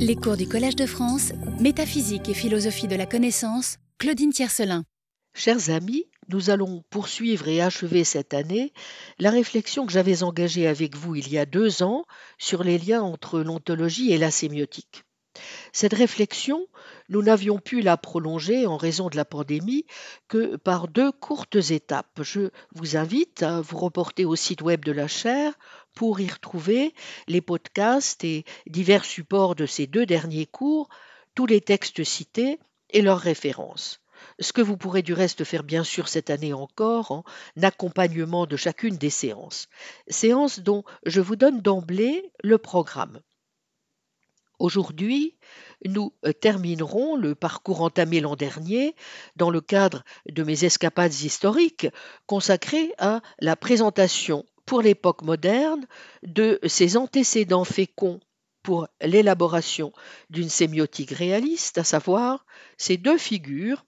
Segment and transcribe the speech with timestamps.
[0.00, 4.84] Les cours du Collège de France, Métaphysique et philosophie de la connaissance, Claudine Tiercelin.
[5.34, 8.72] Chers amis, nous allons poursuivre et achever cette année
[9.18, 12.04] la réflexion que j'avais engagée avec vous il y a deux ans
[12.38, 15.02] sur les liens entre l'ontologie et la sémiotique.
[15.72, 16.66] Cette réflexion,
[17.08, 19.84] nous n'avions pu la prolonger en raison de la pandémie
[20.28, 22.20] que par deux courtes étapes.
[22.22, 25.54] Je vous invite à vous reporter au site web de la chaire
[25.98, 26.94] pour y retrouver
[27.26, 30.88] les podcasts et divers supports de ces deux derniers cours,
[31.34, 34.00] tous les textes cités et leurs références.
[34.38, 37.24] Ce que vous pourrez du reste faire bien sûr cette année encore en
[37.60, 39.66] accompagnement de chacune des séances.
[40.06, 43.20] Séances dont je vous donne d'emblée le programme.
[44.60, 45.36] Aujourd'hui,
[45.84, 48.94] nous terminerons le parcours entamé l'an dernier
[49.34, 51.88] dans le cadre de mes escapades historiques
[52.26, 55.86] consacrées à la présentation pour l'époque moderne
[56.22, 58.20] de ses antécédents féconds
[58.62, 59.94] pour l'élaboration
[60.28, 62.44] d'une sémiotique réaliste, à savoir
[62.76, 63.86] ces deux figures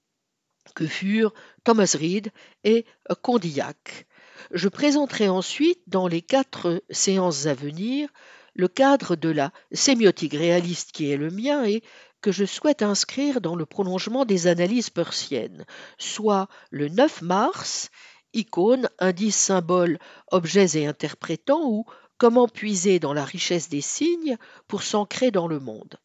[0.74, 2.32] que furent Thomas Reed
[2.64, 2.86] et
[3.20, 4.06] Condillac.
[4.52, 8.08] Je présenterai ensuite, dans les quatre séances à venir,
[8.54, 11.82] le cadre de la sémiotique réaliste qui est le mien et
[12.22, 15.66] que je souhaite inscrire dans le prolongement des analyses persiennes,
[15.98, 17.90] soit le 9 mars,
[18.32, 19.98] icône, indice, symbole,
[20.30, 21.84] objets et interprétants, ou
[22.18, 24.36] comment puiser dans la richesse des signes
[24.68, 25.96] pour s'ancrer dans le monde.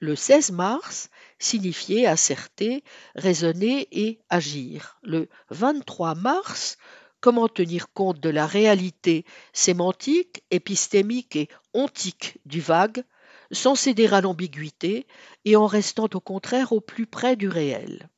[0.00, 2.84] Le 16 mars, signifier, asserter,
[3.16, 4.98] raisonner et agir.
[5.02, 6.78] Le 23 mars,
[7.20, 13.02] comment tenir compte de la réalité sémantique, épistémique et ontique du vague,
[13.50, 15.06] sans céder à l'ambiguïté
[15.44, 18.08] et en restant au contraire au plus près du réel.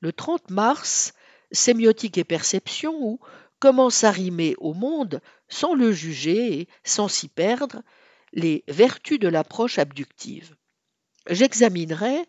[0.00, 1.12] Le 30 mars,
[1.52, 3.20] sémiotique et perception ou
[3.58, 7.82] comment s'arrimer au monde sans le juger et sans s'y perdre,
[8.32, 10.56] les vertus de l'approche abductive.
[11.28, 12.26] J'examinerai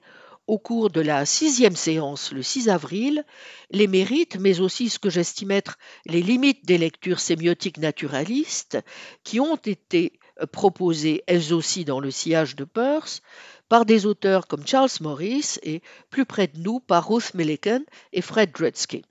[0.48, 3.26] au cours de la sixième séance le 6 avril
[3.70, 8.78] les mérites, mais aussi ce que j'estime être les limites des lectures sémiotiques naturalistes
[9.24, 10.20] qui ont été
[10.52, 13.22] proposées elles aussi dans le sillage de Peirce
[13.70, 17.84] par des auteurs comme Charles Morris et plus près de nous par Ruth Milliken
[18.14, 19.04] et Fred Drutzky.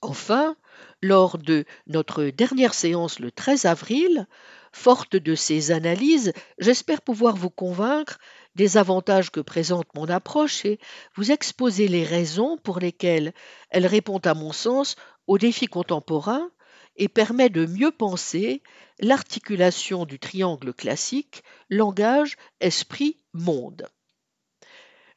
[0.00, 0.56] Enfin,
[1.02, 4.26] lors de notre dernière séance le 13 avril,
[4.72, 8.18] forte de ces analyses, j'espère pouvoir vous convaincre
[8.54, 10.78] des avantages que présente mon approche et
[11.16, 13.32] vous exposer les raisons pour lesquelles
[13.70, 16.50] elle répond à mon sens aux défis contemporains
[16.96, 18.62] et permet de mieux penser
[19.00, 23.86] l'articulation du triangle classique langage, esprit, monde.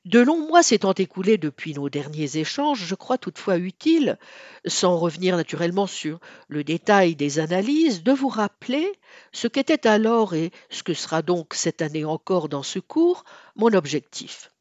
[0.05, 4.17] De longs mois s'étant écoulés depuis nos derniers échanges, je crois toutefois utile,
[4.65, 8.91] sans revenir naturellement sur le détail des analyses, de vous rappeler
[9.31, 13.25] ce qu'était alors et ce que sera donc cette année encore dans ce cours
[13.55, 14.51] mon objectif.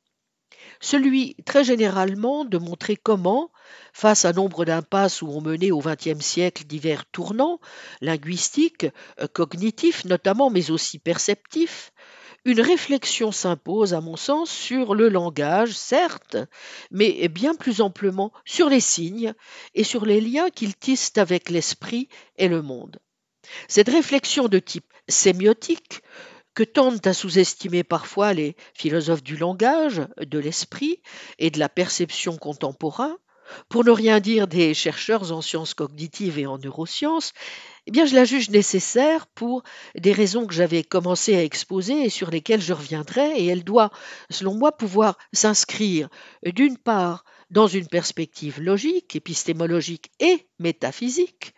[0.79, 3.51] Celui, très généralement, de montrer comment,
[3.95, 7.61] face à nombre d'impasses où ont mené au XXe siècle divers tournants,
[8.03, 8.87] linguistiques,
[9.21, 11.93] euh, cognitifs notamment, mais aussi perceptifs,
[12.45, 16.37] une réflexion s'impose, à mon sens, sur le langage, certes,
[16.91, 19.35] mais bien plus amplement sur les signes
[19.75, 22.99] et sur les liens qu'ils tissent avec l'esprit et le monde.
[23.69, 26.03] Cette réflexion de type sémiotique,
[26.55, 31.01] que tendent à sous-estimer parfois les philosophes du langage, de l'esprit
[31.39, 33.17] et de la perception contemporain,
[33.69, 37.33] pour ne rien dire des chercheurs en sciences cognitives et en neurosciences,
[37.87, 39.63] eh bien, je la juge nécessaire pour
[39.97, 43.91] des raisons que j'avais commencé à exposer et sur lesquelles je reviendrai, et elle doit,
[44.31, 46.09] selon moi, pouvoir s'inscrire
[46.45, 51.55] d'une part dans une perspective logique, épistémologique et métaphysique,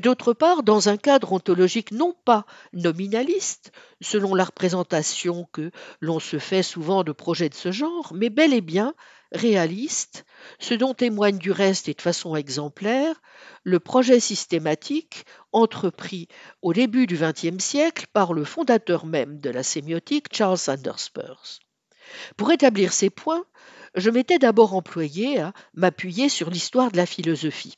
[0.00, 5.70] d'autre part dans un cadre ontologique non pas nominaliste, selon la représentation que
[6.00, 8.94] l'on se fait souvent de projets de ce genre, mais bel et bien
[9.32, 10.24] réaliste,
[10.58, 13.20] ce dont témoigne du reste et de façon exemplaire
[13.64, 16.28] le projet systématique entrepris
[16.62, 21.60] au début du XXe siècle par le fondateur même de la sémiotique, Charles Sanders Peirce.
[22.36, 23.44] Pour établir ces points,
[23.94, 27.76] je m'étais d'abord employé à m'appuyer sur l'histoire de la philosophie.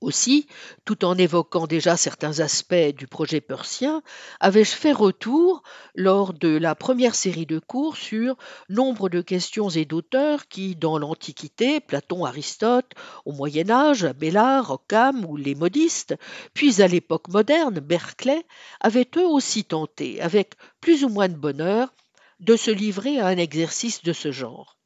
[0.00, 0.46] Aussi,
[0.84, 4.00] tout en évoquant déjà certains aspects du projet persien,
[4.38, 5.64] avais-je fait retour
[5.96, 8.36] lors de la première série de cours sur
[8.68, 12.92] nombre de questions et d'auteurs qui, dans l'Antiquité, Platon, Aristote,
[13.24, 16.14] au Moyen Âge, Bellard, Occam ou les modistes,
[16.54, 18.46] puis à l'époque moderne, Berkeley,
[18.80, 21.92] avaient eux aussi tenté, avec plus ou moins de bonheur,
[22.38, 24.78] de se livrer à un exercice de ce genre.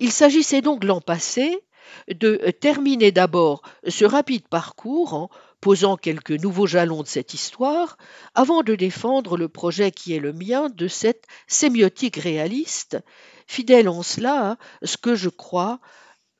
[0.00, 1.62] Il s'agissait donc l'an passé
[2.08, 7.98] de terminer d'abord ce rapide parcours en posant quelques nouveaux jalons de cette histoire,
[8.34, 12.98] avant de défendre le projet qui est le mien de cette sémiotique réaliste,
[13.46, 15.80] fidèle en cela à ce que je crois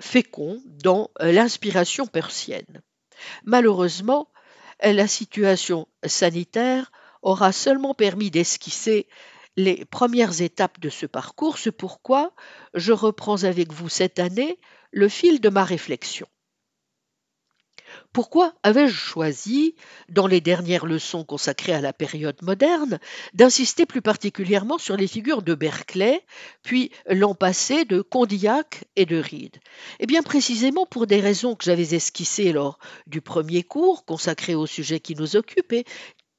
[0.00, 2.82] fécond dans l'inspiration persienne.
[3.44, 4.28] Malheureusement,
[4.82, 6.90] la situation sanitaire
[7.22, 9.06] aura seulement permis d'esquisser
[9.56, 12.32] les premières étapes de ce parcours, c'est pourquoi
[12.72, 14.58] je reprends avec vous cette année
[14.92, 16.26] le fil de ma réflexion.
[18.12, 19.74] Pourquoi avais-je choisi,
[20.08, 22.98] dans les dernières leçons consacrées à la période moderne,
[23.34, 26.24] d'insister plus particulièrement sur les figures de Berkeley,
[26.62, 29.58] puis l'an passé de Condillac et de Reed
[30.00, 34.66] Eh bien précisément pour des raisons que j'avais esquissées lors du premier cours consacré au
[34.66, 35.84] sujet qui nous occupe et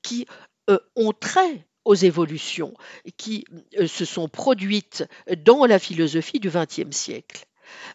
[0.01, 0.25] qui
[0.69, 2.73] euh, ont trait aux évolutions
[3.17, 3.45] qui
[3.79, 5.05] euh, se sont produites
[5.37, 7.45] dans la philosophie du XXe siècle.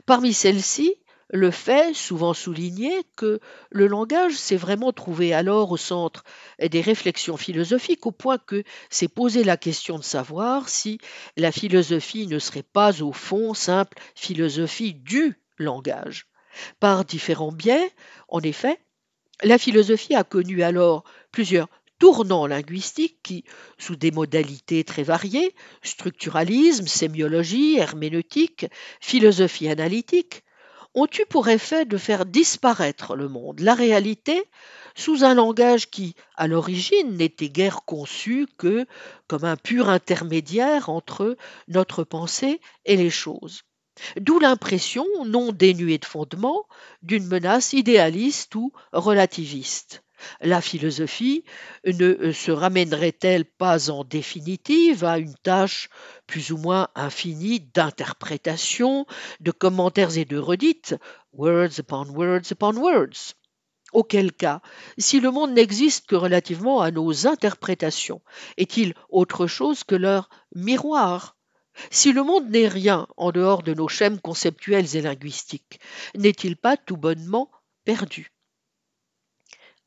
[0.06, 0.94] Parmi celles-ci,
[1.30, 3.40] le fait, souvent souligné, que
[3.70, 6.22] le langage s'est vraiment trouvé alors au centre
[6.60, 10.98] des réflexions philosophiques, au point que s'est posé la question de savoir si
[11.36, 16.26] la philosophie ne serait pas au fond simple philosophie du langage.
[16.80, 17.90] Par différents biais,
[18.28, 18.78] en effet,
[19.42, 23.44] la philosophie a connu alors plusieurs tournants linguistiques qui,
[23.78, 28.66] sous des modalités très variées, structuralisme, sémiologie, herméneutique,
[29.00, 30.42] philosophie analytique,
[30.94, 34.42] ont eu pour effet de faire disparaître le monde, la réalité,
[34.94, 38.86] sous un langage qui, à l'origine, n'était guère conçu que
[39.28, 41.36] comme un pur intermédiaire entre
[41.68, 43.62] notre pensée et les choses.
[44.18, 46.66] D'où l'impression, non dénuée de fondement,
[47.02, 50.02] d'une menace idéaliste ou relativiste.
[50.40, 51.44] La philosophie
[51.84, 55.88] ne euh, se ramènerait-elle pas en définitive à une tâche
[56.26, 59.06] plus ou moins infinie d'interprétation,
[59.40, 60.94] de commentaires et de redites,
[61.32, 63.34] words upon words upon words?
[63.92, 64.62] Auquel cas,
[64.98, 68.20] si le monde n'existe que relativement à nos interprétations,
[68.56, 71.36] est-il autre chose que leur miroir?
[71.90, 75.78] Si le monde n'est rien en dehors de nos schèmes conceptuels et linguistiques,
[76.14, 77.50] n'est-il pas tout bonnement
[77.84, 78.35] perdu?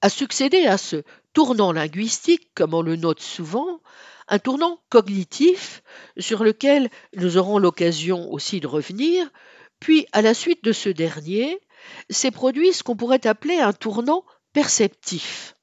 [0.01, 1.03] A succédé à ce
[1.33, 3.81] tournant linguistique, comme on le note souvent,
[4.27, 5.81] un tournant cognitif
[6.17, 9.29] sur lequel nous aurons l'occasion aussi de revenir,
[9.79, 11.59] puis à la suite de ce dernier,
[12.09, 15.55] s'est produit ce qu'on pourrait appeler un tournant perceptif.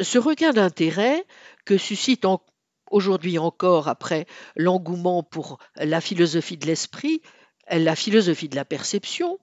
[0.00, 1.24] Ce regain d'intérêt
[1.64, 2.24] que suscite
[2.90, 4.26] aujourd'hui encore après
[4.56, 7.22] l'engouement pour la philosophie de l'esprit,
[7.70, 9.38] la philosophie de la perception,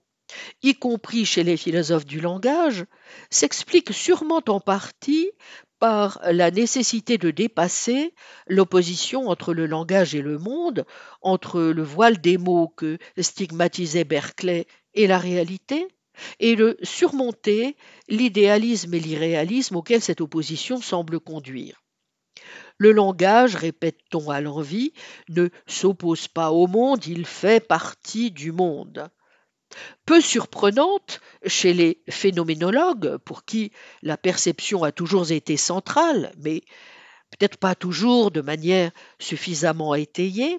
[0.64, 2.86] y compris chez les philosophes du langage,
[3.30, 5.32] s'explique sûrement en partie
[5.80, 8.14] par la nécessité de dépasser
[8.48, 10.86] l'opposition entre le langage et le monde,
[11.22, 15.88] entre le voile des mots que stigmatisait Berkeley et la réalité,
[16.40, 17.76] et de surmonter
[18.08, 21.84] l'idéalisme et l'irréalisme auquel cette opposition semble conduire.
[22.80, 24.94] Le langage, répète-t-on à l'envie,
[25.30, 29.10] ne s'oppose pas au monde, il fait partie du monde
[30.06, 33.72] peu surprenante chez les phénoménologues, pour qui
[34.02, 36.62] la perception a toujours été centrale, mais
[37.32, 40.58] peut-être pas toujours de manière suffisamment étayée,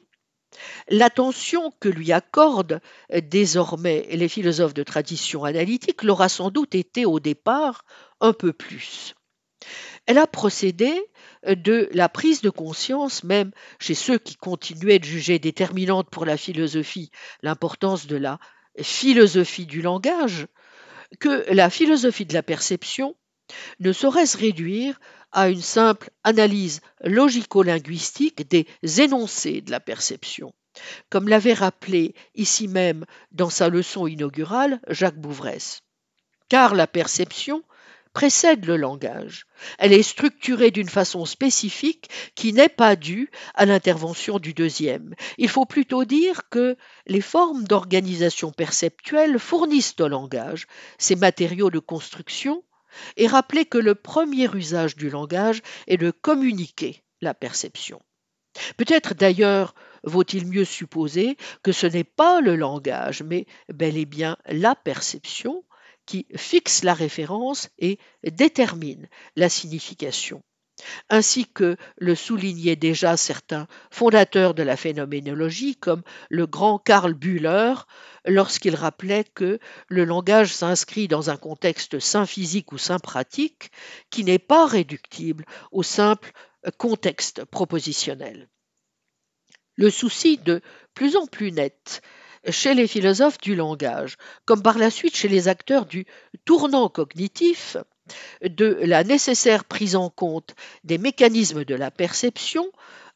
[0.88, 2.80] l'attention que lui accordent
[3.12, 7.84] désormais les philosophes de tradition analytique l'aura sans doute été au départ
[8.20, 9.14] un peu plus.
[10.06, 10.92] Elle a procédé
[11.46, 16.36] de la prise de conscience, même chez ceux qui continuaient de juger déterminante pour la
[16.36, 17.10] philosophie
[17.42, 18.38] l'importance de la
[18.82, 20.46] philosophie du langage
[21.20, 23.16] que la philosophie de la perception
[23.80, 25.00] ne saurait se réduire
[25.32, 28.66] à une simple analyse logico-linguistique des
[29.00, 30.54] énoncés de la perception,
[31.10, 35.80] comme l'avait rappelé ici même dans sa leçon inaugurale Jacques Bouvresse.
[36.48, 37.62] Car la perception
[38.18, 39.46] précède le langage.
[39.78, 45.14] Elle est structurée d'une façon spécifique qui n'est pas due à l'intervention du deuxième.
[45.36, 50.66] Il faut plutôt dire que les formes d'organisation perceptuelle fournissent au langage
[50.98, 52.64] ses matériaux de construction
[53.16, 58.00] et rappeler que le premier usage du langage est de communiquer la perception.
[58.76, 64.36] Peut-être d'ailleurs vaut-il mieux supposer que ce n'est pas le langage, mais bel et bien
[64.46, 65.62] la perception
[66.08, 70.42] qui fixe la référence et détermine la signification
[71.10, 77.74] ainsi que le soulignaient déjà certains fondateurs de la phénoménologie, comme le grand Karl Bühler,
[78.24, 83.70] lorsqu'il rappelait que le langage s'inscrit dans un contexte sain physique ou sain pratique
[84.10, 86.30] qui n'est pas réductible au simple
[86.76, 88.48] contexte propositionnel.
[89.76, 90.60] Le souci de
[90.94, 92.02] plus en plus net
[92.50, 96.06] chez les philosophes du langage, comme par la suite chez les acteurs du
[96.44, 97.76] tournant cognitif,
[98.42, 102.70] de la nécessaire prise en compte des mécanismes de la perception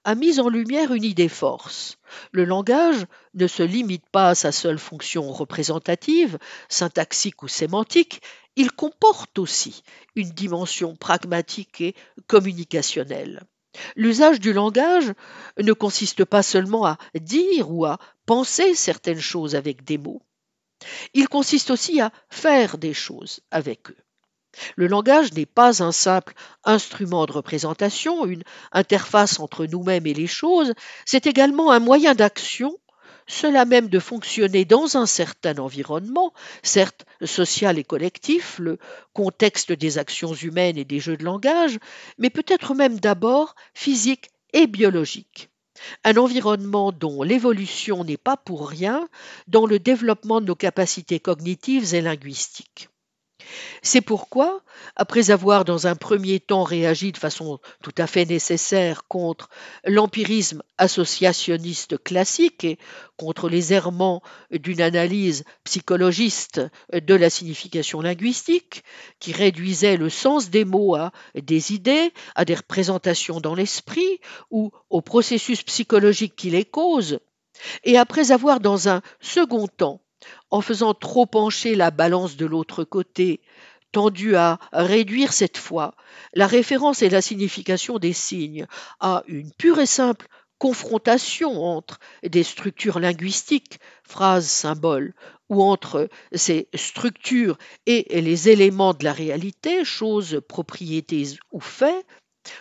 [0.05, 1.99] a mis en lumière une idée force.
[2.33, 8.21] Le langage ne se limite pas à sa seule fonction représentative, syntaxique ou sémantique,
[8.57, 9.83] il comporte aussi
[10.17, 11.95] une dimension pragmatique et
[12.27, 13.45] communicationnelle.
[13.97, 15.13] L'usage du langage
[15.59, 17.99] ne consiste pas seulement à dire ou à
[18.33, 20.23] penser certaines choses avec des mots.
[21.13, 23.97] Il consiste aussi à faire des choses avec eux.
[24.75, 26.33] Le langage n'est pas un simple
[26.65, 30.73] instrument de représentation, une interface entre nous-mêmes et les choses,
[31.05, 32.79] c'est également un moyen d'action,
[33.27, 38.79] cela même de fonctionner dans un certain environnement, certes social et collectif, le
[39.13, 41.79] contexte des actions humaines et des jeux de langage,
[42.17, 45.52] mais peut-être même d'abord physique et biologique.
[46.05, 49.09] Un environnement dont l'évolution n'est pas pour rien
[49.47, 52.89] dans le développement de nos capacités cognitives et linguistiques.
[53.83, 54.63] C'est pourquoi,
[54.97, 59.49] après avoir dans un premier temps réagi de façon tout à fait nécessaire contre
[59.85, 62.79] l'empirisme associationniste classique et
[63.17, 66.61] contre les errements d'une analyse psychologiste
[66.93, 68.85] de la signification linguistique,
[69.19, 74.21] qui réduisait le sens des mots à des idées, à des représentations dans l'esprit
[74.51, 77.19] ou au processus psychologique qui les cause,
[77.85, 80.02] et après avoir dans un second temps
[80.51, 83.41] en faisant trop pencher la balance de l'autre côté,
[83.93, 85.95] tendu à réduire cette fois
[86.35, 88.67] la référence et la signification des signes
[89.01, 90.29] à une pure et simple
[90.63, 95.13] confrontation entre des structures linguistiques, phrases, symboles,
[95.49, 102.07] ou entre ces structures et les éléments de la réalité, choses, propriétés ou faits,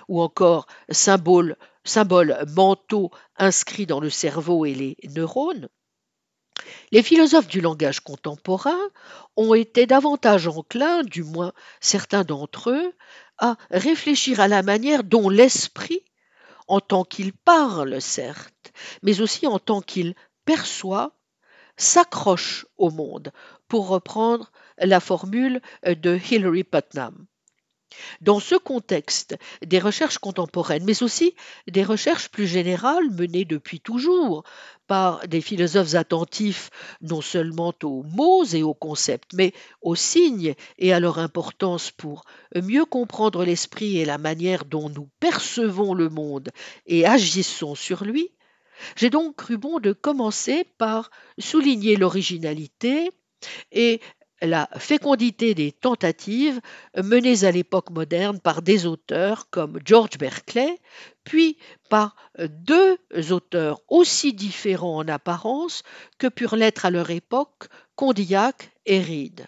[0.08, 5.70] ou encore symboles, symboles mentaux inscrits dans le cerveau et les neurones,
[6.92, 8.80] les philosophes du langage contemporain
[9.36, 12.94] ont été davantage enclins, du moins certains d'entre eux,
[13.38, 16.04] à réfléchir à la manière dont l'esprit,
[16.68, 18.72] en tant qu'il parle certes,
[19.04, 20.16] mais aussi en tant qu'il
[20.46, 21.18] perçoit,
[21.78, 23.32] s'accroche au monde,
[23.68, 27.26] pour reprendre la formule de Hilary Putnam.
[28.22, 31.36] Dans ce contexte, des recherches contemporaines, mais aussi
[31.68, 34.44] des recherches plus générales menées depuis toujours
[34.88, 36.70] par des philosophes attentifs
[37.02, 42.26] non seulement aux mots et aux concepts, mais aux signes et à leur importance pour
[42.56, 46.50] mieux comprendre l'esprit et la manière dont nous percevons le monde
[46.86, 48.32] et agissons sur lui,
[48.96, 53.10] j'ai donc cru bon de commencer par souligner l'originalité
[53.72, 54.02] et
[54.42, 56.60] la fécondité des tentatives
[56.96, 60.80] menées à l'époque moderne par des auteurs comme George Berkeley,
[61.24, 61.58] puis
[61.90, 62.98] par deux
[63.32, 65.84] auteurs aussi différents en apparence
[66.18, 69.48] que purent l'être à leur époque Condillac et Reed.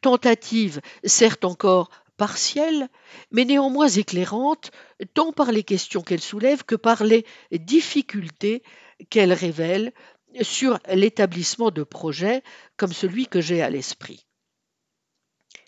[0.00, 2.88] Tentatives certes encore partielles,
[3.30, 4.70] mais néanmoins éclairantes,
[5.14, 8.62] tant par les questions qu'elles soulèvent que par les difficultés
[9.10, 9.92] qu'elles révèlent
[10.42, 12.42] sur l'établissement de projets
[12.76, 14.23] comme celui que j'ai à l'esprit.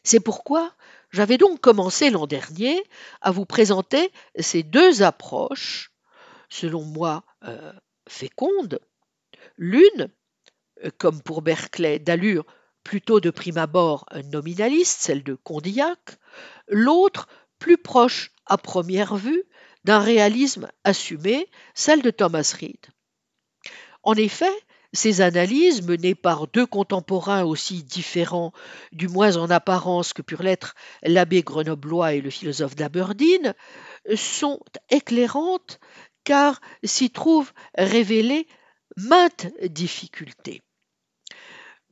[0.06, 0.72] C'est pourquoi
[1.10, 2.80] j'avais donc commencé l'an dernier
[3.22, 5.90] à vous présenter ces deux approches,
[6.48, 7.72] selon moi euh,
[8.08, 8.78] fécondes.
[9.56, 10.08] L'une,
[10.84, 12.46] euh, comme pour Berkeley, d'allure
[12.84, 16.20] plutôt de prime abord nominaliste, celle de Condillac,
[16.68, 17.26] l'autre
[17.58, 19.42] plus proche à première vue
[19.82, 22.86] d'un réalisme assumé, celle de Thomas Reed.
[24.04, 24.54] En effet,
[24.96, 28.52] ces analyses, menées par deux contemporains aussi différents,
[28.92, 33.54] du moins en apparence que purent l'être l'abbé grenoblois et le philosophe d'Aberdeen,
[34.16, 34.58] sont
[34.90, 35.78] éclairantes
[36.24, 38.48] car s'y trouvent révélées
[38.96, 40.62] maintes difficultés.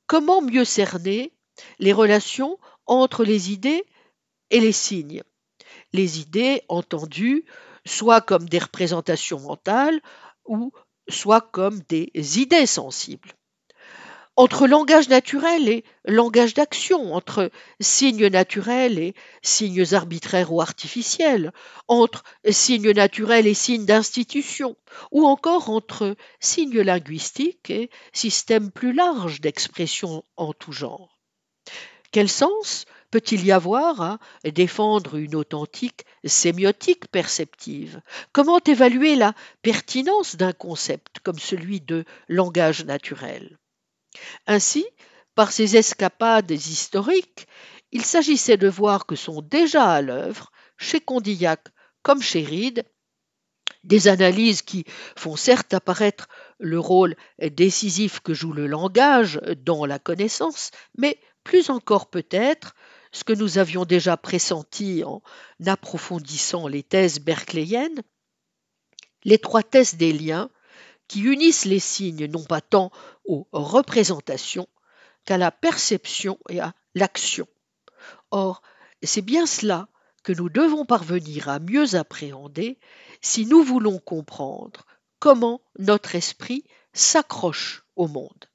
[0.07, 1.33] Comment mieux cerner
[1.79, 3.85] les relations entre les idées
[4.51, 5.23] et les signes?
[5.93, 7.45] Les idées entendues
[7.87, 10.01] soit comme des représentations mentales
[10.47, 10.73] ou
[11.09, 13.35] soit comme des idées sensibles.
[14.37, 21.53] Entre langage naturel et langage d'action, entre signes naturels et signes arbitraires ou artificiels,
[21.87, 24.77] entre signes naturels et signes d'institution,
[25.13, 31.21] ou encore entre signes linguistiques et systèmes plus larges d'expression en tout genre.
[32.11, 32.87] Quel sens?
[33.15, 38.01] Peut-il y avoir à défendre une authentique sémiotique perceptive?
[38.33, 43.57] Comment évaluer la pertinence d'un concept comme celui de langage naturel?
[44.49, 44.85] Ainsi,
[45.37, 47.47] par ces escapades historiques,
[47.93, 51.69] il s'agissait de voir que sont déjà à l'œuvre, chez Condillac
[52.03, 52.83] comme chez Reed,
[53.85, 54.85] des analyses qui
[55.17, 56.27] font certes apparaître
[56.59, 62.75] le rôle décisif que joue le langage dans la connaissance, mais plus encore peut-être
[63.15, 65.23] ce que nous avions déjà pressenti en
[65.65, 68.03] approfondissant les thèses berkeleyennes,
[69.23, 70.51] l'étroitesse des liens
[71.07, 72.91] qui unissent les signes non pas tant
[73.25, 74.67] aux représentations
[75.25, 77.47] qu'à la perception et à l'action.
[78.33, 78.63] Or,
[79.03, 79.89] c'est bien cela
[80.25, 82.81] que nous devons parvenir à mieux appréhender
[83.21, 84.87] si nous voulons comprendre
[85.21, 88.51] comment notre esprit s'accroche au monde.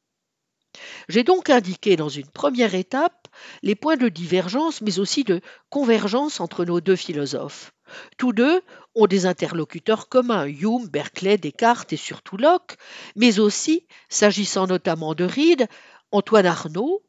[1.08, 3.28] J'ai donc indiqué dans une première étape
[3.64, 7.74] les points de divergence mais aussi de convergence entre nos deux philosophes.
[8.18, 8.62] Tous deux
[8.96, 12.78] ont des interlocuteurs communs, Hume, Berkeley, Descartes et surtout Locke,
[13.16, 15.68] mais aussi, s'agissant notamment de Reed,
[16.12, 17.04] Antoine Arnaud,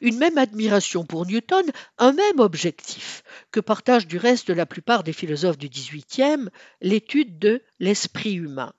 [0.00, 1.64] une même admiration pour Newton,
[1.98, 6.48] un même objectif, que partagent du reste la plupart des philosophes du XVIIIe,
[6.80, 8.72] l'étude de l'esprit humain.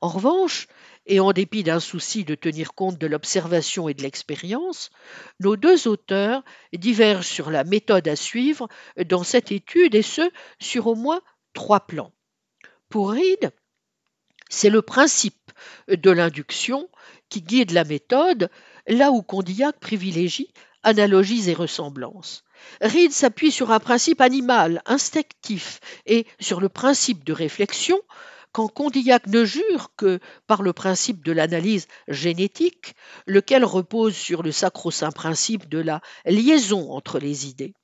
[0.00, 0.68] En revanche,
[1.06, 4.90] et en dépit d'un souci de tenir compte de l'observation et de l'expérience,
[5.40, 6.42] nos deux auteurs
[6.72, 8.68] divergent sur la méthode à suivre
[9.06, 10.30] dans cette étude et ce,
[10.60, 11.20] sur au moins
[11.52, 12.12] trois plans.
[12.88, 13.50] Pour Reed,
[14.48, 15.52] c'est le principe
[15.88, 16.88] de l'induction
[17.28, 18.50] qui guide la méthode,
[18.86, 20.52] là où Condillac privilégie
[20.84, 22.44] analogies et ressemblances.
[22.80, 28.00] Reed s'appuie sur un principe animal, instinctif, et sur le principe de réflexion,
[28.54, 32.94] quand Condillac ne jure que par le principe de l'analyse génétique,
[33.26, 37.74] lequel repose sur le sacro-saint principe de la liaison entre les idées.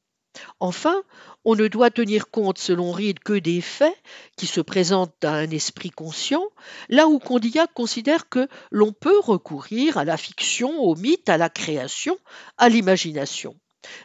[0.60, 1.02] Enfin,
[1.44, 3.98] on ne doit tenir compte, selon Reed, que des faits
[4.36, 6.46] qui se présentent à un esprit conscient,
[6.88, 11.50] là où Condillac considère que l'on peut recourir à la fiction, au mythe, à la
[11.50, 12.16] création,
[12.58, 13.56] à l'imagination.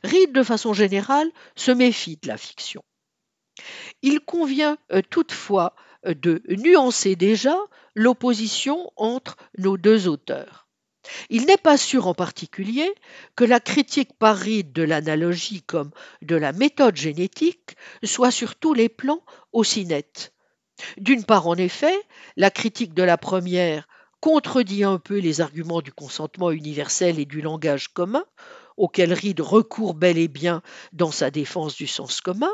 [0.04, 2.84] Reed, de façon générale, se méfie de la fiction.
[4.02, 7.56] Il convient euh, toutefois de nuancer déjà
[7.96, 10.68] l'opposition entre nos deux auteurs.
[11.30, 12.94] Il n'est pas sûr en particulier
[13.36, 18.90] que la critique paride de l'analogie comme de la méthode génétique soit sur tous les
[18.90, 20.34] plans aussi nette.
[20.98, 21.96] D'une part, en effet,
[22.36, 23.88] la critique de la première
[24.20, 28.26] contredit un peu les arguments du consentement universel et du langage commun,
[28.76, 32.52] auxquels Reed recourt bel et bien dans sa défense du sens commun,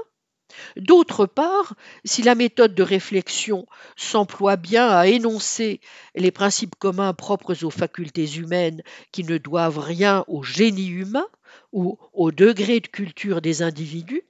[0.76, 5.82] D'autre part, si la méthode de réflexion s'emploie bien à énoncer
[6.16, 11.28] les principes communs propres aux facultés humaines qui ne doivent rien au génie humain
[11.72, 14.24] ou au degré de culture des individus,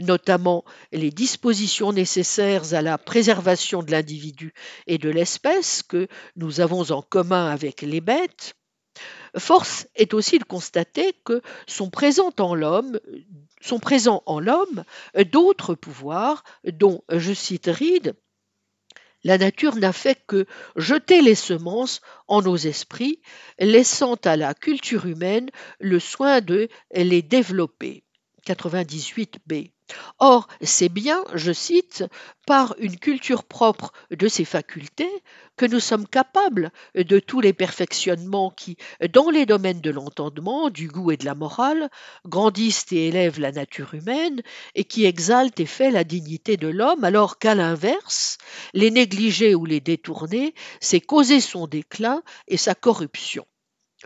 [0.00, 4.52] notamment les dispositions nécessaires à la préservation de l'individu
[4.86, 8.54] et de l'espèce que nous avons en commun avec les bêtes,
[9.36, 12.98] Force est aussi de constater que sont présents en l'homme
[13.60, 14.84] sont présents en l'homme
[15.32, 18.14] d'autres pouvoirs dont, je cite Reed,
[19.24, 23.20] la nature n'a fait que jeter les semences en nos esprits,
[23.58, 28.04] laissant à la culture humaine le soin de les développer.
[28.54, 29.70] 98b.
[30.18, 32.04] Or, c'est bien, je cite,
[32.46, 35.10] par une culture propre de ces facultés
[35.56, 38.76] que nous sommes capables de tous les perfectionnements qui,
[39.12, 41.88] dans les domaines de l'entendement, du goût et de la morale,
[42.26, 44.42] grandissent et élèvent la nature humaine
[44.74, 48.38] et qui exaltent et font la dignité de l'homme, alors qu'à l'inverse,
[48.74, 53.46] les négliger ou les détourner, c'est causer son déclin et sa corruption.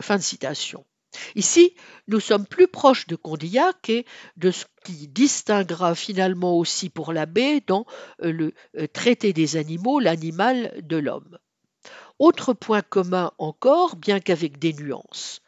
[0.01, 0.85] Fin de citation.
[1.35, 1.75] Ici,
[2.07, 4.05] nous sommes plus proches de Condillac et
[4.37, 7.85] de ce qui distinguera finalement aussi pour l'abbé dans
[8.21, 11.37] euh, le euh, traité des animaux l'animal de l'homme.
[12.19, 15.41] Autre point commun encore, bien qu'avec des nuances.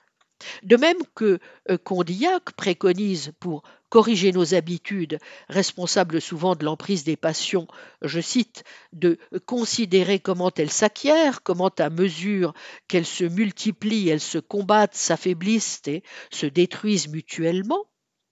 [0.64, 7.16] De même que euh, Condillac préconise pour corriger nos habitudes, responsables souvent de l'emprise des
[7.16, 7.68] passions,
[8.02, 12.54] je cite, de considérer comment elles s'acquièrent, comment à mesure
[12.88, 17.86] qu'elles se multiplient, elles se combattent, s'affaiblissent et se détruisent mutuellement,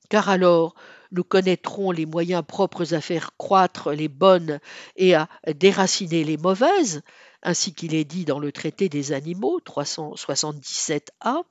[0.09, 0.75] car alors
[1.11, 4.59] nous connaîtrons les moyens propres à faire croître les bonnes
[4.97, 7.03] et à déraciner les mauvaises,
[7.41, 11.43] ainsi qu'il est dit dans le traité des animaux 377a,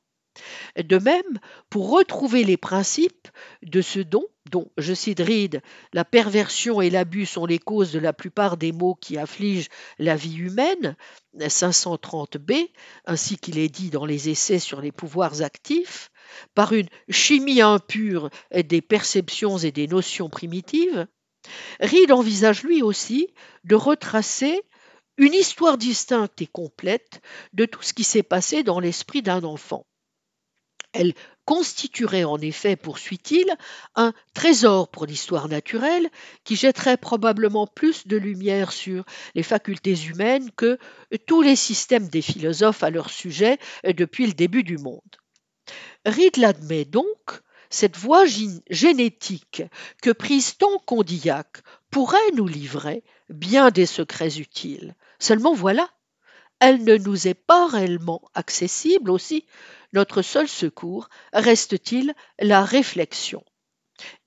[0.76, 1.38] de même,
[1.70, 3.28] pour retrouver les principes
[3.62, 7.98] de ce don, dont, je cite Reed, la perversion et l'abus sont les causes de
[7.98, 9.68] la plupart des maux qui affligent
[9.98, 10.96] la vie humaine,
[11.38, 12.68] 530b,
[13.06, 16.10] ainsi qu'il est dit dans les essais sur les pouvoirs actifs,
[16.54, 21.06] par une chimie impure des perceptions et des notions primitives,
[21.80, 23.28] Reed envisage lui aussi
[23.64, 24.62] de retracer
[25.16, 27.20] une histoire distincte et complète
[27.52, 29.86] de tout ce qui s'est passé dans l'esprit d'un enfant.
[30.92, 33.46] Elle constituerait en effet, poursuit-il,
[33.94, 36.08] un trésor pour l'histoire naturelle
[36.44, 40.78] qui jetterait probablement plus de lumière sur les facultés humaines que
[41.26, 45.00] tous les systèmes des philosophes à leur sujet depuis le début du monde.
[46.04, 48.24] Reed l'admet donc, cette voie
[48.68, 49.62] génétique
[50.02, 54.94] que prise tant Condillac pourrait nous livrer bien des secrets utiles.
[55.18, 55.88] Seulement voilà,
[56.62, 59.46] elle ne nous est pas réellement accessible aussi.
[59.92, 63.42] Notre seul secours reste-t-il la réflexion.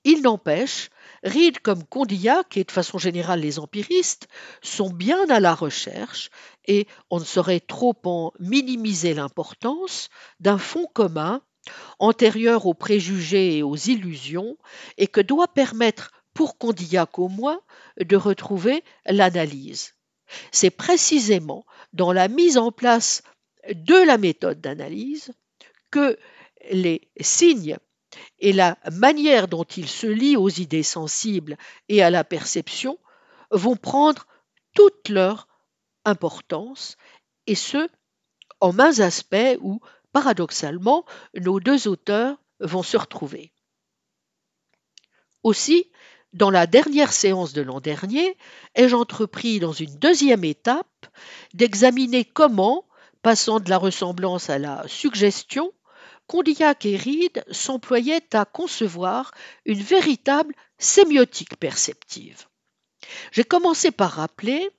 [0.04, 0.90] Il n'empêche,
[1.24, 4.28] Reed comme Condillac et de façon générale les empiristes
[4.60, 6.28] sont bien à la recherche
[6.66, 11.40] et on ne saurait trop en minimiser l'importance d'un fond commun
[11.98, 14.58] antérieur aux préjugés et aux illusions
[14.98, 17.62] et que doit permettre pour Condillac au moins
[17.98, 19.95] de retrouver l'analyse.
[20.52, 23.22] C'est précisément dans la mise en place
[23.72, 25.32] de la méthode d'analyse
[25.90, 26.18] que
[26.70, 27.78] les signes
[28.38, 31.56] et la manière dont ils se lient aux idées sensibles
[31.88, 32.98] et à la perception
[33.50, 34.26] vont prendre
[34.74, 35.48] toute leur
[36.04, 36.96] importance,
[37.46, 37.88] et ce,
[38.60, 39.80] en mains aspects où,
[40.12, 43.52] paradoxalement, nos deux auteurs vont se retrouver.
[45.42, 45.90] Aussi,
[46.32, 48.36] dans la dernière séance de l'an dernier,
[48.74, 51.06] ai-je entrepris dans une deuxième étape
[51.54, 52.84] d'examiner comment,
[53.22, 55.72] passant de la ressemblance à la suggestion,
[56.26, 59.32] Condillac et Reed s'employaient à concevoir
[59.64, 62.46] une véritable sémiotique perceptive.
[63.30, 64.70] J'ai commencé par rappeler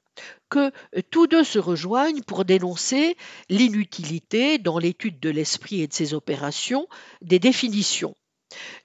[0.50, 0.72] que
[1.10, 3.16] tous deux se rejoignent pour dénoncer
[3.50, 6.88] l'inutilité, dans l'étude de l'esprit et de ses opérations,
[7.22, 8.16] des définitions.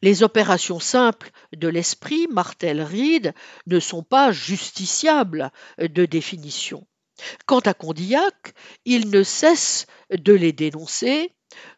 [0.02, 3.34] Les opérations simples de l'esprit, martel Reed,
[3.66, 6.86] ne sont pas justiciables de définition.
[7.46, 8.54] Quant à Condillac,
[8.84, 11.32] il ne cesse de les dénoncer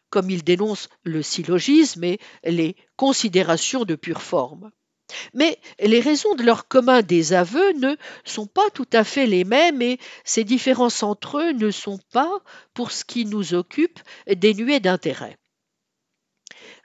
[0.09, 4.71] comme il dénonce le syllogisme et les considérations de pure forme.
[5.33, 9.81] Mais les raisons de leur commun désaveu ne sont pas tout à fait les mêmes
[9.81, 12.39] et ces différences entre eux ne sont pas,
[12.73, 15.37] pour ce qui nous occupe, dénuées d'intérêt.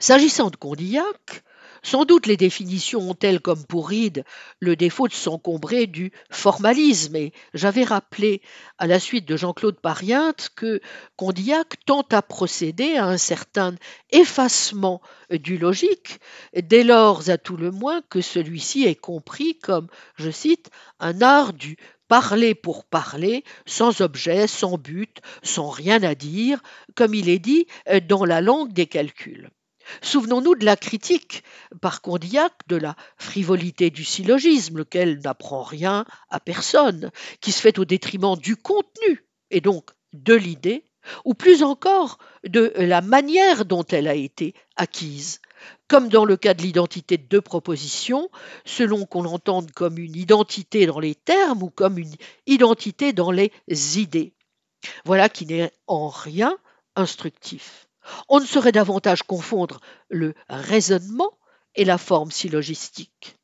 [0.02, 1.44] S'agissant de Condillac,
[1.82, 4.24] sans doute les définitions ont-elles, comme pour Reed,
[4.58, 8.40] le défaut de s'encombrer du formalisme, et j'avais rappelé,
[8.78, 10.80] à la suite de Jean-Claude Pariente, que
[11.16, 13.74] Condillac tente à procéder à un certain
[14.10, 16.18] effacement du logique,
[16.54, 21.52] dès lors à tout le moins que celui-ci est compris comme, je cite, un art
[21.52, 21.76] du
[22.08, 26.62] parler pour parler, sans objet, sans but, sans rien à dire,
[26.94, 27.66] comme il est dit
[28.08, 29.50] dans la langue des calculs.
[30.02, 31.42] Souvenons-nous de la critique
[31.80, 37.78] par Condillac de la frivolité du syllogisme, lequel n'apprend rien à personne, qui se fait
[37.78, 40.84] au détriment du contenu et donc de l'idée,
[41.24, 45.40] ou plus encore de la manière dont elle a été acquise,
[45.88, 48.30] comme dans le cas de l'identité de deux propositions,
[48.64, 52.14] selon qu'on l'entende comme une identité dans les termes ou comme une
[52.46, 53.52] identité dans les
[53.98, 54.34] idées.
[55.04, 56.56] Voilà qui n'est en rien
[56.96, 57.89] instructif.
[58.28, 61.38] On ne saurait davantage confondre le raisonnement
[61.74, 63.36] et la forme syllogistique.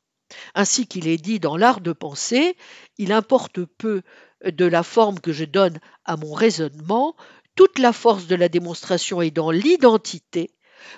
[0.55, 2.57] Ainsi qu'il est dit dans l'art de penser,
[2.97, 4.01] il importe peu
[4.43, 7.15] de la forme que je donne à mon raisonnement,
[7.55, 10.51] toute la force de la démonstration est dans l'identité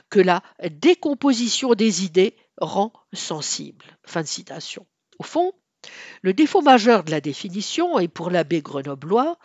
[0.10, 3.86] que la décomposition des idées rend sensible.
[4.06, 4.86] Fin de citation.
[5.20, 5.54] Au fond,
[6.22, 9.38] le défaut majeur de la définition est pour l'abbé grenoblois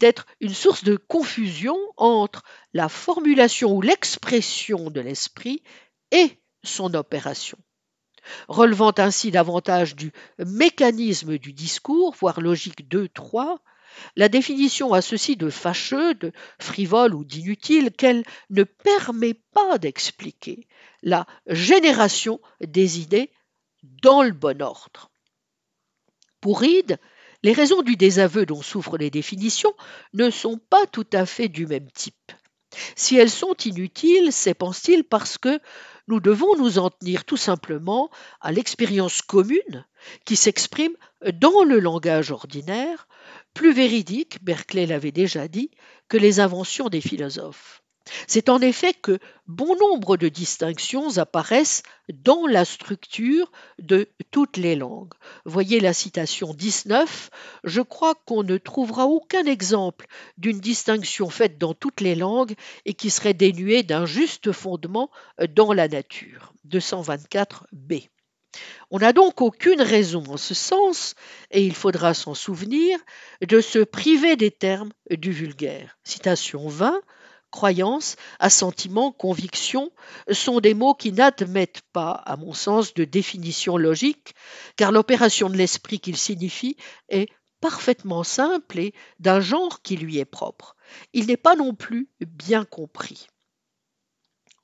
[0.00, 5.62] d'être une source de confusion entre la formulation ou l'expression de l'esprit
[6.10, 7.58] et son opération.
[8.48, 13.58] Relevant ainsi davantage du mécanisme du discours, voire logique 2-3,
[14.16, 20.66] la définition a ceci de fâcheux, de frivole ou d'inutile qu'elle ne permet pas d'expliquer
[21.02, 23.30] la génération des idées
[23.82, 25.10] dans le bon ordre.
[26.40, 26.98] Pour Reed,
[27.42, 29.74] les raisons du désaveu dont souffrent les définitions
[30.12, 32.32] ne sont pas tout à fait du même type.
[32.96, 35.60] Si elles sont inutiles, c'est, pense-t-il, parce que
[36.06, 39.86] nous devons nous en tenir tout simplement à l'expérience commune
[40.24, 40.96] qui s'exprime
[41.34, 43.08] dans le langage ordinaire,
[43.54, 45.70] plus véridique, Berkeley l'avait déjà dit,
[46.08, 47.82] que les inventions des philosophes.
[48.26, 54.76] C'est en effet que bon nombre de distinctions apparaissent dans la structure de toutes les
[54.76, 55.14] langues.
[55.44, 57.30] Voyez la citation 19.
[57.64, 62.94] Je crois qu'on ne trouvera aucun exemple d'une distinction faite dans toutes les langues et
[62.94, 65.10] qui serait dénuée d'un juste fondement
[65.54, 66.52] dans la nature.
[66.68, 68.08] 224b.
[68.90, 71.14] On n'a donc aucune raison en ce sens,
[71.50, 72.98] et il faudra s'en souvenir,
[73.46, 75.98] de se priver des termes du vulgaire.
[76.04, 77.00] Citation 20
[77.50, 79.90] croyance, assentiment, conviction
[80.30, 84.34] sont des mots qui n'admettent pas, à mon sens, de définition logique,
[84.76, 86.76] car l'opération de l'esprit qu'ils signifient
[87.08, 87.28] est
[87.60, 90.76] parfaitement simple et d'un genre qui lui est propre.
[91.12, 93.26] Il n'est pas non plus bien compris.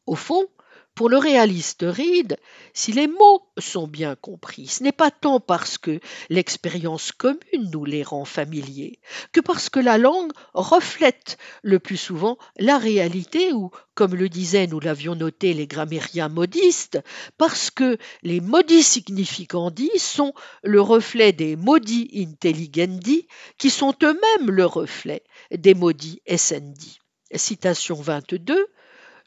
[0.07, 0.47] Au fond,
[0.95, 2.37] Pour le réaliste Reed,
[2.73, 7.85] si les mots sont bien compris, ce n'est pas tant parce que l'expérience commune nous
[7.85, 9.01] les rend familiers,
[9.33, 14.69] que parce que la langue reflète le plus souvent la réalité ou, comme le disaient,
[14.69, 17.01] nous l'avions noté, les grammairiens modistes,
[17.39, 23.27] parce que les modis significandi sont le reflet des modi intelligendi,
[23.59, 27.01] qui sont eux-mêmes le reflet des modis essendi.
[27.35, 28.69] Citation 22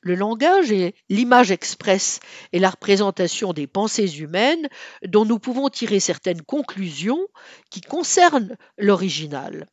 [0.02, 2.20] le langage est l'image expresse
[2.54, 4.70] et la représentation des pensées humaines
[5.06, 7.28] dont nous pouvons tirer certaines conclusions
[7.70, 9.68] qui concernent l'original.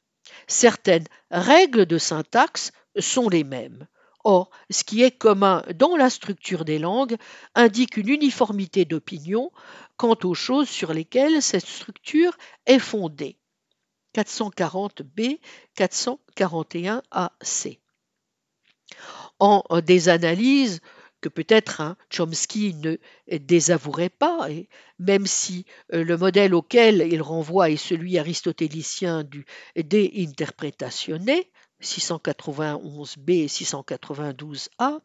[0.47, 3.87] Certaines règles de syntaxe sont les mêmes.
[4.25, 7.17] Or, ce qui est commun dans la structure des langues
[7.55, 9.53] indique une uniformité d'opinion
[9.99, 12.35] quant aux choses sur lesquelles cette structure
[12.65, 13.37] est fondée.
[14.15, 15.41] 440b,
[15.77, 17.79] 441ac
[19.45, 20.81] en des analyses
[21.21, 22.97] que peut-être hein, Chomsky ne
[23.39, 29.47] désavouerait pas, et même si euh, le modèle auquel il renvoie est celui aristotélicien du
[29.75, 31.41] De interpretatione,
[31.83, 35.01] 691b et 692a,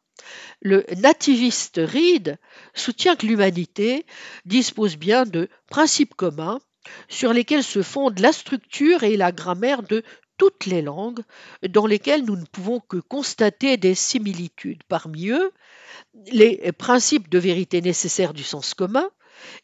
[0.62, 2.38] le nativiste Reed
[2.74, 4.06] soutient que l'humanité
[4.46, 6.60] dispose bien de principes communs
[7.08, 10.04] sur lesquels se fondent la structure et la grammaire de
[10.40, 11.22] toutes les langues
[11.68, 14.82] dans lesquelles nous ne pouvons que constater des similitudes.
[14.88, 15.52] Parmi eux,
[16.32, 19.08] les principes de vérité nécessaire du sens commun,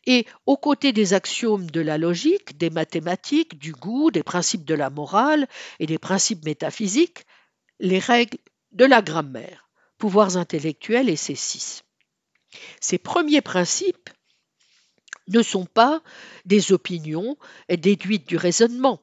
[0.05, 4.75] et aux côtés des axiomes de la logique, des mathématiques, du goût, des principes de
[4.75, 5.47] la morale
[5.79, 7.25] et des principes métaphysiques,
[7.79, 8.37] les règles
[8.71, 11.83] de la grammaire, pouvoirs intellectuels et ces six.
[12.79, 14.09] Ces premiers principes
[15.27, 16.01] ne sont pas
[16.45, 17.37] des opinions
[17.69, 19.01] déduites du raisonnement,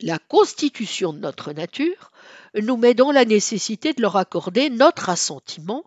[0.00, 2.10] la constitution de notre nature
[2.54, 5.84] nous met dans la nécessité de leur accorder notre assentiment.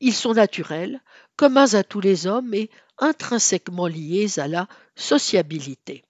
[0.00, 1.00] Ils sont naturels,
[1.36, 6.04] communs à tous les hommes et intrinsèquement liés à la sociabilité.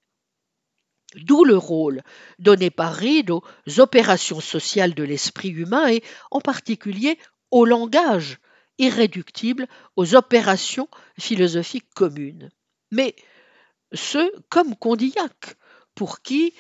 [1.17, 2.03] D'où le rôle
[2.39, 3.43] donné par Reed aux
[3.79, 7.19] opérations sociales de l'esprit humain et en particulier
[7.51, 8.39] au langage,
[8.79, 12.51] irréductible aux opérations philosophiques communes.
[12.91, 13.15] Mais
[13.93, 15.57] ce, comme Condillac,
[15.95, 16.53] pour qui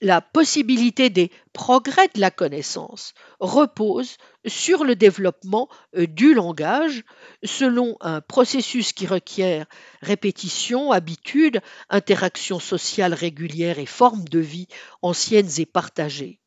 [0.00, 7.04] la possibilité des progrès de la connaissance repose sur le développement euh, du langage
[7.42, 9.66] selon un processus qui requiert
[10.02, 14.68] répétition, habitude, interaction sociale régulière et formes de vie
[15.02, 16.40] anciennes et partagées.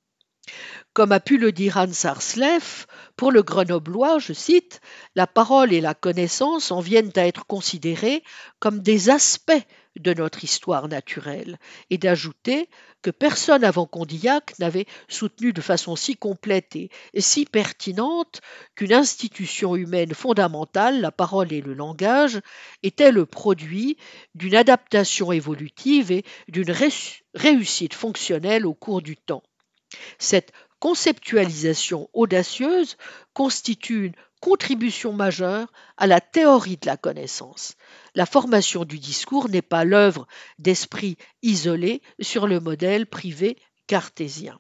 [0.93, 4.81] Comme a pu le dire Hans Arsleff, pour le grenoblois, je cite,
[5.15, 8.23] la parole et la connaissance en viennent à être considérées
[8.59, 9.51] comme des aspects
[9.99, 12.69] de notre histoire naturelle, et d'ajouter
[13.01, 18.41] que personne avant Condillac n'avait soutenu de façon si complète et si pertinente
[18.75, 22.39] qu'une institution humaine fondamentale, la parole et le langage,
[22.83, 23.97] était le produit
[24.35, 26.73] d'une adaptation évolutive et d'une
[27.33, 29.43] réussite fonctionnelle au cours du temps.
[30.19, 32.97] Cette conceptualisation audacieuse
[33.33, 37.75] constitue contribution majeure à la théorie de la connaissance.
[38.15, 40.27] La formation du discours n'est pas l'œuvre
[40.59, 44.59] d'esprits isolés sur le modèle privé cartésien.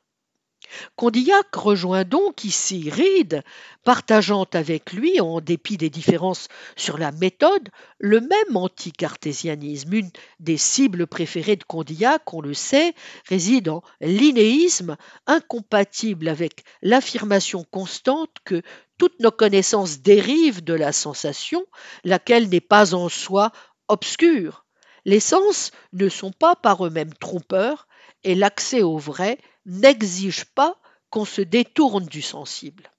[0.95, 3.43] Condillac rejoint donc ici Reed,
[3.83, 9.93] partageant avec lui, en dépit des différences sur la méthode, le même anticartésianisme.
[9.93, 10.09] Une
[10.39, 12.93] des cibles préférées de Condillac, on le sait,
[13.27, 18.61] réside en l'inéisme, incompatible avec l'affirmation constante que
[18.97, 21.65] toutes nos connaissances dérivent de la sensation,
[22.03, 23.51] laquelle n'est pas en soi
[23.87, 24.65] obscure.
[25.05, 27.87] Les sens ne sont pas par eux-mêmes trompeurs,
[28.23, 30.77] et l'accès au vrai n'exige pas
[31.09, 32.91] qu'on se détourne du sensible.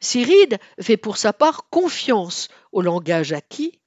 [0.00, 3.80] Cyride fait pour sa part confiance au langage acquis.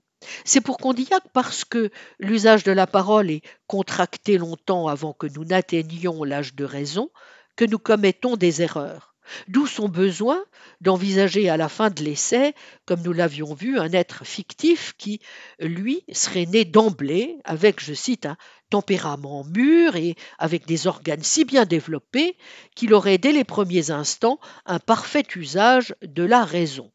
[0.45, 5.45] C'est pour Condillac parce que l'usage de la parole est contracté longtemps avant que nous
[5.45, 7.09] n'atteignions l'âge de raison
[7.55, 9.10] que nous commettons des erreurs.
[9.47, 10.43] D'où son besoin
[10.81, 12.53] d'envisager à la fin de l'essai,
[12.85, 15.19] comme nous l'avions vu, un être fictif qui,
[15.59, 18.37] lui, serait né d'emblée avec, je cite, un
[18.69, 22.37] tempérament mûr et avec des organes si bien développés
[22.75, 26.91] qu'il aurait dès les premiers instants un parfait usage de la raison.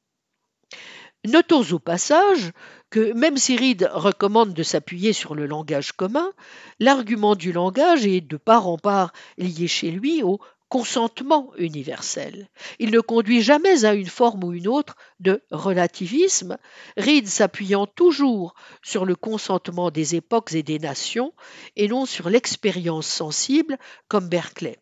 [1.26, 2.52] Notons au passage
[2.88, 6.30] que même si Reed recommande de s'appuyer sur le langage commun,
[6.78, 12.48] l'argument du langage est de part en part lié chez lui au consentement universel.
[12.78, 16.58] Il ne conduit jamais à une forme ou une autre de relativisme,
[16.96, 21.32] Reed s'appuyant toujours sur le consentement des époques et des nations
[21.76, 24.78] et non sur l'expérience sensible comme Berkeley.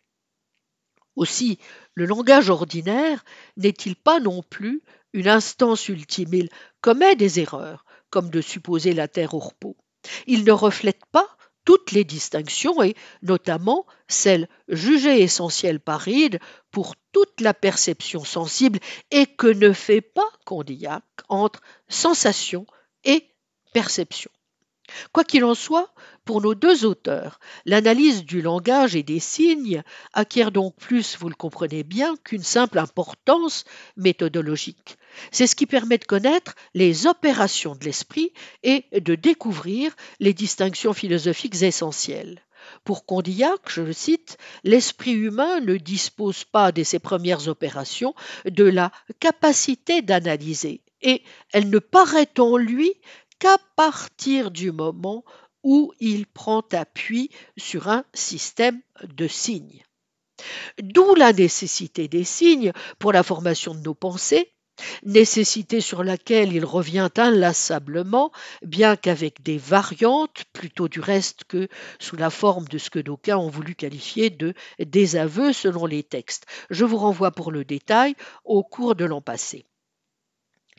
[1.17, 1.59] Aussi,
[1.95, 3.25] le langage ordinaire
[3.57, 6.35] n'est-il pas non plus une instance ultime?
[6.35, 6.49] Il
[6.81, 9.77] commet des erreurs, comme de supposer la Terre au repos.
[10.27, 11.34] Il ne reflète pas
[11.65, 18.81] toutes les distinctions et notamment celles jugées essentielles par Ide pour toute la perception sensible
[19.11, 22.67] et que ne fait pas Condillac entre sensation
[23.05, 23.27] et
[23.73, 24.31] perception.
[25.13, 30.53] Quoi qu'il en soit, pour nos deux auteurs, l'analyse du langage et des signes acquiert
[30.53, 33.65] donc plus, vous le comprenez bien, qu'une simple importance
[33.97, 34.99] méthodologique.
[35.31, 40.93] C'est ce qui permet de connaître les opérations de l'esprit et de découvrir les distinctions
[40.93, 42.41] philosophiques essentielles.
[42.85, 48.15] Pour Condillac, je le cite, l'esprit humain ne dispose pas dès ses premières opérations
[48.47, 51.23] de la capacité d'analyser, et
[51.53, 52.93] elle ne paraît en lui
[53.39, 55.25] qu'à partir du moment
[55.63, 59.83] où il prend appui sur un système de signes.
[60.83, 64.54] D'où la nécessité des signes pour la formation de nos pensées,
[65.05, 68.33] nécessité sur laquelle il revient inlassablement,
[68.63, 73.37] bien qu'avec des variantes, plutôt du reste que sous la forme de ce que d'aucuns
[73.37, 76.47] ont voulu qualifier de désaveu selon les textes.
[76.71, 79.67] Je vous renvoie pour le détail au cours de l'an passé.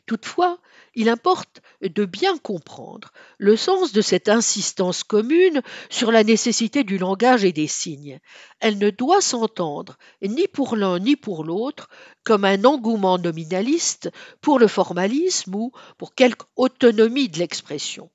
[0.06, 0.60] Toutefois,
[0.94, 6.96] il importe de bien comprendre le sens de cette insistance commune sur la nécessité du
[6.96, 8.20] langage et des signes.
[8.60, 11.88] Elle ne doit s'entendre ni pour l'un ni pour l'autre
[12.22, 18.08] comme un engouement nominaliste pour le formalisme ou pour quelque autonomie de l'expression.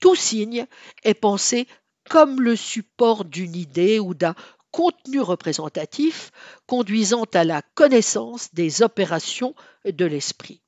[0.00, 0.66] Tout signe
[1.02, 1.66] est pensé
[2.08, 4.36] comme le support d'une idée ou d'un
[4.70, 6.30] contenu représentatif
[6.66, 10.62] conduisant à la connaissance des opérations de l'esprit.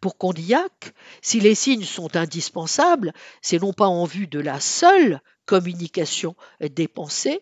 [0.00, 3.12] Pour Condillac, si les signes sont indispensables,
[3.42, 7.40] c'est non pas en vue de la seule communication des pensées,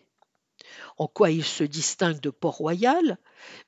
[0.97, 3.17] en quoi il se distingue de Port-Royal,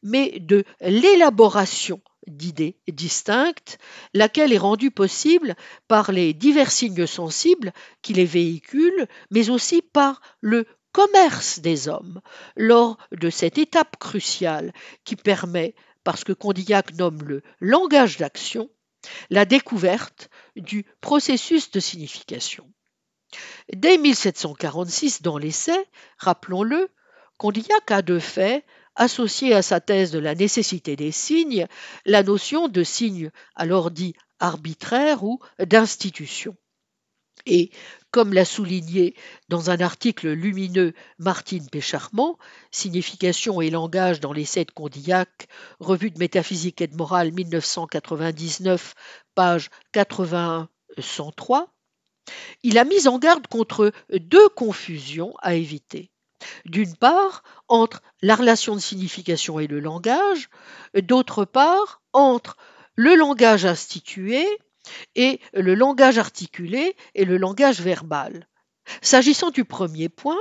[0.03, 3.77] mais de l'élaboration d'idées distinctes,
[4.13, 5.55] laquelle est rendue possible
[5.87, 12.21] par les divers signes sensibles qui les véhiculent, mais aussi par le commerce des hommes,
[12.55, 15.75] lors de cette étape cruciale qui permet
[16.07, 18.69] parce que Condillac nomme le langage d'action,
[19.29, 22.71] la découverte du processus de signification.
[23.73, 25.77] Dès 1746, dans l'essai,
[26.17, 26.87] rappelons-le,
[27.35, 28.63] Condillac a de fait
[28.95, 31.67] associé à sa thèse de la nécessité des signes
[32.05, 36.55] la notion de signe alors dit arbitraire ou d'institution.
[37.45, 37.71] Et
[38.11, 39.15] comme l'a souligné
[39.49, 42.37] dans un article lumineux Martine Pécharmant,
[42.71, 45.47] Signification et langage dans l'essai de Condillac,
[45.79, 48.95] revue de métaphysique et de morale 1999,
[49.35, 51.67] page 81-103,
[52.63, 56.11] il a mis en garde contre deux confusions à éviter.
[56.65, 60.49] D'une part, entre la relation de signification et le langage,
[60.93, 62.57] d'autre part, entre
[62.95, 64.45] le langage institué
[65.15, 68.47] et le langage articulé et le langage verbal.
[69.01, 70.39] S'agissant du premier point,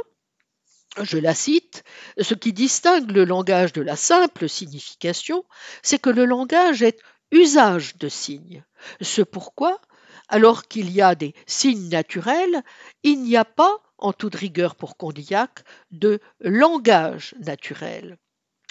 [1.02, 1.84] je la cite,
[2.20, 5.44] ce qui distingue le langage de la simple signification,
[5.82, 6.98] c'est que le langage est
[7.30, 8.64] usage de signes.
[9.00, 9.80] Ce pourquoi,
[10.28, 12.62] alors qu'il y a des signes naturels,
[13.02, 18.18] il n'y a pas, en toute rigueur pour Condillac, de langage naturel.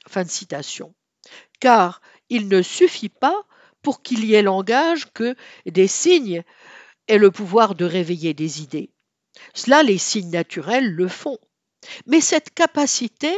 [0.08, 0.94] Fin de citation.
[1.60, 3.46] Car il ne suffit pas
[3.86, 5.36] pour qu'il y ait langage que
[5.68, 6.44] des signes
[7.08, 8.90] aient le pouvoir de réveiller des idées.
[9.54, 11.38] Cela, les signes naturels le font.
[12.08, 13.32] Mais cette capacité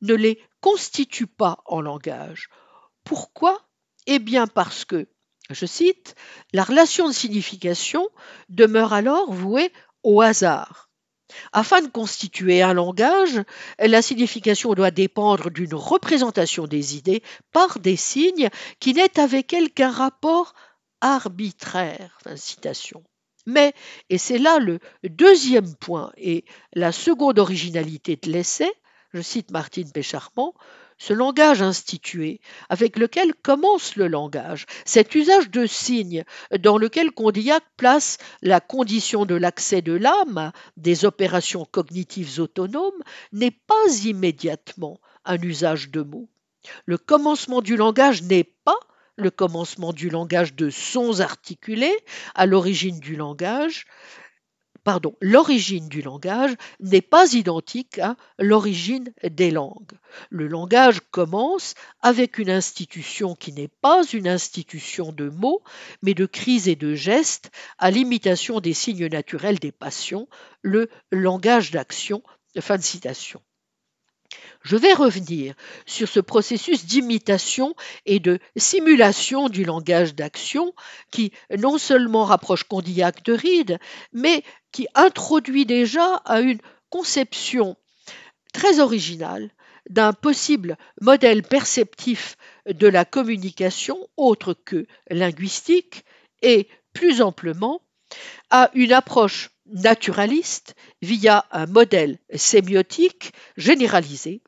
[0.00, 2.48] ne les constitue pas en langage.
[3.04, 3.68] Pourquoi?
[4.06, 5.06] Eh bien parce que,
[5.50, 6.14] je cite,
[6.54, 8.08] la relation de signification
[8.48, 9.70] demeure alors vouée
[10.02, 10.89] au hasard.
[11.52, 13.40] Afin de constituer un langage,
[13.78, 19.70] la signification doit dépendre d'une représentation des idées par des signes qui n'aient avec elles
[19.70, 20.54] qu'un rapport
[21.00, 22.18] arbitraire.
[23.46, 23.72] Mais,
[24.10, 28.70] et c'est là le deuxième point et la seconde originalité de l'essai,
[29.12, 30.54] je cite Martine Pécharmant,
[31.00, 36.24] ce langage institué, avec lequel commence le langage, cet usage de signes
[36.60, 43.02] dans lequel Condillac place la condition de l'accès de l'âme des opérations cognitives autonomes,
[43.32, 46.28] n'est pas immédiatement un usage de mots.
[46.84, 48.78] Le commencement du langage n'est pas
[49.16, 51.96] le commencement du langage de sons articulés
[52.34, 53.86] à l'origine du langage,
[55.20, 59.92] l'origine du langage n'est pas identique à l'origine des langues.
[60.30, 65.62] Le langage commence avec une institution qui n'est pas une institution de mots,
[66.02, 70.28] mais de cris et de gestes, à l'imitation des signes naturels des passions,
[70.62, 72.22] le langage d'action.
[72.58, 73.40] Fin de citation.
[74.62, 75.54] Je vais revenir
[75.86, 77.74] sur ce processus d'imitation
[78.06, 80.74] et de simulation du langage d'action
[81.10, 83.78] qui non seulement rapproche Condillac de Reed,
[84.12, 86.60] mais qui introduit déjà à une
[86.90, 87.76] conception
[88.52, 89.50] très originale
[89.88, 96.04] d'un possible modèle perceptif de la communication autre que linguistique
[96.42, 97.82] et, plus amplement,
[98.50, 104.42] à une approche naturaliste via un modèle sémiotique généralisé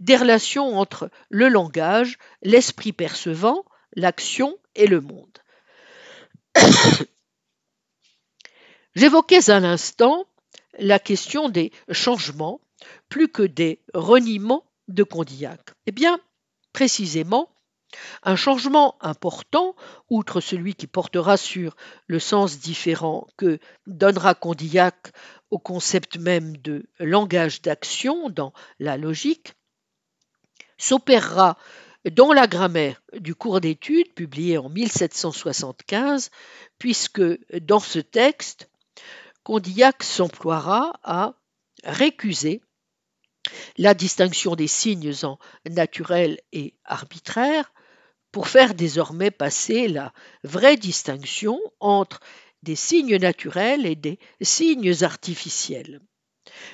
[0.00, 3.64] des relations entre le langage, l'esprit percevant,
[3.94, 5.38] l'action et le monde.
[8.94, 10.26] J'évoquais à l'instant
[10.78, 12.60] la question des changements
[13.08, 15.60] plus que des reniements de Condillac.
[15.86, 16.20] Eh bien,
[16.72, 17.51] précisément,
[18.22, 19.74] un changement important,
[20.10, 21.76] outre celui qui portera sur
[22.06, 25.12] le sens différent que donnera Condillac
[25.50, 29.54] au concept même de langage d'action dans la logique,
[30.78, 31.58] s'opérera
[32.10, 36.30] dans la grammaire du cours d'études publié en 1775,
[36.78, 37.22] puisque
[37.60, 38.68] dans ce texte,
[39.44, 41.34] Condillac s'emploiera à
[41.84, 42.62] récuser
[43.76, 45.38] la distinction des signes en
[45.68, 47.72] naturel et arbitraire
[48.32, 50.12] pour faire désormais passer la
[50.42, 52.20] vraie distinction entre
[52.62, 56.00] des signes naturels et des signes artificiels.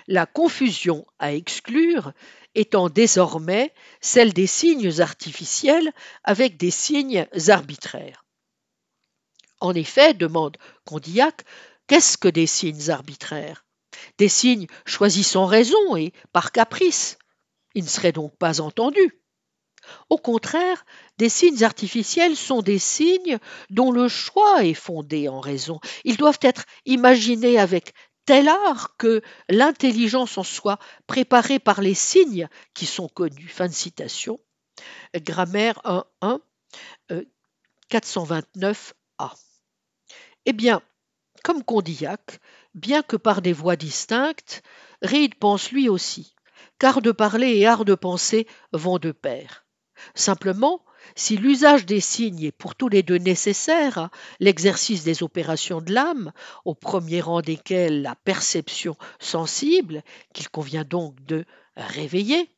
[0.07, 2.13] La confusion à exclure
[2.55, 5.93] étant désormais celle des signes artificiels
[6.25, 8.25] avec des signes arbitraires.
[9.61, 11.45] En effet, demande Condillac,
[11.87, 13.65] qu'est-ce que des signes arbitraires?
[14.19, 17.19] Des signes choisis sans raison et par caprice.
[17.75, 19.21] Ils ne seraient donc pas entendus.
[20.11, 20.85] Au contraire,
[21.19, 23.39] des signes artificiels sont des signes
[23.71, 25.81] dont le choix est fondé en raison.
[26.05, 27.93] Ils doivent être imaginés avec
[28.25, 33.49] tel art que l'intelligence en soit préparée par les signes qui sont connus.
[33.49, 34.39] Fin de citation.
[35.15, 37.25] Grammaire 1.1,
[37.91, 39.33] 429a.
[40.45, 40.83] Eh bien,
[41.43, 42.41] comme Condillac,
[42.75, 44.63] bien que par des voies distinctes,
[45.03, 46.35] Reed pense lui aussi,
[46.79, 49.67] car de parler et art de penser vont de pair.
[50.15, 50.85] Simplement,
[51.15, 56.33] si l'usage des signes est pour tous les deux nécessaire l'exercice des opérations de l'âme,
[56.65, 60.03] au premier rang desquelles la perception sensible,
[60.33, 61.45] qu'il convient donc de
[61.77, 62.51] réveiller,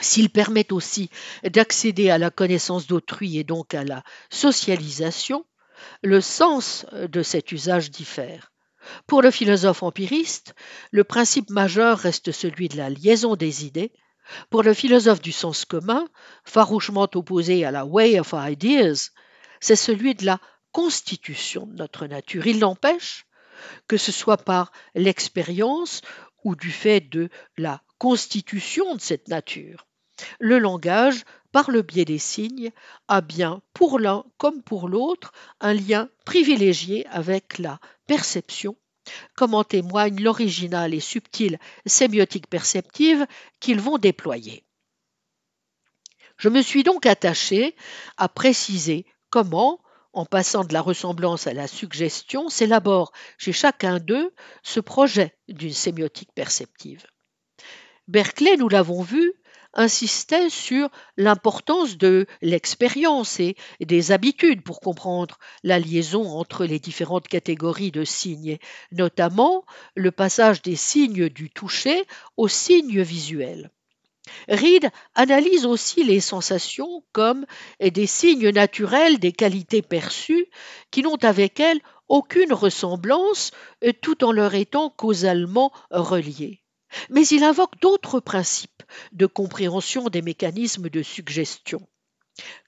[0.00, 1.10] s'il permet aussi
[1.44, 5.44] d'accéder à la connaissance d'autrui et donc à la socialisation,
[6.02, 8.52] le sens de cet usage diffère.
[9.06, 10.54] Pour le philosophe empiriste,
[10.90, 13.92] le principe majeur reste celui de la liaison des idées,
[14.50, 16.06] pour le philosophe du sens commun,
[16.44, 19.10] farouchement opposé à la way of ideas,
[19.60, 20.40] c'est celui de la
[20.72, 22.46] constitution de notre nature.
[22.46, 23.26] Il n'empêche
[23.88, 26.02] que ce soit par l'expérience
[26.44, 29.86] ou du fait de la constitution de cette nature.
[30.38, 32.70] Le langage, par le biais des signes,
[33.08, 38.76] a bien pour l'un comme pour l'autre un lien privilégié avec la perception
[39.34, 43.26] comme en témoigne l'originale et subtile sémiotique perceptive
[43.60, 44.64] qu'ils vont déployer?
[46.36, 47.74] Je me suis donc attaché
[48.16, 49.80] à préciser comment,
[50.12, 54.32] en passant de la ressemblance à la suggestion, s'élabore chez chacun d'eux
[54.62, 57.06] ce projet d'une sémiotique perceptive.
[58.08, 59.32] Berkeley, nous l'avons vu,
[59.76, 67.28] insistait sur l'importance de l'expérience et des habitudes pour comprendre la liaison entre les différentes
[67.28, 68.58] catégories de signes,
[68.90, 69.64] notamment
[69.94, 72.04] le passage des signes du toucher
[72.36, 73.70] aux signes visuels.
[74.48, 77.46] Reed analyse aussi les sensations comme
[77.80, 80.46] des signes naturels des qualités perçues
[80.90, 83.52] qui n'ont avec elles aucune ressemblance
[84.02, 86.60] tout en leur étant causalement reliés.
[87.10, 88.82] Mais il invoque d'autres principes
[89.12, 91.86] de compréhension des mécanismes de suggestion.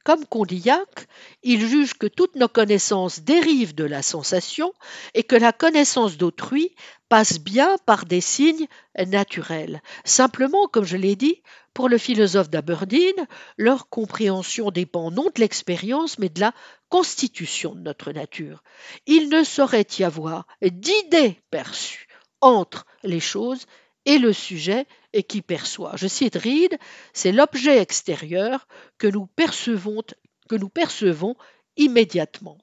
[0.05, 1.07] Comme Condillac,
[1.43, 4.73] il juge que toutes nos connaissances dérivent de la sensation
[5.13, 6.75] et que la connaissance d'autrui
[7.11, 8.67] passe bien par des signes
[8.97, 9.83] naturels.
[10.05, 11.43] Simplement, comme je l'ai dit,
[11.75, 13.27] pour le philosophe d'Aberdeen,
[13.59, 16.55] leur compréhension dépend non de l'expérience, mais de la
[16.89, 18.63] constitution de notre nature.
[19.07, 22.09] Il ne saurait y avoir d'idée perçue
[22.41, 23.67] entre les choses
[24.09, 25.93] et le sujet et qui perçoit.
[25.97, 26.79] Je cite Reed,
[27.13, 30.03] c'est l'objet extérieur que nous percevons,
[30.49, 31.37] que nous percevons
[31.77, 32.57] immédiatement.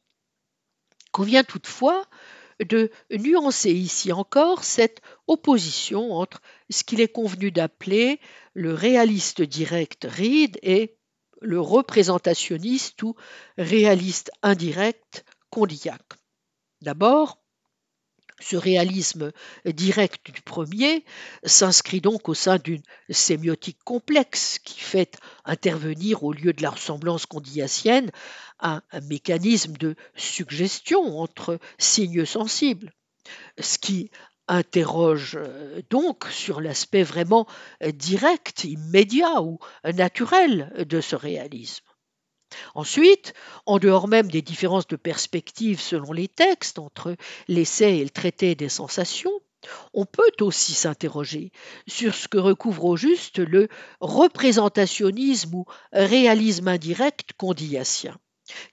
[1.12, 2.04] Convient toutefois
[2.66, 6.42] de nuancer ici encore cette opposition entre
[6.72, 8.20] ce qu'il est convenu d'appeler
[8.56, 10.98] le réaliste direct Reed et
[11.42, 13.16] le représentationniste ou
[13.60, 16.02] réaliste indirect Condillac.
[16.82, 17.45] D'abord,
[18.42, 19.32] Ce réalisme
[19.66, 21.06] direct du premier
[21.44, 27.26] s'inscrit donc au sein d'une sémiotique complexe qui fait intervenir au lieu de la ressemblance
[27.26, 28.12] condillacienne
[28.60, 32.92] un, un mécanisme de suggestion entre signes sensibles,
[33.60, 34.12] ce qui
[34.48, 37.48] interroge euh, donc sur l'aspect vraiment
[37.82, 41.86] direct, immédiat ou naturel de ce réalisme.
[42.74, 43.34] Ensuite,
[43.66, 47.16] en dehors même des différences de perspective selon les textes entre
[47.48, 49.32] l'essai et le traité des sensations,
[49.94, 51.52] on peut aussi s'interroger
[51.88, 53.68] sur ce que recouvre au juste le
[54.00, 58.18] représentationnisme ou réalisme indirect condillassien.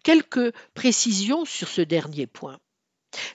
[0.03, 2.59] Quelques précisions sur ce dernier point.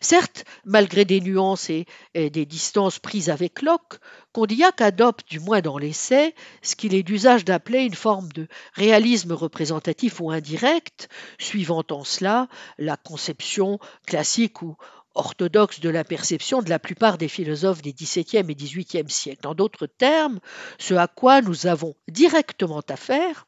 [0.01, 3.99] Certes, malgré des nuances et, des distances prises avec Locke,
[4.33, 9.31] Condillac adopte, du moins dans l'essai, ce qu'il est d'usage d'appeler une forme de réalisme
[9.31, 11.09] représentatif ou indirect,
[11.39, 12.47] suivant en cela
[12.77, 14.75] la conception classique ou
[15.17, 19.47] orthodoxe de la perception de la plupart des philosophes des XVIIe et XVIIIe siècles.
[19.47, 20.39] En d'autres termes,
[20.77, 23.46] ce à quoi nous avons directement affaire,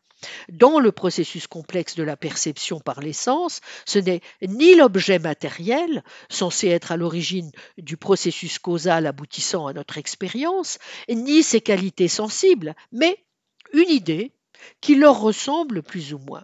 [0.49, 6.03] dans le processus complexe de la perception par les sens, ce n'est ni l'objet matériel,
[6.29, 12.75] censé être à l'origine du processus causal aboutissant à notre expérience, ni ses qualités sensibles,
[12.91, 13.17] mais
[13.73, 14.33] une idée
[14.81, 16.43] qui leur ressemble plus ou moins.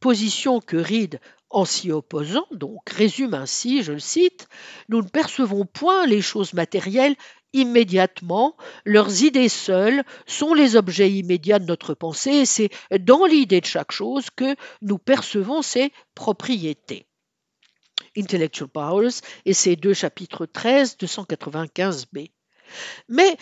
[0.00, 1.20] Position que Reed
[1.50, 4.48] en s'y opposant, donc, résume ainsi, je le cite,
[4.88, 7.16] Nous ne percevons point les choses matérielles
[7.56, 13.60] immédiatement, leurs idées seules sont les objets immédiats de notre pensée, et c'est dans l'idée
[13.60, 17.06] de chaque chose que nous percevons ses propriétés.
[18.16, 22.30] Intellectual Powers et ses deux chapitres 13, 295b.
[23.08, 23.36] Mais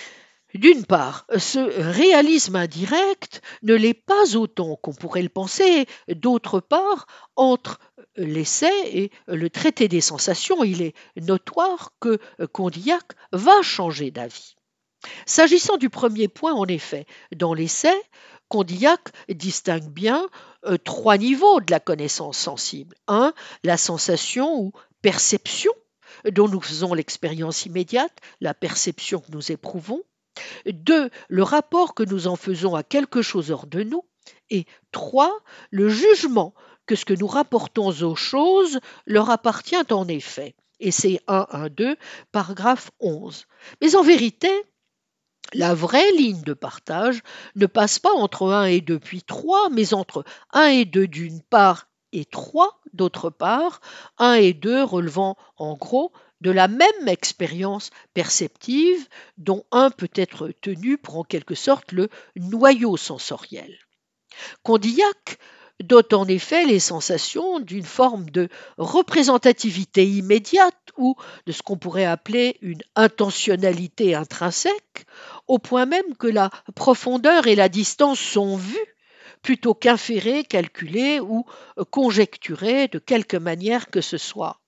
[0.54, 5.86] d'une part, ce réalisme indirect ne l'est pas autant qu'on pourrait le penser.
[6.08, 7.80] D'autre part, entre
[8.16, 12.18] l'essai et le traité des sensations, il est notoire que
[12.52, 14.54] Condillac va changer d'avis.
[15.26, 17.94] S'agissant du premier point, en effet, dans l'essai,
[18.48, 20.28] Condillac distingue bien
[20.66, 22.96] euh, trois niveaux de la connaissance sensible.
[23.08, 23.32] Un,
[23.64, 25.72] la sensation ou perception
[26.30, 30.02] dont nous faisons l'expérience immédiate, la perception que nous éprouvons.
[30.66, 34.04] Deux, le rapport que nous en faisons à quelque chose hors de nous.
[34.50, 35.38] Et trois,
[35.70, 36.54] le jugement
[36.86, 40.54] que ce que nous rapportons aux choses leur appartient en effet.
[40.80, 41.96] Et c'est 1.1.2,
[42.32, 43.46] paragraphe 11.
[43.80, 44.50] Mais en vérité,
[45.52, 47.22] la vraie ligne de partage
[47.54, 51.42] ne passe pas entre 1 et 2 puis 3, mais entre 1 et 2 d'une
[51.42, 53.80] part et 3 d'autre part,
[54.18, 56.12] 1 et 2 relevant en gros
[56.44, 62.10] de la même expérience perceptive dont un peut être tenu pour en quelque sorte le
[62.36, 63.78] noyau sensoriel.
[64.62, 65.38] Condillac
[65.82, 71.16] dote en effet les sensations d'une forme de représentativité immédiate ou
[71.46, 75.06] de ce qu'on pourrait appeler une intentionnalité intrinsèque,
[75.48, 78.94] au point même que la profondeur et la distance sont vues
[79.40, 81.46] plutôt qu'inférées, calculées ou
[81.90, 84.60] conjecturées de quelque manière que ce soit.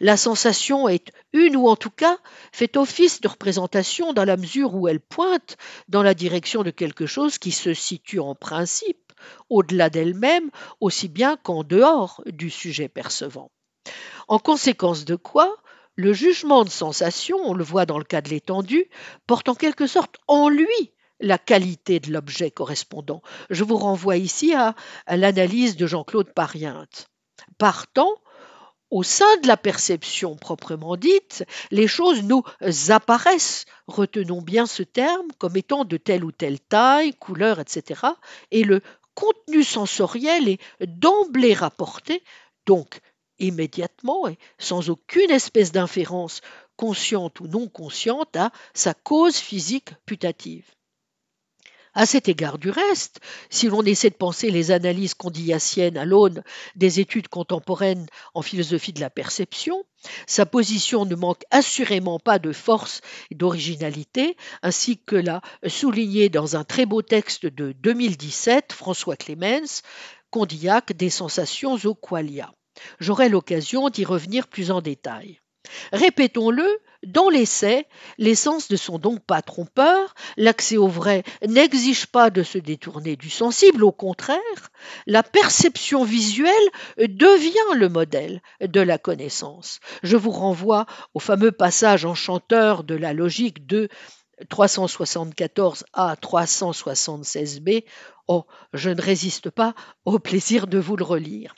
[0.00, 2.18] La sensation est une ou en tout cas
[2.52, 5.56] fait office de représentation dans la mesure où elle pointe
[5.88, 9.12] dans la direction de quelque chose qui se situe en principe
[9.48, 10.50] au-delà d'elle-même
[10.80, 13.50] aussi bien qu'en dehors du sujet percevant.
[14.28, 15.56] En conséquence de quoi,
[15.96, 18.88] le jugement de sensation, on le voit dans le cas de l'étendue,
[19.26, 23.22] porte en quelque sorte en lui la qualité de l'objet correspondant.
[23.50, 24.74] Je vous renvoie ici à,
[25.08, 27.08] l'analyse de Jean-Claude Pariente.
[27.58, 28.14] Partant,
[28.90, 32.42] au sein de la perception proprement dite, les choses nous
[32.88, 38.00] apparaissent, retenons bien ce terme, comme étant de telle ou telle taille, couleur, etc.
[38.50, 38.80] Et le
[39.14, 42.22] contenu sensoriel est d'emblée rapporté,
[42.66, 43.00] donc
[43.38, 46.40] immédiatement et sans aucune espèce d'inférence
[46.76, 50.66] consciente ou non consciente à sa cause physique putative.
[51.92, 53.18] À cet égard du reste,
[53.48, 56.44] si l'on essaie de penser les analyses condillaciennes à l'aune
[56.76, 59.84] des études contemporaines en philosophie de la perception,
[60.26, 66.56] sa position ne manque assurément pas de force et d'originalité, ainsi que l'a souligné dans
[66.56, 69.82] un très beau texte de 2017 François Clemens,
[70.30, 72.54] Condillac des sensations au qualia.
[73.00, 75.40] J'aurai l'occasion d'y revenir plus en détail.
[75.92, 76.66] Répétons-le,
[77.06, 77.86] dans l'essai,
[78.18, 83.16] les sens ne sont donc pas trompeurs, l'accès au vrai n'exige pas de se détourner
[83.16, 84.70] du sensible, au contraire,
[85.06, 86.52] la perception visuelle
[86.98, 89.80] devient le modèle de la connaissance.
[90.02, 93.88] Je vous renvoie au fameux passage enchanteur de la logique de
[94.48, 97.84] 374 à 376b.
[98.28, 99.74] Oh, je ne résiste pas
[100.04, 101.54] au plaisir de vous le relire.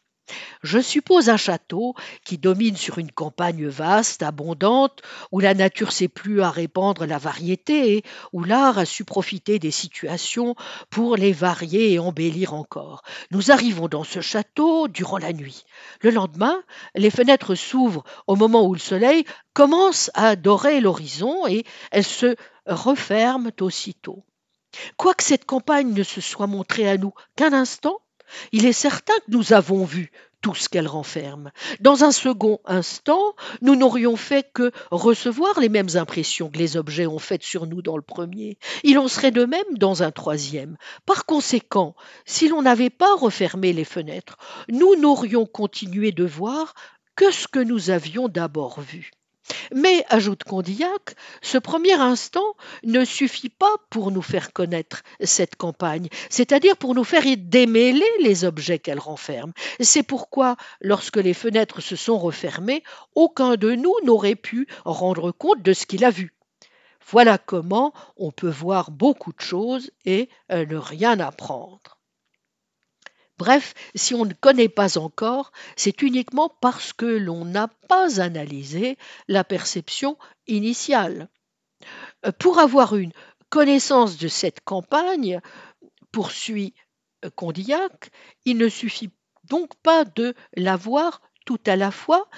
[0.63, 1.95] Je suppose un château
[2.25, 5.03] qui domine sur une campagne vaste, abondante,
[5.33, 9.59] où la nature s'est plu à répandre la variété et où l'art a su profiter
[9.59, 10.55] des situations
[10.91, 13.03] pour les varier et embellir encore.
[13.33, 15.65] Nous arrivons dans ce château durant la nuit.
[16.01, 16.63] Le lendemain,
[16.95, 22.37] les fenêtres s'ouvrent au moment où le soleil commence à dorer l'horizon et elles se
[22.67, 24.25] referment aussitôt.
[24.97, 28.01] Quoique cette campagne ne se soit montrée à nous qu'un instant,
[28.53, 30.11] il est certain que nous avons vu
[30.43, 31.53] tout ce qu'elle renferme.
[31.81, 37.07] Dans un second instant, nous n'aurions fait que recevoir les mêmes impressions que les objets
[37.07, 38.59] ont faites sur nous dans le premier.
[38.83, 40.77] Il en serait de même dans un troisième.
[41.07, 41.95] Par conséquent,
[42.27, 44.37] si l'on n'avait pas refermé les fenêtres,
[44.69, 46.75] nous n'aurions continué de voir
[47.15, 49.13] que ce que nous avions d'abord vu.
[49.75, 56.09] Mais, ajoute Condillac, ce premier instant ne suffit pas pour nous faire connaître cette campagne,
[56.31, 59.53] c'est-à-dire pour nous faire démêler les objets qu'elle renferme.
[59.81, 62.83] C'est pourquoi, lorsque les fenêtres se sont refermées,
[63.15, 66.35] aucun de nous n'aurait pu rendre compte de ce qu'il a vu.
[67.09, 71.99] Voilà comment on peut voir beaucoup de choses et euh, ne rien apprendre.
[73.39, 78.97] Bref, si on ne connaît pas encore, c'est uniquement parce que l'on n'a pas analysé
[79.29, 80.17] la perception
[80.47, 81.29] initiale.
[82.27, 83.13] Euh, pour avoir une
[83.49, 85.41] connaissance de cette campagne,
[86.13, 86.75] poursuit
[87.25, 88.11] euh, Condillac,
[88.45, 89.11] il ne suffit
[89.45, 92.29] donc pas de la voir tout à la fois,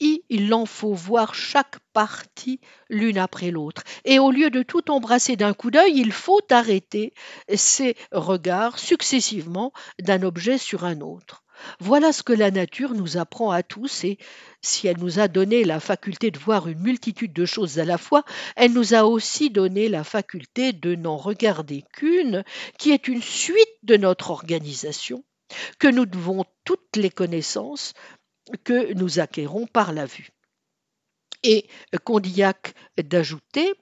[0.00, 3.82] il en faut voir chaque partie l'une après l'autre.
[4.04, 7.14] Et au lieu de tout embrasser d'un coup d'œil, il faut arrêter
[7.54, 11.44] ses regards successivement d'un objet sur un autre.
[11.78, 14.18] Voilà ce que la nature nous apprend à tous et
[14.60, 17.98] si elle nous a donné la faculté de voir une multitude de choses à la
[17.98, 18.24] fois,
[18.56, 22.44] elle nous a aussi donné la faculté de n'en regarder qu'une,
[22.78, 25.24] qui est une suite de notre organisation,
[25.78, 27.92] que nous devons toutes les connaissances
[28.64, 30.30] que nous acquérons par la vue.
[31.42, 31.68] Et
[32.04, 33.74] Condillac d'ajouter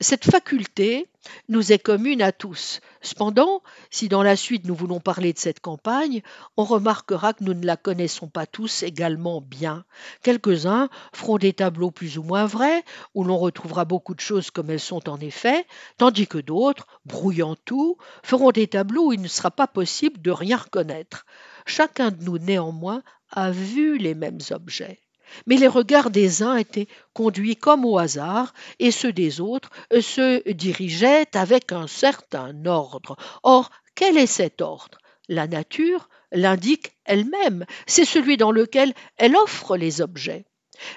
[0.00, 1.08] cette faculté
[1.48, 2.80] nous est commune à tous.
[3.02, 6.22] Cependant, si dans la suite nous voulons parler de cette campagne,
[6.56, 9.84] on remarquera que nous ne la connaissons pas tous également bien.
[10.22, 12.82] Quelques-uns feront des tableaux plus ou moins vrais,
[13.14, 15.66] où l'on retrouvera beaucoup de choses comme elles sont en effet,
[15.98, 20.30] tandis que d'autres, brouillant tout, feront des tableaux où il ne sera pas possible de
[20.30, 21.26] rien reconnaître.
[21.68, 25.00] Chacun de nous, néanmoins, a vu les mêmes objets.
[25.46, 30.50] Mais les regards des uns étaient conduits comme au hasard, et ceux des autres se
[30.50, 33.16] dirigeaient avec un certain ordre.
[33.42, 34.98] Or, quel est cet ordre?
[35.28, 40.46] La nature l'indique elle-même, c'est celui dans lequel elle offre les objets.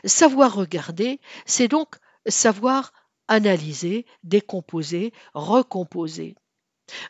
[0.06, 1.96] Savoir regarder, c'est donc
[2.28, 2.94] savoir
[3.28, 6.36] analyser, décomposer, recomposer.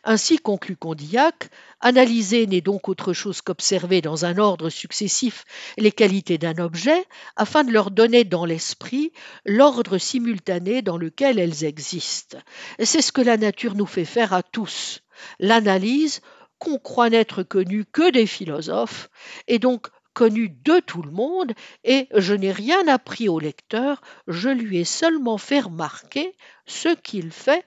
[0.04, 5.44] Ainsi conclut Condillac, analyser n'est donc autre chose qu'observer dans un ordre successif
[5.78, 7.04] les qualités d'un objet
[7.36, 9.12] afin de leur donner dans l'esprit
[9.44, 12.38] l'ordre simultané dans lequel elles existent.
[12.82, 15.02] C'est ce que la nature nous fait faire à tous.
[15.38, 16.20] L'analyse,
[16.58, 19.10] qu'on croit n'être connue que des philosophes,
[19.48, 21.52] est donc connue de tout le monde,
[21.84, 27.30] et je n'ai rien appris au lecteur, je lui ai seulement fait remarquer ce qu'il
[27.32, 27.64] fait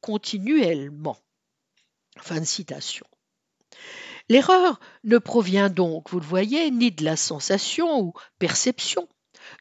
[0.00, 1.18] continuellement.
[2.18, 3.06] Fin de citation.
[4.28, 9.08] L'erreur ne provient donc, vous le voyez, ni de la sensation ou perception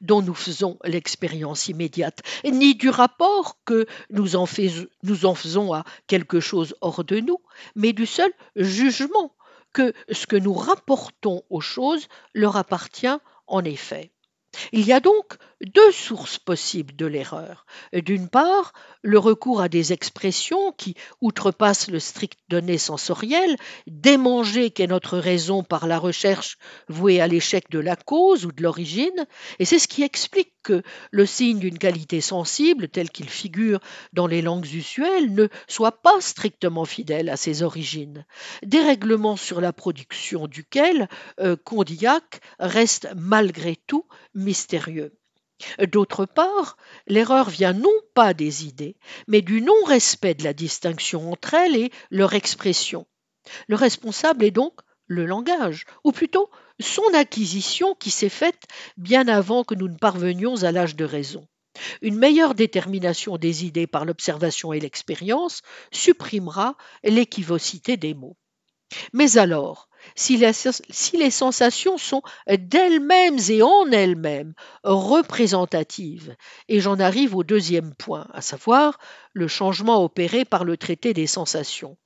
[0.02, 6.76] dont nous faisons l'expérience immédiate, ni du rapport que nous en, faisons à quelque chose
[6.82, 7.40] hors de nous,
[7.76, 9.36] mais du seul jugement
[9.74, 13.08] que ce que nous rapportons aux choses leur appartient
[13.48, 14.12] en effet.
[14.72, 17.66] Il y a donc deux sources possibles de l'erreur.
[17.94, 23.56] D'une part, le recours à des expressions qui outrepassent le strict donné sensoriel,
[23.88, 26.58] démanger qu'est notre raison par la recherche
[26.88, 29.26] vouée à l'échec de la cause ou de l'origine,
[29.60, 30.82] et c'est ce qui explique que
[31.12, 33.80] le signe d'une qualité sensible, tel qu'il figure
[34.14, 38.26] dans les langues usuelles, ne soit pas strictement fidèle à ses origines.
[38.64, 41.08] Dérèglement sur la production duquel
[41.40, 45.19] euh, Condillac reste malgré tout mystérieux.
[45.92, 48.96] D'autre part, l'erreur vient non pas des idées,
[49.28, 53.06] mais du non-respect de la distinction entre elles et leur expression.
[53.68, 54.74] Le responsable est donc
[55.08, 56.50] le langage, ou plutôt
[56.80, 58.64] son acquisition qui s'est faite
[58.96, 61.48] bien avant que nous ne parvenions à l'âge de raison.
[62.02, 68.38] Une meilleure détermination des idées par l'observation et l'expérience supprimera l'équivocité des mots.
[69.14, 76.36] Mais alors, si, les sensations sont d'elles-mêmes et en elles-mêmes représentatives.
[76.68, 79.00] Et j'en arrive au deuxième point, à savoir
[79.34, 81.98] le changement opéré par le traité des sensations.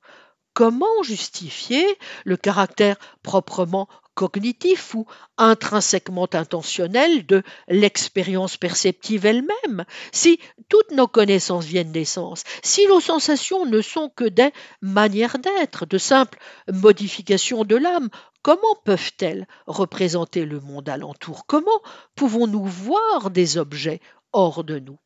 [0.52, 1.84] Comment justifier
[2.24, 5.06] le caractère proprement cognitif ou
[5.36, 10.38] intrinsèquement intentionnel de l'expérience perceptive elle-même, si
[10.68, 14.50] toutes nos connaissances viennent des sens, si nos sensations ne sont que des
[14.80, 16.38] manières d'être, de simples
[16.72, 18.08] modifications de l'âme,
[18.42, 21.46] comment peuvent-elles représenter le monde alentour?
[21.46, 21.82] Comment
[22.14, 24.00] pouvons-nous voir des objets
[24.32, 24.98] hors de nous?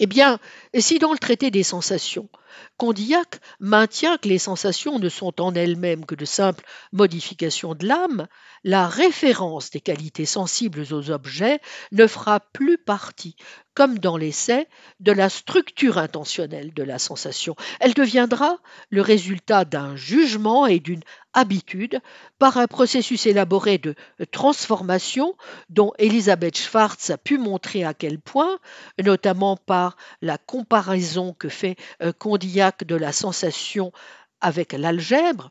[0.00, 0.38] Eh bien,
[0.76, 2.28] si dans le traité des sensations,
[2.76, 8.26] Condillac maintient que les sensations ne sont en elles-mêmes que de simples modifications de l'âme,
[8.64, 11.60] la référence des qualités sensibles aux objets
[11.92, 13.36] ne fera plus partie,
[13.74, 14.68] comme dans l'essai,
[15.00, 17.56] de la structure intentionnelle de la sensation.
[17.80, 18.58] Elle deviendra
[18.90, 21.02] le résultat d'un jugement et d'une
[21.32, 22.00] habitude
[22.38, 23.94] par un processus élaboré de
[24.30, 25.34] transformation
[25.68, 28.58] dont Elisabeth Schwartz a pu montrer à quel point,
[29.02, 33.92] notamment par la comparaison que fait euh, Condillac de la sensation
[34.40, 35.50] avec l'algèbre,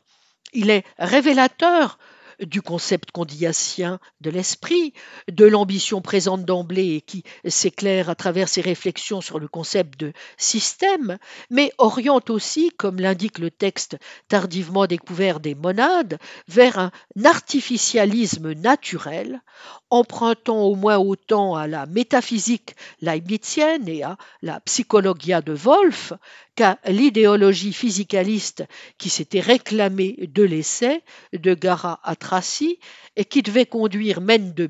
[0.54, 1.98] il est révélateur
[2.40, 4.92] du concept condillacien de l'esprit,
[5.30, 10.12] de l'ambition présente d'emblée et qui s'éclaire à travers ses réflexions sur le concept de
[10.36, 11.18] système,
[11.50, 13.96] mais oriente aussi, comme l'indique le texte
[14.28, 16.18] tardivement découvert des monades,
[16.48, 16.90] vers un
[17.24, 19.40] artificialisme naturel,
[19.90, 26.12] empruntant au moins autant à la métaphysique leibnizienne et à la psychologia de Wolff
[26.56, 28.64] qu'à l'idéologie physicaliste
[28.98, 32.16] qui s'était réclamée de l'essai de Gara à
[33.16, 34.68] Et qui devait conduire Mène de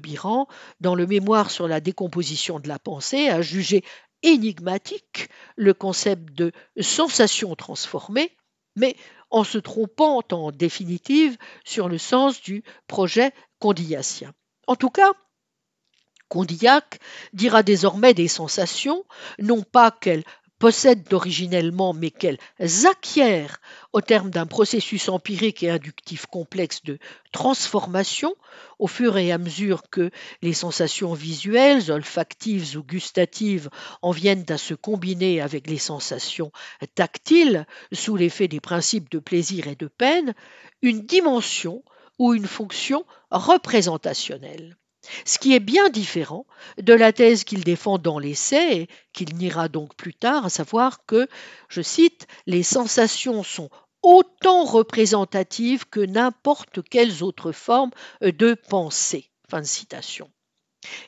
[0.81, 3.85] dans le mémoire sur la décomposition de la pensée, à juger
[4.23, 8.33] énigmatique le concept de sensation transformée,
[8.77, 8.97] mais
[9.31, 14.33] en se trompant en définitive sur le sens du projet condillacien.
[14.67, 15.13] En tout cas,
[16.29, 16.99] Condillac
[17.33, 19.05] dira désormais des sensations,
[19.39, 20.25] non pas qu'elles
[20.59, 22.39] possèdent originellement, mais qu'elles
[22.91, 23.61] acquièrent
[23.93, 26.99] au terme d'un processus empirique et inductif complexe de
[27.33, 28.35] transformation,
[28.79, 30.11] au fur et à mesure que
[30.43, 33.69] les sensations visuelles, olfactives ou gustatives
[34.03, 36.53] en viennent à se combiner avec les sensations
[36.95, 40.35] tactiles, sous l'effet des principes de plaisir et de peine,
[40.83, 41.83] une dimension
[42.19, 44.77] ou une fonction représentationnelle.
[45.25, 46.47] Ce qui est bien différent
[46.79, 51.05] de la thèse qu'il défend dans l'essai et qu'il niera donc plus tard, à savoir
[51.07, 51.29] que,
[51.69, 53.71] je cite, les sensations sont
[54.03, 57.91] autant représentatives que n'importe quelles autres formes
[58.21, 59.31] de pensée.
[59.49, 60.31] Fin de citation.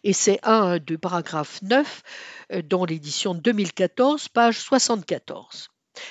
[0.04, 2.02] Et c'est un du paragraphe 9
[2.52, 5.68] euh, dans l'édition 2014, page 74.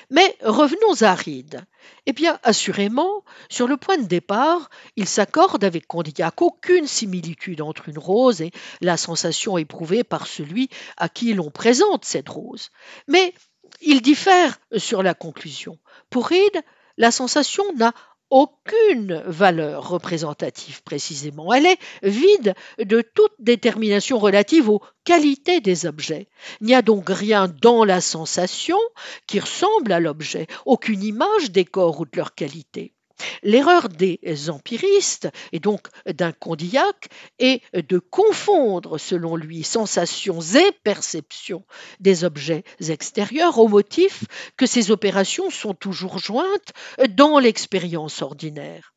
[0.10, 1.66] Mais revenons à Reed.
[2.06, 7.90] Eh bien, assurément, sur le point de départ, il s'accorde avec Condillac aucune similitude entre
[7.90, 12.70] une rose et la sensation éprouvée par celui à qui l'on présente cette rose.
[13.08, 13.34] Mais
[13.82, 15.78] il diffère sur la conclusion.
[16.10, 16.62] Pour Reed,
[16.98, 17.94] la sensation n'a
[18.30, 21.54] aucune valeur représentative précisément.
[21.54, 26.28] Elle est vide de toute détermination relative aux qualités des objets.
[26.62, 28.80] Il n'y a donc rien dans la sensation
[29.28, 32.95] qui ressemble à l'objet, aucune image des corps ou de leur qualité.
[33.44, 37.10] L'erreur des empiristes, et donc d'un Condillac,
[37.40, 41.66] est de confondre, selon lui, sensations et perceptions
[42.00, 44.26] des objets extérieurs au motif
[44.58, 46.74] que ces opérations sont toujours jointes
[47.10, 48.94] dans l'expérience ordinaire.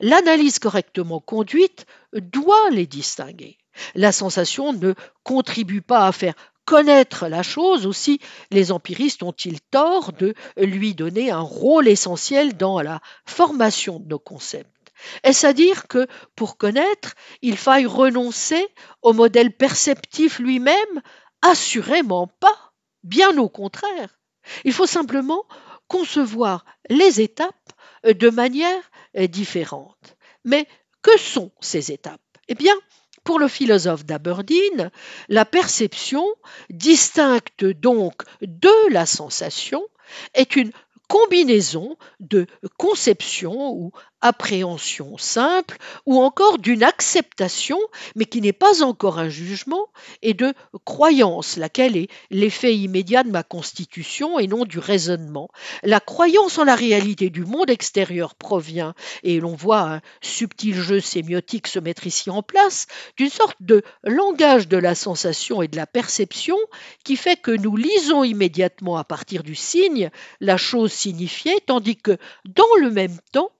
[0.00, 3.58] L'analyse correctement conduite doit les distinguer.
[3.94, 6.34] La sensation ne contribue pas à faire
[6.64, 12.80] connaître la chose, aussi les empiristes ont-ils tort de lui donner un rôle essentiel dans
[12.80, 14.70] la formation de nos concepts?
[15.22, 18.66] Est-ce à dire que pour connaître, il faille renoncer
[19.02, 21.02] au modèle perceptif lui-même?
[21.42, 24.18] Assurément pas, bien au contraire.
[24.64, 25.44] Il faut simplement
[25.88, 27.72] concevoir les étapes
[28.04, 28.90] de manière
[29.28, 30.16] différente.
[30.44, 30.66] Mais
[31.02, 32.20] que sont ces étapes?
[32.48, 32.74] Eh bien,
[33.24, 34.90] pour le philosophe d'Aberdeen,
[35.28, 36.24] la perception,
[36.70, 39.82] distincte donc de la sensation,
[40.34, 40.70] est une
[41.08, 42.46] combinaison de
[42.76, 43.92] conception ou
[44.24, 47.78] appréhension simple ou encore d'une acceptation,
[48.16, 49.86] mais qui n'est pas encore un jugement,
[50.22, 50.54] et de
[50.84, 55.50] croyance, laquelle est l'effet immédiat de ma constitution et non du raisonnement.
[55.82, 61.00] La croyance en la réalité du monde extérieur provient, et l'on voit un subtil jeu
[61.00, 62.86] sémiotique se mettre ici en place,
[63.18, 66.56] d'une sorte de langage de la sensation et de la perception
[67.04, 70.10] qui fait que nous lisons immédiatement à partir du signe
[70.40, 72.16] la chose signifiée, tandis que
[72.46, 73.50] dans le même temps,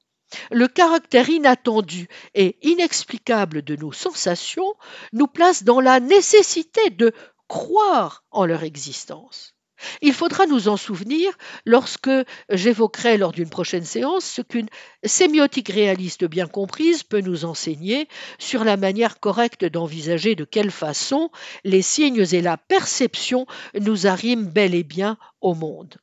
[0.50, 4.74] le caractère inattendu et inexplicable de nos sensations
[5.12, 7.12] nous place dans la nécessité de
[7.48, 9.54] croire en leur existence.
[10.00, 11.32] Il faudra nous en souvenir
[11.64, 12.10] lorsque
[12.48, 14.68] j'évoquerai lors d'une prochaine séance ce qu'une
[15.04, 18.08] sémiotique réaliste bien comprise peut nous enseigner
[18.38, 21.30] sur la manière correcte d'envisager de quelle façon
[21.64, 23.46] les signes et la perception
[23.78, 25.96] nous arriment bel et bien au monde.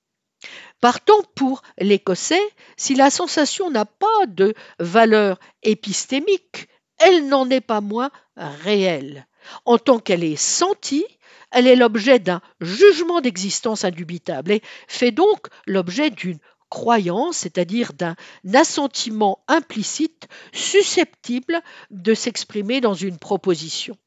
[0.81, 2.41] Partons pour l'écossais,
[2.75, 6.67] si la sensation n'a pas de valeur épistémique,
[6.97, 9.27] elle n'en est pas moins réelle.
[9.65, 11.05] En tant qu'elle est sentie,
[11.51, 18.15] elle est l'objet d'un jugement d'existence indubitable et fait donc l'objet d'une croyance, c'est-à-dire d'un
[18.53, 21.61] assentiment implicite susceptible
[21.91, 23.97] de s'exprimer dans une proposition.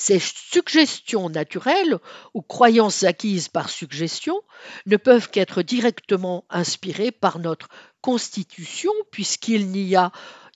[0.00, 1.98] Ces suggestions naturelles
[2.32, 4.40] ou croyances acquises par suggestion
[4.86, 7.68] ne peuvent qu'être directement inspirées par notre
[8.00, 10.10] constitution puisqu'il n'y a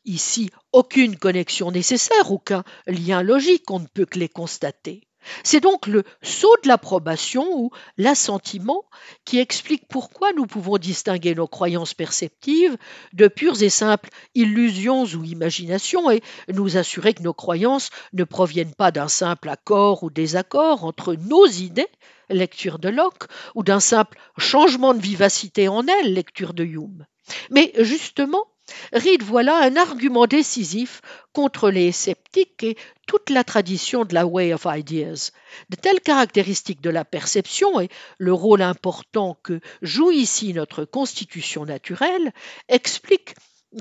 [0.06, 5.06] ici aucune connexion nécessaire, aucun lien logique, on ne peut que les constater.
[5.42, 8.84] C'est donc le saut de l'approbation ou l'assentiment
[9.24, 12.76] qui explique pourquoi nous pouvons distinguer nos croyances perceptives
[13.12, 16.22] de pures et simples illusions ou imaginations et
[16.52, 21.46] nous assurer que nos croyances ne proviennent pas d'un simple accord ou désaccord entre nos
[21.46, 21.88] idées,
[22.30, 27.06] lecture de Locke, ou d'un simple changement de vivacité en elles, lecture de Hume.
[27.50, 28.44] Mais justement,
[28.92, 31.02] Reed voilà un argument décisif
[31.32, 35.32] contre les sceptiques et toute la tradition de la Way of Ideas.
[35.70, 37.88] De telles caractéristiques de la perception et
[38.18, 42.32] le rôle important que joue ici notre constitution naturelle
[42.68, 43.34] expliquent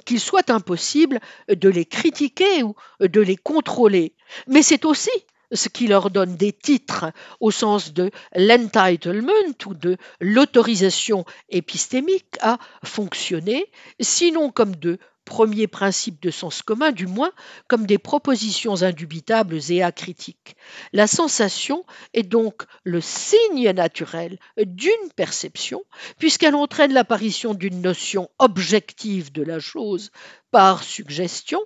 [0.05, 1.19] qu'il soit impossible
[1.49, 4.15] de les critiquer ou de les contrôler.
[4.47, 5.11] Mais c'est aussi
[5.53, 7.05] ce qui leur donne des titres
[7.39, 9.31] au sens de l'entitlement
[9.65, 17.07] ou de l'autorisation épistémique à fonctionner, sinon comme de premiers principes de sens commun, du
[17.07, 17.31] moins
[17.67, 20.55] comme des propositions indubitables et acritiques.
[20.91, 25.83] La sensation est donc le signe naturel d'une perception,
[26.17, 30.11] puisqu'elle entraîne l'apparition d'une notion objective de la chose
[30.51, 31.61] par suggestion,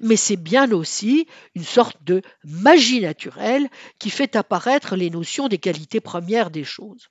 [0.00, 3.68] mais c'est bien aussi une sorte de magie naturelle
[3.98, 7.08] qui fait apparaître les notions des qualités premières des choses.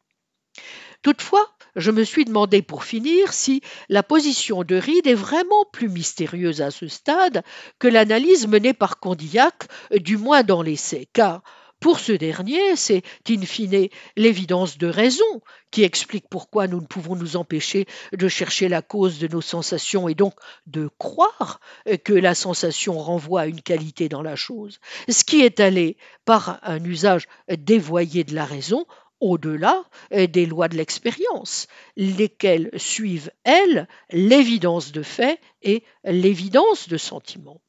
[1.02, 5.90] Toutefois, je me suis demandé pour finir si la position de Reed est vraiment plus
[5.90, 7.44] mystérieuse à ce stade
[7.80, 11.42] que l'analyse menée par Condillac, du moins dans l'essai, car
[11.82, 17.16] pour ce dernier, c'est in fine l'évidence de raison qui explique pourquoi nous ne pouvons
[17.16, 20.36] nous empêcher de chercher la cause de nos sensations et donc
[20.68, 21.60] de croire
[22.04, 24.80] que la sensation renvoie à une qualité dans la chose,
[25.10, 28.86] ce qui est allé par un usage dévoyé de la raison
[29.20, 31.66] au-delà des lois de l'expérience,
[31.98, 37.60] lesquelles suivent, elles, l'évidence de fait et l'évidence de sentiment.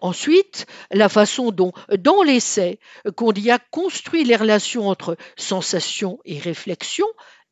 [0.00, 2.78] Ensuite, la façon dont, dans l'essai,
[3.16, 7.06] Condillac construit les relations entre sensation et réflexion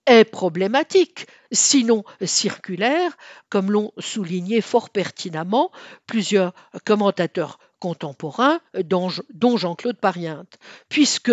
[0.06, 3.16] est problématique, sinon circulaire,
[3.48, 5.70] comme l'ont souligné fort pertinemment
[6.06, 6.52] plusieurs
[6.84, 10.58] commentateurs contemporains, dont Jean-Claude Pariente,
[10.88, 11.32] puisque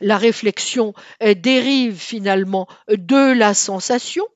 [0.00, 4.26] la réflexion dérive finalement de la sensation,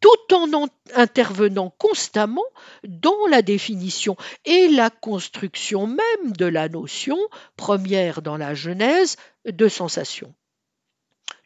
[0.00, 2.44] tout en intervenant constamment
[2.84, 7.18] dans la définition et la construction même de la notion,
[7.56, 10.34] première dans la Genèse, de sensation.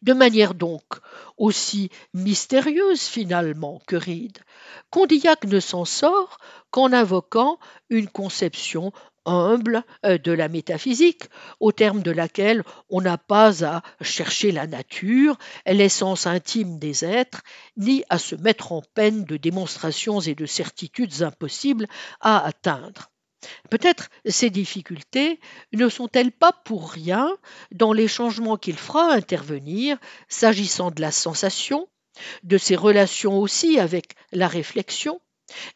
[0.02, 0.84] De manière donc
[1.38, 4.38] aussi mystérieuse finalement que Reed,
[4.90, 6.38] Condillac ne s'en sort
[6.70, 7.58] qu'en invoquant
[7.88, 8.92] une conception
[9.24, 11.24] humble euh, de la métaphysique,
[11.60, 17.42] au terme de laquelle on n'a pas à chercher la nature, l'essence intime des êtres,
[17.76, 21.86] ni à se mettre en peine de démonstrations et de certitudes impossibles
[22.20, 23.10] à atteindre.
[23.70, 25.40] Peut-être ces difficultés
[25.72, 27.30] ne sont-elles pas pour rien
[27.72, 29.98] dans les changements qu'il fera intervenir
[30.28, 31.88] s'agissant de la sensation,
[32.42, 35.20] de ses relations aussi avec la réflexion,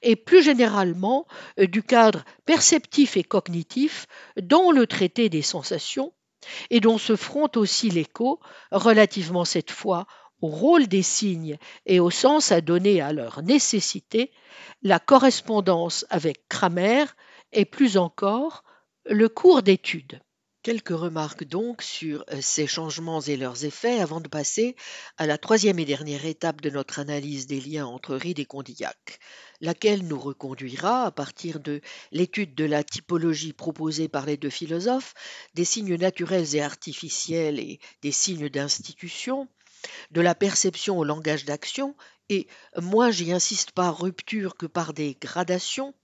[0.03, 1.27] et plus généralement
[1.59, 4.07] euh, du cadre perceptif et cognitif
[4.41, 6.13] dans le traité des sensations,
[6.71, 8.41] et dont se fronte aussi l'écho,
[8.71, 10.07] relativement cette fois
[10.41, 14.31] au rôle des signes et au sens à donner à leur nécessité,
[14.83, 17.05] la correspondance avec Kramer
[17.53, 18.63] et plus encore
[19.05, 20.21] le cours d'étude.
[20.69, 24.77] Quelques remarques donc sur euh, ces changements et leurs effets avant de passer
[25.17, 29.19] à la troisième et dernière étape de notre analyse des liens entre Reed et Condillac,
[29.63, 31.81] laquelle nous reconduira à partir de
[32.13, 35.15] l'étude de la typologie proposée par les deux philosophes,
[35.55, 39.49] des signes naturels et artificiels et des signes d'institution,
[40.11, 41.97] de la perception au langage d'action,
[42.29, 42.47] et
[42.77, 45.95] moi j'y insiste par rupture que par des gradations,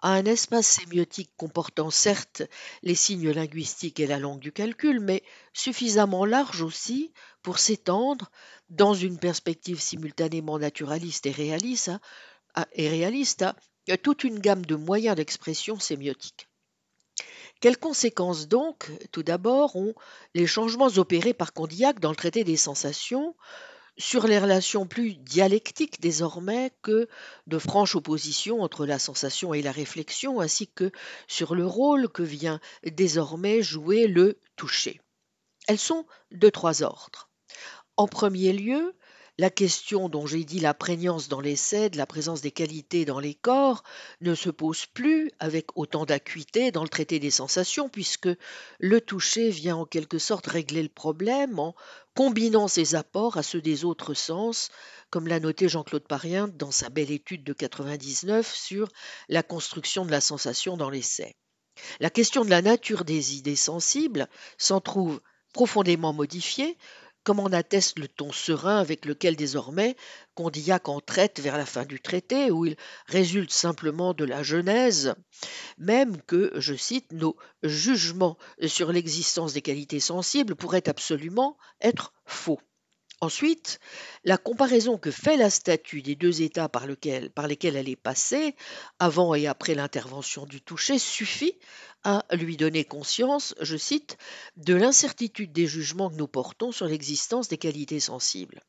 [0.00, 2.42] à un espace sémiotique comportant certes
[2.82, 8.30] les signes linguistiques et la langue du calcul, mais suffisamment large aussi pour s'étendre,
[8.68, 11.90] dans une perspective simultanément naturaliste et réaliste,
[12.54, 12.66] à,
[13.96, 16.48] toute une gamme de moyens d'expression sémiotique.
[17.60, 19.94] Quelles conséquences donc, tout d'abord, ont
[20.34, 23.34] les changements opérés par Condillac dans le traité des sensations
[24.00, 27.06] sur les relations plus dialectiques désormais que
[27.46, 30.90] de franche opposition entre la sensation et la réflexion, ainsi que
[31.28, 35.00] sur le rôle que vient désormais jouer le toucher.
[35.68, 37.28] Elles sont de trois ordres.
[37.98, 38.94] En premier lieu,
[39.40, 43.20] la question dont j'ai dit la prégnance dans l'essai de la présence des qualités dans
[43.20, 43.82] les corps
[44.20, 48.28] ne se pose plus avec autant d'acuité dans le traité des sensations, puisque
[48.80, 51.74] le toucher vient en quelque sorte régler le problème en
[52.14, 54.68] combinant ses apports à ceux des autres sens,
[55.08, 58.88] comme l'a noté Jean-Claude Parien dans sa belle étude de 99 sur
[59.30, 61.34] la construction de la sensation dans l'essai.
[61.98, 64.28] La question de la nature des idées sensibles
[64.58, 65.22] s'en trouve
[65.54, 66.76] profondément modifiée
[67.24, 69.96] comme en atteste le ton serein avec lequel désormais
[70.34, 75.14] Condillac en traite vers la fin du traité, où il résulte simplement de la Genèse,
[75.78, 82.60] même que, je cite, nos jugements sur l'existence des qualités sensibles pourraient absolument être faux.
[83.22, 83.80] Ensuite,
[84.24, 88.56] la comparaison que fait la statue des deux états par, lesquels elle est passée,
[88.98, 91.58] avant et après l'intervention du toucher, suffit
[92.02, 94.16] à lui donner conscience, je cite,
[94.56, 98.62] de l'incertitude des jugements que nous portons sur l'existence des qualités sensibles.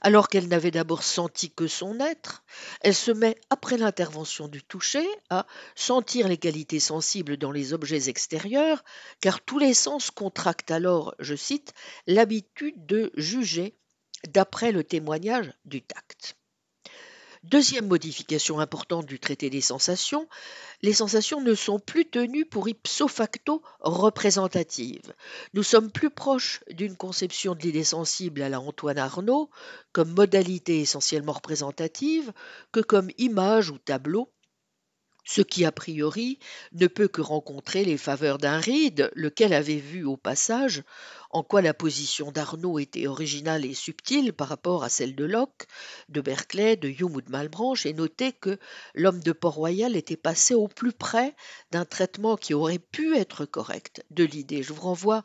[0.00, 2.44] Alors qu'elle n'avait d'abord senti que son être,
[2.80, 8.08] elle se met, après l'intervention du toucher, à sentir les qualités sensibles dans les objets
[8.08, 8.84] extérieurs,
[9.20, 11.74] car tous les sens contractent alors, je cite,
[12.06, 13.76] l'habitude de juger
[14.28, 16.36] d'après le témoignage du tact.
[17.42, 20.28] Deuxième modification importante du traité des sensations,
[20.80, 25.12] les sensations ne sont plus tenues pour ipso facto représentatives.
[25.52, 29.50] Nous sommes plus proches d'une conception de l'idée sensible à la Antoine Arnaud
[29.92, 32.32] comme modalité essentiellement représentative
[32.70, 34.32] que comme image ou tableau
[35.24, 36.38] ce qui a priori
[36.72, 40.82] ne peut que rencontrer les faveurs d'un Reed, lequel avait vu au passage
[41.32, 45.66] en quoi la position d'Arnaud était originale et subtile par rapport à celle de Locke,
[46.10, 48.58] de Berkeley, de Hume ou de Malbranche, et noté que
[48.94, 51.34] l'homme de Port-Royal était passé au plus près
[51.70, 54.62] d'un traitement qui aurait pu être correct de l'idée.
[54.62, 55.24] Je vous renvoie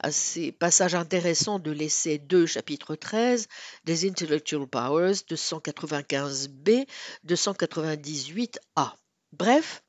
[0.00, 3.48] à ces passages intéressants de l'essai 2, chapitre 13,
[3.86, 6.86] des Intellectual Powers, 295b,
[7.26, 8.92] 298a.
[9.32, 9.82] Bref,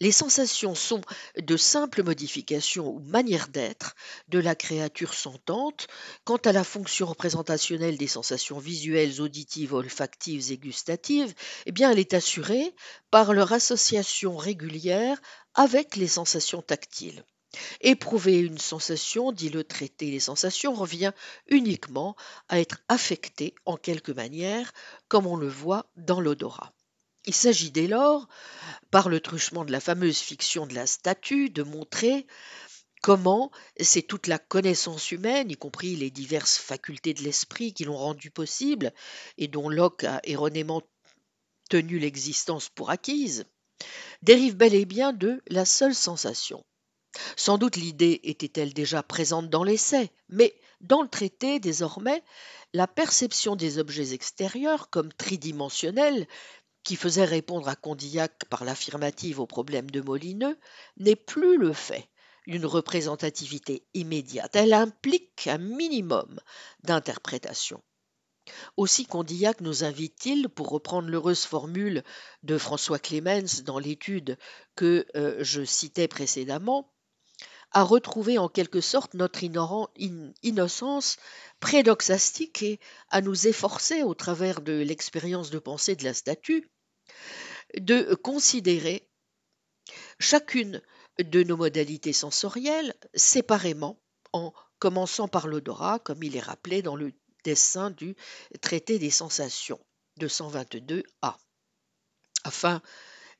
[0.00, 1.02] les sensations sont
[1.38, 3.94] de simples modifications ou manières d'être
[4.28, 5.86] de la créature sentante.
[6.24, 11.34] Quant à la fonction représentationnelle des sensations visuelles, auditives, olfactives et gustatives,
[11.66, 12.74] eh bien, elle est assurée
[13.10, 15.20] par leur association régulière
[15.54, 17.24] avec les sensations tactiles.
[17.80, 21.12] Éprouver une sensation, dit le traité des sensations, revient
[21.48, 22.16] uniquement
[22.48, 24.72] à être affecté en quelque manière,
[25.08, 26.75] comme on le voit dans l'odorat.
[27.26, 28.28] Il s'agit dès lors,
[28.90, 32.26] par le truchement de la fameuse fiction de la statue, de montrer
[33.02, 33.50] comment
[33.80, 38.30] c'est toute la connaissance humaine, y compris les diverses facultés de l'esprit qui l'ont rendu
[38.30, 38.92] possible
[39.38, 40.82] et dont Locke a erronément
[41.68, 43.44] tenu l'existence pour acquise,
[44.22, 46.64] dérive bel et bien de la seule sensation.
[47.36, 52.22] Sans doute l'idée était-elle déjà présente dans l'essai, mais dans le traité, désormais,
[52.72, 56.26] la perception des objets extérieurs comme tridimensionnels
[56.86, 60.56] qui faisait répondre à Condillac par l'affirmative au problème de Molineux,
[60.98, 62.08] n'est plus le fait
[62.46, 64.54] d'une représentativité immédiate.
[64.54, 66.38] Elle implique un minimum
[66.84, 67.82] d'interprétation.
[68.76, 72.04] Aussi Condillac nous invite-t-il, pour reprendre l'heureuse formule
[72.44, 74.38] de François Clemens dans l'étude
[74.76, 76.94] que euh, je citais précédemment,
[77.72, 81.16] à retrouver en quelque sorte notre innocence
[81.58, 82.78] prédoxastique et
[83.10, 86.70] à nous efforcer, au travers de l'expérience de pensée de la statue,
[87.78, 89.08] de considérer
[90.18, 90.82] chacune
[91.18, 93.98] de nos modalités sensorielles séparément,
[94.32, 97.12] en commençant par l'odorat, comme il est rappelé dans le
[97.44, 98.16] dessin du
[98.60, 99.80] traité des sensations
[100.20, 101.36] 222a,
[102.44, 102.82] afin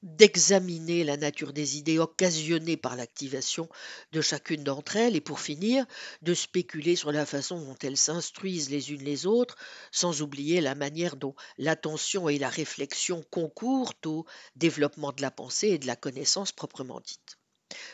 [0.02, 3.68] d'examiner la nature des idées occasionnées par l'activation
[4.12, 5.84] de chacune d'entre elles et pour finir
[6.22, 9.56] de spéculer sur la façon dont elles s'instruisent les unes les autres,
[9.90, 15.68] sans oublier la manière dont l'attention et la réflexion concourent au développement de la pensée
[15.68, 17.38] et de la connaissance proprement dite.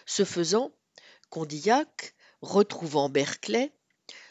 [0.06, 0.72] Ce faisant,
[1.30, 3.72] Condillac, retrouvant Berkeley,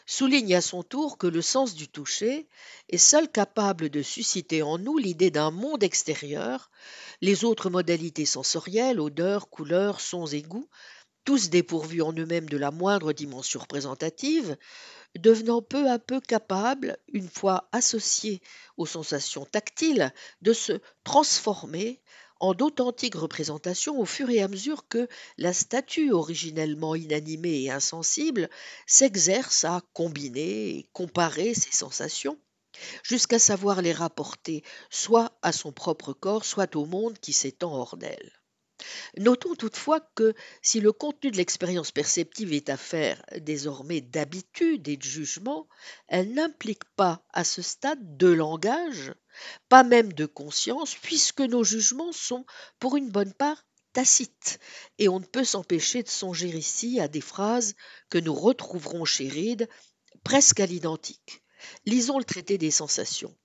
[0.06, 2.48] souligne à son tour que le sens du toucher
[2.88, 6.70] est seul capable de susciter en nous l'idée d'un monde extérieur,
[7.20, 10.68] les autres modalités sensorielles, odeurs, couleurs, sons et goûts,
[11.24, 14.56] tous dépourvus en eux-mêmes de la moindre dimension représentative,
[15.18, 18.40] devenant peu à peu capables, une fois associés
[18.76, 22.00] aux sensations tactiles, de se transformer
[22.42, 25.06] en d'authentiques représentations au fur et à mesure que
[25.38, 28.50] la statue originellement inanimée et insensible
[28.84, 32.36] s'exerce à combiner et comparer ses sensations
[33.04, 37.96] jusqu'à savoir les rapporter soit à son propre corps, soit au monde qui s'étend hors
[37.96, 38.32] d'elle.
[39.16, 45.02] Notons toutefois que si le contenu de l'expérience perceptive est affaire désormais d'habitude et de
[45.04, 45.68] jugement,
[46.08, 49.12] elle n'implique pas à ce stade de langage,
[49.68, 52.44] pas même de conscience, puisque nos jugements sont
[52.78, 54.58] pour une bonne part tacites,
[54.98, 57.74] et on ne peut s'empêcher de songer ici à des phrases
[58.08, 59.68] que nous retrouverons chez Reed
[60.24, 61.42] presque à l'identique.
[61.84, 63.36] Lisons le traité des sensations.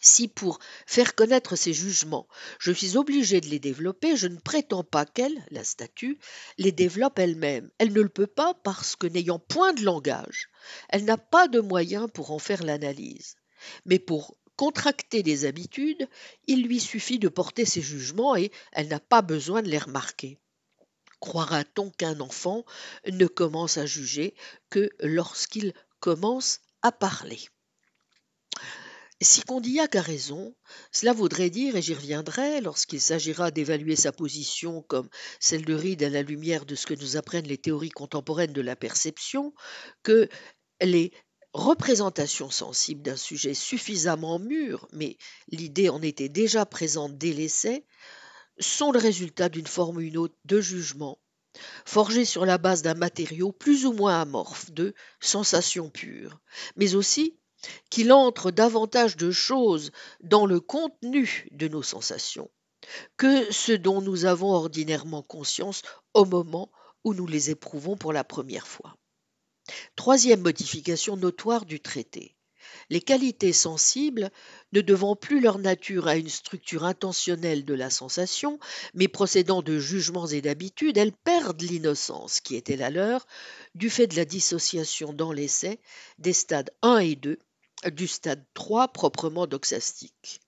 [0.00, 2.28] Si pour faire connaître ces jugements,
[2.60, 6.18] je suis obligé de les développer, je ne prétends pas qu'elle, la statue,
[6.58, 7.70] les développe elle-même.
[7.78, 10.50] Elle ne le peut pas parce que n'ayant point de langage,
[10.90, 13.36] elle n'a pas de moyens pour en faire l'analyse.
[13.86, 16.08] Mais pour contracter des habitudes,
[16.46, 20.38] il lui suffit de porter ses jugements et elle n'a pas besoin de les remarquer.
[21.20, 22.64] Croira-t-on qu'un enfant
[23.10, 24.34] ne commence à juger
[24.70, 27.40] que lorsqu'il commence à parler?
[29.20, 30.54] Si Condillac a raison,
[30.92, 35.08] cela voudrait dire, et j'y reviendrai, lorsqu'il s'agira d'évaluer sa position comme
[35.40, 38.60] celle de Reed à la lumière de ce que nous apprennent les théories contemporaines de
[38.60, 39.54] la perception,
[40.02, 40.28] que
[40.82, 41.12] les
[41.54, 45.16] représentations sensibles d'un sujet suffisamment mûr, mais
[45.48, 47.86] l'idée en était déjà présente dès l'essai,
[48.58, 51.18] sont le résultat d'une forme ou une autre de jugement,
[51.84, 56.40] forgé sur la base d'un matériau plus ou moins amorphe de sensations pures,
[56.76, 57.38] mais aussi
[57.88, 62.50] qu'il entre davantage de choses dans le contenu de nos sensations
[63.16, 65.82] que ce dont nous avons ordinairement conscience
[66.12, 66.70] au moment
[67.04, 68.94] où nous les éprouvons pour la première fois.
[69.96, 72.34] Troisième modification notoire du traité.
[72.90, 74.30] Les qualités sensibles,
[74.72, 78.58] ne devant plus leur nature à une structure intentionnelle de la sensation,
[78.94, 83.26] mais procédant de jugements et d'habitudes, elles perdent l'innocence qui était la leur
[83.74, 85.80] du fait de la dissociation dans l'essai
[86.18, 87.38] des stades 1 et 2
[87.92, 90.40] du stade 3 proprement doxastique.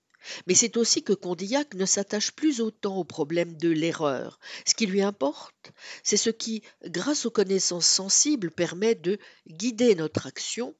[0.45, 4.39] Mais c'est aussi que Condillac ne s'attache plus autant au problème de l'erreur.
[4.65, 5.71] Ce qui lui importe,
[6.03, 9.17] c'est ce qui, grâce aux connaissances sensibles, permet de
[9.47, 10.75] guider notre action.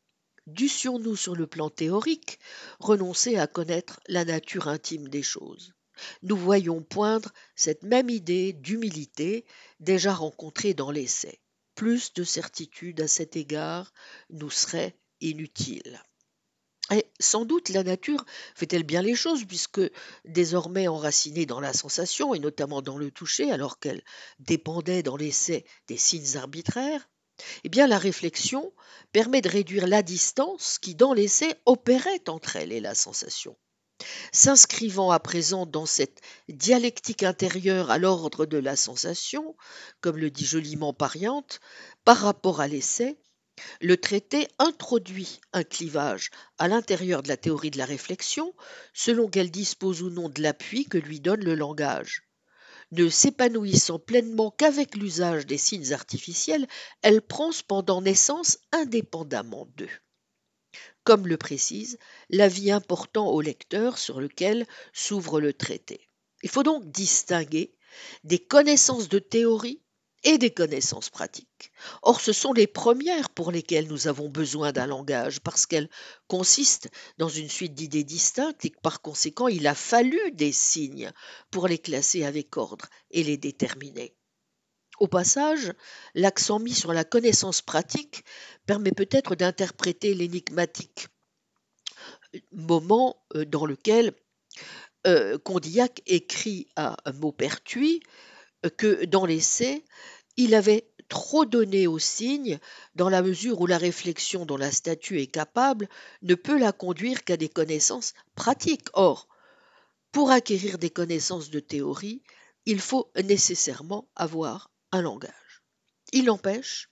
[0.47, 2.39] Dussions-nous sur le plan théorique
[2.79, 5.73] renoncer à connaître la nature intime des choses.
[6.21, 9.45] Nous voyons poindre cette même idée d'humilité
[9.79, 11.41] déjà rencontrée dans l'essai.
[11.75, 13.93] Plus de certitude à cet égard
[14.29, 16.01] nous serait inutile.
[17.19, 18.25] Sans doute la nature
[18.55, 19.81] fait-elle bien les choses, puisque
[20.25, 24.03] désormais enracinée dans la sensation, et notamment dans le toucher, alors qu'elle
[24.39, 27.09] dépendait dans l'essai des signes arbitraires,
[27.63, 28.73] eh bien la réflexion
[29.11, 33.57] permet de réduire la distance qui dans l'essai opérait entre elle et la sensation.
[34.31, 39.55] S'inscrivant à présent dans cette dialectique intérieure à l'ordre de la sensation,
[40.01, 41.59] comme le dit joliment Pariante,
[42.05, 43.17] par rapport à l'essai,
[43.81, 48.53] le traité introduit un clivage à l'intérieur de la théorie de la réflexion
[48.93, 52.23] selon qu'elle dispose ou non de l'appui que lui donne le langage.
[52.91, 56.67] Ne s'épanouissant pleinement qu'avec l'usage des signes artificiels,
[57.01, 59.89] elle prend cependant naissance indépendamment d'eux.
[61.03, 61.97] Comme le précise
[62.29, 66.09] l'avis important au lecteur sur lequel s'ouvre le traité.
[66.43, 67.73] Il faut donc distinguer
[68.23, 69.81] des connaissances de théorie
[70.23, 71.71] et des connaissances pratiques.
[72.01, 75.89] Or, ce sont les premières pour lesquelles nous avons besoin d'un langage, parce qu'elles
[76.27, 81.11] consistent dans une suite d'idées distinctes et que par conséquent il a fallu des signes
[81.51, 84.15] pour les classer avec ordre et les déterminer.
[84.99, 85.73] Au passage,
[86.15, 88.23] l'accent mis sur la connaissance pratique
[88.65, 91.07] permet peut-être d'interpréter l'énigmatique
[92.51, 94.13] moment euh, dans lequel
[95.05, 98.01] euh, Condillac écrit à Maupertuis
[98.65, 99.83] euh, que dans l'essai,
[100.37, 102.59] il avait trop donné aux signes
[102.95, 105.89] dans la mesure où la réflexion dont la statue est capable
[106.21, 108.89] ne peut la conduire qu'à des connaissances pratiques.
[108.93, 109.27] Or,
[110.11, 112.21] pour acquérir des connaissances de théorie,
[112.65, 115.63] il faut nécessairement avoir un langage.
[116.13, 116.89] Il empêche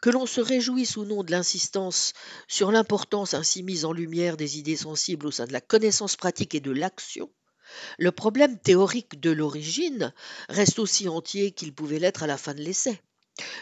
[0.00, 2.12] que l'on se réjouisse ou non de l'insistance
[2.46, 6.54] sur l'importance ainsi mise en lumière des idées sensibles au sein de la connaissance pratique
[6.54, 7.30] et de l'action,
[7.98, 10.12] le problème théorique de l'origine
[10.48, 13.00] reste aussi entier qu'il pouvait l'être à la fin de l'essai.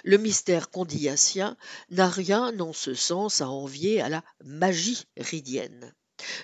[0.05, 1.57] Le mystère condillassien
[1.91, 5.93] n'a rien en ce sens à envier à la magie ridienne.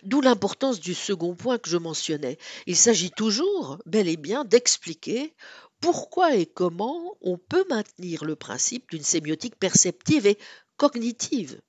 [0.02, 2.39] D'où l'importance du second point que je mentionnais.
[2.66, 5.34] Il s'agit toujours, bel et bien, d'expliquer
[5.80, 10.39] pourquoi et comment on peut maintenir le principe d'une sémiotique perceptive et
[10.76, 11.60] cognitive.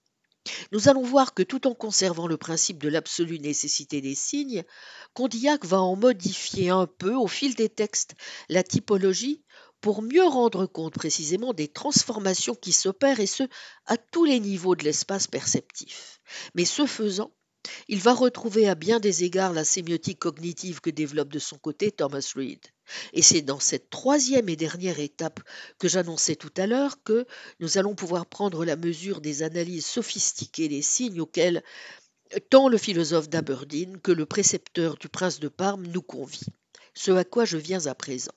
[0.71, 4.63] Nous allons voir que tout en conservant le principe de l'absolue nécessité des signes,
[5.13, 8.15] Condillac va en modifier un peu au fil des textes
[8.49, 9.43] la typologie
[9.79, 13.43] pour mieux rendre compte précisément des transformations qui s'opèrent et ce,
[13.85, 16.21] à tous les niveaux de l'espace perceptif.
[16.55, 17.31] Mais ce faisant,
[17.87, 21.91] il va retrouver à bien des égards la sémiotique cognitive que développe de son côté
[21.91, 22.65] Thomas Reed.
[23.13, 25.39] Et c'est dans cette troisième et dernière étape
[25.79, 27.25] que j'annonçais tout à l'heure que
[27.59, 31.63] nous allons pouvoir prendre la mesure des analyses sophistiquées des signes auxquels
[32.49, 36.53] tant le philosophe d'Aberdeen que le précepteur du prince de Parme nous convient.
[36.93, 38.33] Ce à quoi je viens à présent.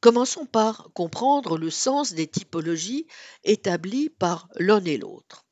[0.00, 3.06] Commençons par comprendre le sens des typologies
[3.42, 5.46] établies par l'un et l'autre.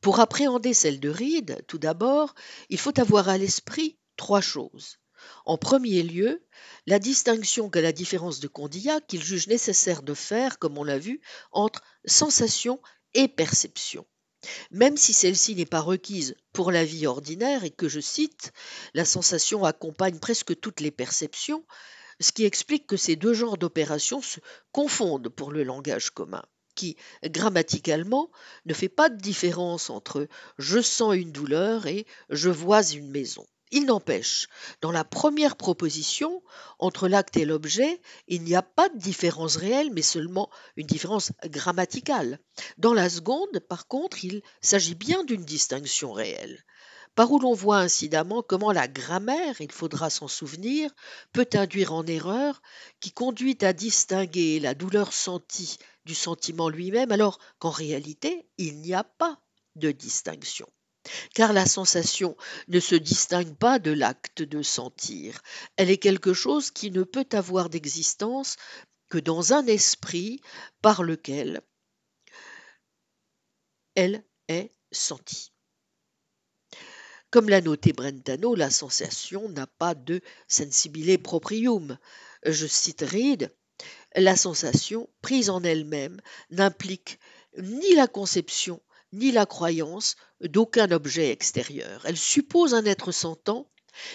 [0.00, 2.34] Pour appréhender celle de Reed, tout d'abord,
[2.70, 4.98] il faut avoir à l'esprit trois choses.
[5.44, 6.42] En premier lieu,
[6.86, 10.98] la distinction qu'à la différence de Condillac, qu'il juge nécessaire de faire, comme on l'a
[10.98, 11.20] vu,
[11.52, 12.80] entre sensation
[13.14, 14.06] et perception.
[14.70, 18.52] Même si celle-ci n'est pas requise pour la vie ordinaire et que, je cite,
[18.94, 21.64] la sensation accompagne presque toutes les perceptions,
[22.20, 24.40] ce qui explique que ces deux genres d'opérations se
[24.72, 26.44] confondent pour le langage commun
[26.74, 28.30] qui, grammaticalement,
[28.64, 30.26] ne fait pas de différence entre
[30.58, 33.46] je sens une douleur et je vois une maison.
[33.74, 34.48] Il n'empêche,
[34.82, 36.42] dans la première proposition,
[36.78, 41.32] entre l'acte et l'objet, il n'y a pas de différence réelle, mais seulement une différence
[41.46, 42.38] grammaticale.
[42.76, 46.62] Dans la seconde, par contre, il s'agit bien d'une distinction réelle
[47.14, 50.90] par où l'on voit incidemment comment la grammaire, il faudra s'en souvenir,
[51.32, 52.62] peut induire en erreur,
[53.00, 55.76] qui conduit à distinguer la douleur sentie
[56.06, 59.38] du sentiment lui-même, alors qu'en réalité, il n'y a pas
[59.76, 60.68] de distinction.
[61.34, 62.36] Car la sensation
[62.68, 65.42] ne se distingue pas de l'acte de sentir,
[65.76, 68.56] elle est quelque chose qui ne peut avoir d'existence
[69.08, 70.40] que dans un esprit
[70.80, 71.60] par lequel
[73.94, 75.52] elle est sentie.
[77.30, 81.98] Comme l'a noté Brentano, la sensation n'a pas de sensibile proprium.
[82.44, 83.50] Je cite Reed,
[84.14, 86.20] la sensation, prise en elle-même,
[86.50, 87.18] n'implique
[87.58, 88.80] ni la conception
[89.12, 92.02] ni la croyance d'aucun objet extérieur.
[92.04, 93.68] Elle suppose un être sentant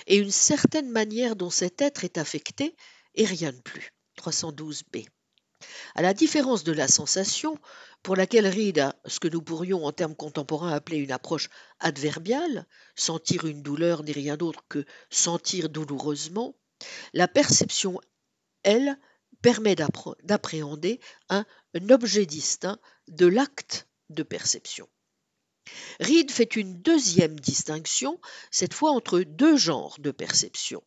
[0.07, 2.75] et une certaine manière dont cet être est affecté
[3.15, 3.93] et rien de plus.
[4.19, 5.07] 312b.
[5.95, 7.57] À la différence de la sensation,
[8.03, 11.49] pour laquelle Reed a ce que nous pourrions en termes contemporains appeler une approche
[11.79, 16.55] adverbiale, sentir une douleur n'est rien d'autre que sentir douloureusement,
[17.13, 17.99] la perception,
[18.63, 18.99] elle,
[19.41, 20.99] permet d'appréhender
[21.29, 24.87] un, un objet distinct de l'acte de perception.
[25.99, 28.19] Reed fait une deuxième distinction,
[28.51, 30.81] cette fois entre deux genres de perception.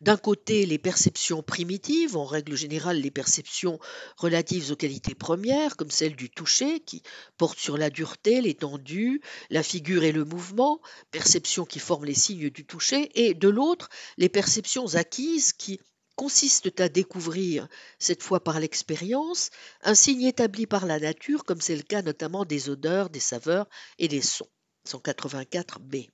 [0.00, 3.78] D'un côté, les perceptions primitives, en règle générale les perceptions
[4.16, 7.02] relatives aux qualités premières, comme celle du toucher, qui
[7.36, 9.20] porte sur la dureté, l'étendue,
[9.50, 13.90] la figure et le mouvement, perceptions qui forment les signes du toucher, et de l'autre,
[14.16, 15.80] les perceptions acquises qui
[16.20, 17.66] consistent à découvrir,
[17.98, 19.48] cette fois par l'expérience,
[19.80, 23.66] un signe établi par la nature, comme c'est le cas notamment des odeurs, des saveurs
[23.98, 24.50] et des sons.
[24.86, 26.10] 184b.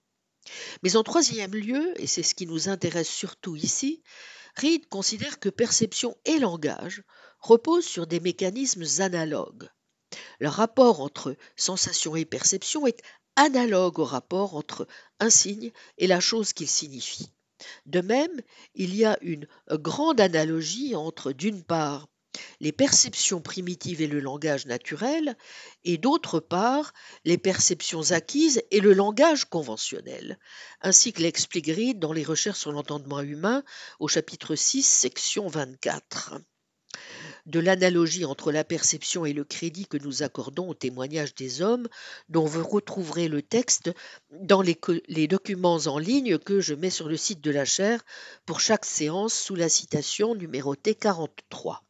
[0.84, 4.04] Mais en troisième lieu, et c'est ce qui nous intéresse surtout ici,
[4.54, 7.02] Reed considère que perception et langage
[7.40, 9.68] reposent sur des mécanismes analogues.
[10.38, 13.02] Le rapport entre sensation et perception est
[13.34, 14.86] analogue au rapport entre
[15.18, 17.32] un signe et la chose qu'il signifie.
[17.86, 18.40] De même,
[18.74, 22.08] il y a une grande analogie entre, d'une part,
[22.60, 25.36] les perceptions primitives et le langage naturel,
[25.84, 26.92] et d'autre part
[27.24, 30.38] les perceptions acquises et le langage conventionnel,
[30.80, 33.64] ainsi que l'explique Reed dans les recherches sur l'entendement humain
[34.00, 36.34] au chapitre 6, section 24
[37.46, 41.88] de l'analogie entre la perception et le crédit que nous accordons au témoignage des hommes,
[42.28, 43.90] dont vous retrouverez le texte
[44.30, 48.04] dans les, documents en ligne que je mets sur le site de la chaire
[48.44, 51.82] pour chaque séance sous la citation numérotée 43.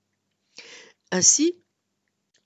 [1.10, 1.56] Ainsi,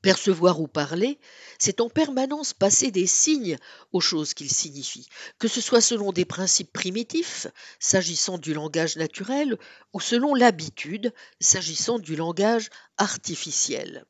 [0.02, 1.18] percevoir ou parler,
[1.58, 3.56] c'est en permanence passer des signes
[3.92, 5.08] aux choses qu'ils signifient,
[5.38, 7.46] que ce soit selon des principes primitifs,
[7.78, 9.58] s'agissant du langage naturel,
[9.92, 14.04] ou selon l'habitude, s'agissant du langage artificiel.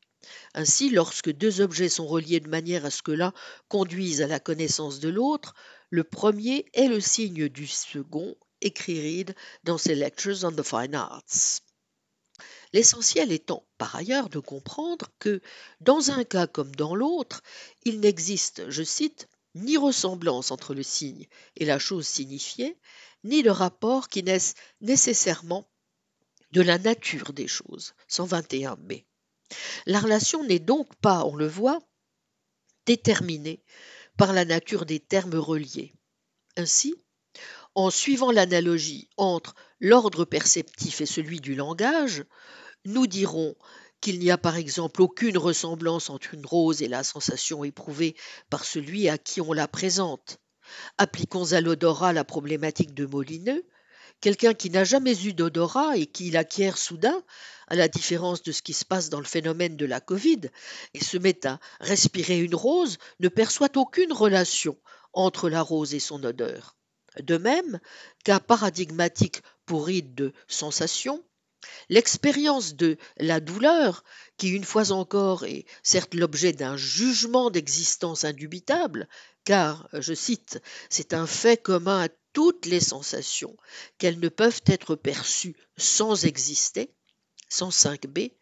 [0.55, 3.33] Ainsi, lorsque deux objets sont reliés de manière à ce que l'un
[3.69, 5.55] conduise à la connaissance de l'autre,
[5.91, 9.35] le premier est le signe du second, écrit Reed
[9.65, 11.63] dans ses Lectures on the Fine Arts.
[12.73, 15.41] L'essentiel étant par ailleurs de comprendre que,
[15.81, 17.43] dans un cas comme dans l'autre,
[17.85, 21.27] il n'existe, je cite, ni ressemblance entre le signe
[21.57, 22.79] et la chose signifiée,
[23.25, 25.69] ni de rapport qui naisse nécessairement
[26.53, 27.95] de la nature des choses.
[28.09, 29.05] 121b.
[29.87, 31.81] La relation n'est donc pas, on le voit,
[32.87, 33.63] déterminée
[34.17, 35.95] par la nature des termes reliés.
[36.57, 36.95] Ainsi,
[37.75, 42.25] en suivant l'analogie entre l'ordre perceptif et celui du langage,
[42.85, 43.55] nous dirons
[44.01, 48.17] qu'il n'y a par exemple aucune ressemblance entre une rose et la sensation éprouvée
[48.49, 50.39] par celui à qui on la présente.
[50.99, 53.65] Appliquons à l'odorat la problématique de Molineux.
[54.21, 57.23] Quelqu'un qui n'a jamais eu d'odorat et qui l'acquiert soudain,
[57.69, 60.41] à la différence de ce qui se passe dans le phénomène de la Covid,
[60.93, 64.77] et se met à respirer une rose, ne perçoit aucune relation
[65.13, 66.77] entre la rose et son odeur.
[67.19, 67.81] De même,
[68.25, 71.25] cas paradigmatique pour ride de sensation,
[71.89, 74.05] l'expérience de la douleur,
[74.37, 79.09] qui une fois encore est certes l'objet d'un jugement d'existence indubitable,
[79.45, 83.57] car, je cite, c'est un fait commun à toutes les sensations
[83.99, 86.95] qu'elles ne peuvent être perçues sans exister,
[87.51, 88.33] 105b,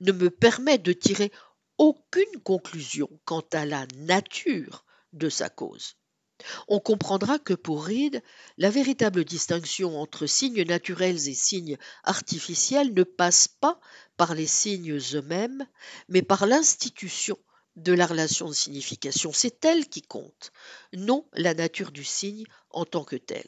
[0.00, 1.32] ne me permet de tirer
[1.78, 5.96] aucune conclusion quant à la nature de sa cause.
[6.68, 8.22] On comprendra que pour Reed,
[8.56, 13.80] la véritable distinction entre signes naturels et signes artificiels ne passe pas
[14.16, 15.66] par les signes eux-mêmes,
[16.08, 17.38] mais par l'institution
[17.76, 19.32] de la relation de signification.
[19.32, 20.52] C'est elle qui compte,
[20.92, 23.46] non la nature du signe en tant que tel.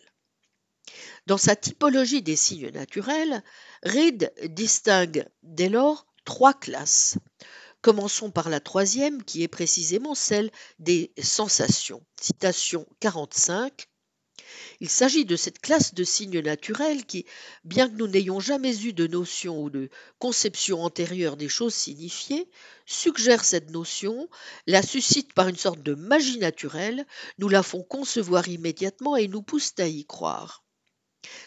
[1.26, 3.44] Dans sa typologie des signes naturels,
[3.82, 7.18] Reed distingue dès lors trois classes.
[7.82, 10.50] Commençons par la troisième, qui est précisément celle
[10.80, 12.04] des sensations.
[12.20, 13.86] Citation 45.
[14.80, 17.24] Il s'agit de cette classe de signes naturels qui,
[17.64, 19.88] bien que nous n'ayons jamais eu de notion ou de
[20.18, 22.50] conception antérieure des choses signifiées,
[22.84, 24.28] suggèrent cette notion,
[24.66, 27.06] la suscitent par une sorte de magie naturelle,
[27.38, 30.64] nous la font concevoir immédiatement et nous poussent à y croire.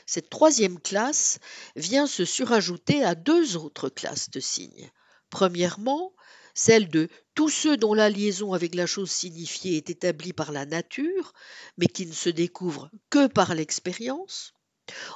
[0.07, 1.38] Cette troisième classe
[1.76, 4.91] vient se surajouter à deux autres classes de signes.
[5.30, 6.14] Premièrement,
[6.53, 10.65] celle de tous ceux dont la liaison avec la chose signifiée est établie par la
[10.65, 11.34] nature,
[11.77, 14.53] mais qui ne se découvrent que par l'expérience.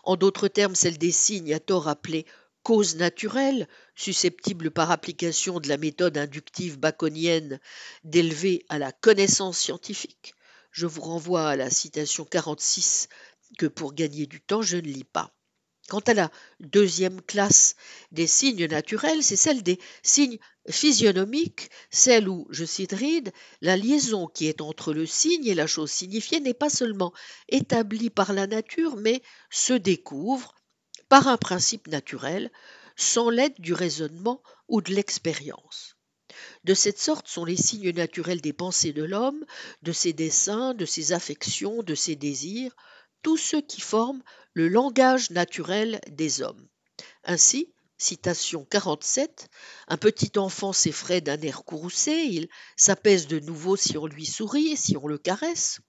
[0.04, 2.26] En d'autres termes, celle des signes à tort appelés
[2.64, 7.60] causes naturelles, susceptibles par application de la méthode inductive baconienne
[8.04, 10.34] d'élever à la connaissance scientifique.
[10.72, 13.08] Je vous renvoie à la citation 46
[13.58, 15.37] que pour gagner du temps, je ne lis pas.
[15.90, 17.76] Quant à la deuxième classe
[18.12, 20.38] des signes naturels, c'est celle des signes
[20.70, 23.32] physionomiques, celle où, je cite Reed,
[23.62, 27.14] la liaison qui est entre le signe et la chose signifiée n'est pas seulement
[27.48, 30.56] établie par la nature, mais se découvre
[31.08, 32.52] par un principe naturel,
[32.98, 35.96] sans l'aide du raisonnement ou de l'expérience.
[36.66, 39.46] De cette sorte sont les signes naturels des pensées de l'homme,
[39.84, 42.76] de ses desseins, de ses affections, de ses désirs,
[43.28, 44.24] tous ceux qui forment
[44.54, 46.66] le langage naturel des hommes.
[47.26, 49.50] Ainsi, citation 47,
[49.90, 52.48] un petit enfant s'effraie d'un air courroucé, il
[52.78, 55.82] s'apaise de nouveau si on lui sourit et si on le caresse.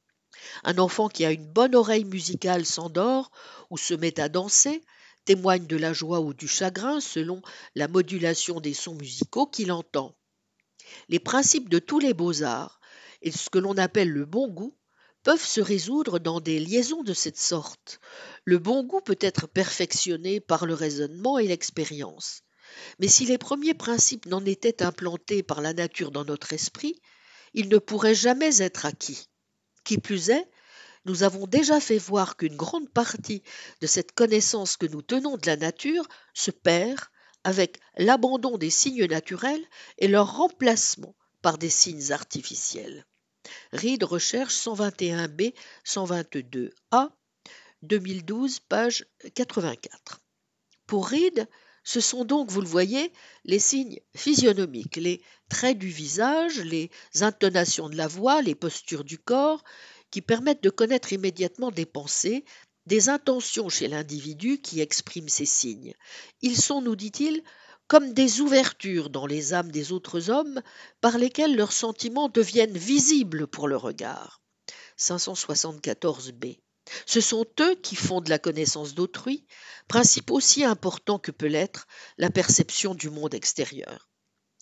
[0.64, 3.30] Un enfant qui a une bonne oreille musicale s'endort
[3.70, 4.82] ou se met à danser,
[5.24, 7.40] témoigne de la joie ou du chagrin selon
[7.76, 10.18] la modulation des sons musicaux qu'il entend.
[11.08, 12.80] Les principes de tous les beaux-arts
[13.22, 14.76] et ce que l'on appelle le bon goût
[15.28, 18.00] peuvent se résoudre dans des liaisons de cette sorte.
[18.46, 22.40] Le bon goût peut être perfectionné par le raisonnement et l'expérience.
[22.98, 26.98] Mais si les premiers principes n'en étaient implantés par la nature dans notre esprit,
[27.52, 29.28] ils ne pourraient jamais être acquis.
[29.84, 30.50] Qui plus est,
[31.04, 33.42] nous avons déjà fait voir qu'une grande partie
[33.82, 37.00] de cette connaissance que nous tenons de la nature se perd
[37.44, 39.66] avec l'abandon des signes naturels
[39.98, 43.04] et leur remplacement par des signes artificiels.
[43.72, 45.54] Reed Recherche 121b
[45.84, 47.10] 122a
[47.82, 50.20] 2012 page 84.
[50.86, 51.48] Pour Reed,
[51.84, 53.12] ce sont donc, vous le voyez,
[53.44, 59.18] les signes physionomiques, les traits du visage, les intonations de la voix, les postures du
[59.18, 59.62] corps,
[60.10, 62.44] qui permettent de connaître immédiatement des pensées,
[62.86, 65.94] des intentions chez l'individu qui exprime ces signes.
[66.40, 67.42] Ils sont, nous dit-il,
[67.88, 70.62] comme des ouvertures dans les âmes des autres hommes
[71.00, 74.42] par lesquelles leurs sentiments deviennent visibles pour le regard.
[74.98, 76.58] 574b.
[77.06, 79.46] Ce sont eux qui font de la connaissance d'autrui,
[79.88, 81.86] principe aussi important que peut l'être
[82.16, 84.08] la perception du monde extérieur.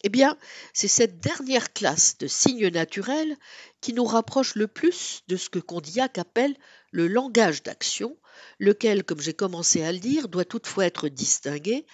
[0.05, 0.37] Eh bien,
[0.73, 3.37] c'est cette dernière classe de signes naturels
[3.81, 6.57] qui nous rapproche le plus de ce que Condillac appelle
[6.93, 8.17] le langage d'action,
[8.59, 11.87] lequel, comme j'ai commencé à le dire, doit toutefois être distingué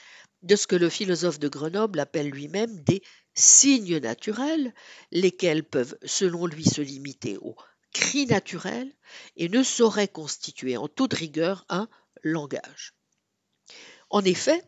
[0.43, 3.03] de ce que le philosophe de Grenoble appelle lui-même des
[3.35, 4.75] signes naturels,
[5.11, 7.57] lesquels peuvent, selon lui, se limiter au
[7.93, 8.93] cri naturel
[9.37, 11.89] et ne sauraient constituer en toute rigueur un
[12.23, 12.95] langage.
[14.11, 14.63] En effet,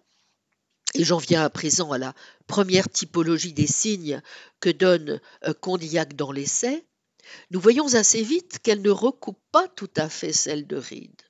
[0.94, 2.14] et j'en viens à présent à la
[2.46, 4.22] première typologie des signes
[4.60, 6.86] que donne euh, Condillac dans l'essai,
[7.50, 11.22] nous voyons assez vite qu'elle ne recoupe pas tout à fait celle de Reed.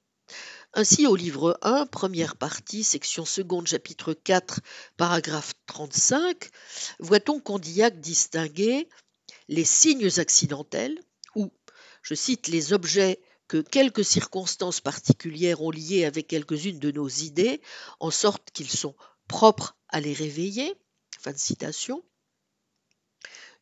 [0.77, 4.59] Ainsi, au livre 1, première partie, section seconde, chapitre 4,
[4.97, 6.51] paragraphe 35,
[6.99, 8.89] voit-on Condillac distinguer
[9.47, 11.01] les signes accidentels,
[11.37, 11.53] ou,
[12.03, 17.61] je cite, les objets que quelques circonstances particulières ont liés avec quelques-unes de nos idées,
[18.01, 18.97] en sorte qu'ils sont
[19.29, 20.75] propres à les réveiller.
[21.21, 22.03] Fin de citation.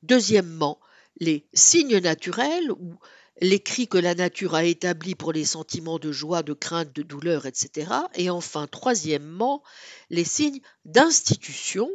[0.02, 0.80] Deuxièmement,
[1.20, 2.96] les signes naturels ou
[3.40, 7.02] les cris que la nature a établis pour les sentiments de joie, de crainte, de
[7.02, 7.90] douleur, etc.
[8.14, 9.62] Et enfin, troisièmement,
[10.10, 11.88] les signes d'institution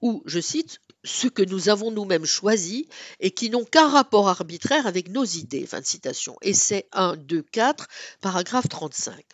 [0.00, 2.88] ou, je cite, ce que nous avons nous-mêmes choisi
[3.20, 5.66] et qui n'ont qu'un rapport arbitraire avec nos idées.
[5.66, 6.36] Fin de citation.
[6.42, 7.88] Essai 1, 2, 4,
[8.20, 9.24] paragraphe 35.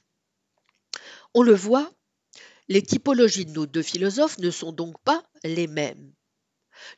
[1.35, 1.91] On le voit,
[2.69, 6.13] les typologies de nos deux philosophes ne sont donc pas les mêmes.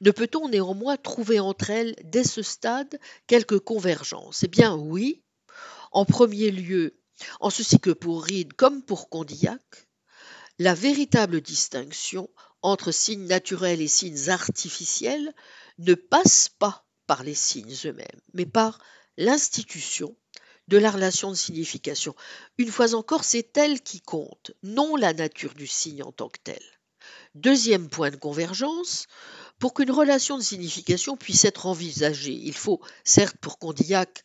[0.01, 4.43] Ne peut-on néanmoins trouver entre elles, dès ce stade, quelques convergences?
[4.43, 5.23] Eh bien oui.
[5.93, 6.99] En premier lieu,
[7.41, 9.89] en ceci que pour Reed comme pour Condillac,
[10.59, 12.29] la véritable distinction
[12.63, 15.35] entre signes naturels et signes artificiels
[15.79, 18.79] ne passe pas par les signes eux-mêmes, mais par
[19.17, 20.17] l'institution
[20.69, 22.15] de la relation de signification.
[22.59, 26.41] Une fois encore, c'est elle qui compte, non la nature du signe en tant que
[26.43, 26.63] tel.
[27.35, 29.07] Deuxième point de convergence,
[29.59, 34.25] pour qu'une relation de signification puisse être envisagée, il faut, certes pour Condillac,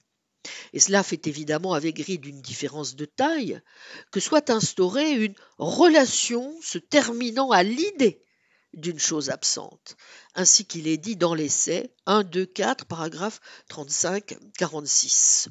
[0.74, 3.62] et cela fait évidemment avec gris d'une différence de taille,
[4.12, 8.24] que soit instaurée une relation se terminant à l'idée
[8.74, 9.98] d'une chose absente,
[10.34, 15.50] ainsi qu'il est dit dans l'essai 1, 2, 4, paragraphe 35, 46.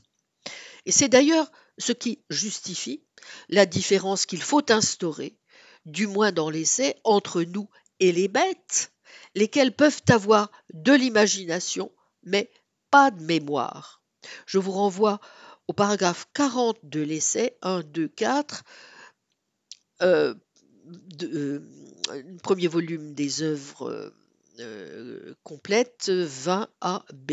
[0.86, 3.04] Et c'est d'ailleurs ce qui justifie
[3.48, 5.36] la différence qu'il faut instaurer,
[5.84, 7.68] du moins dans l'essai, entre nous
[8.00, 8.92] et les bêtes,
[9.34, 11.90] lesquelles peuvent avoir de l'imagination,
[12.22, 12.50] mais
[12.90, 14.02] pas de mémoire.
[14.46, 15.20] Je vous renvoie
[15.68, 18.64] au paragraphe 40 de l'essai 1, 2, 4,
[20.02, 20.34] euh,
[21.22, 21.60] euh,
[22.42, 24.12] premier volume des œuvres
[24.58, 26.68] euh, complètes 20
[27.14, 27.32] B.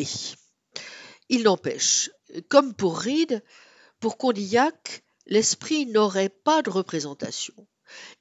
[1.29, 2.11] Il n'empêche,
[2.47, 3.43] comme pour Reed,
[3.99, 7.55] pour Condillac, l'esprit n'aurait pas de représentation,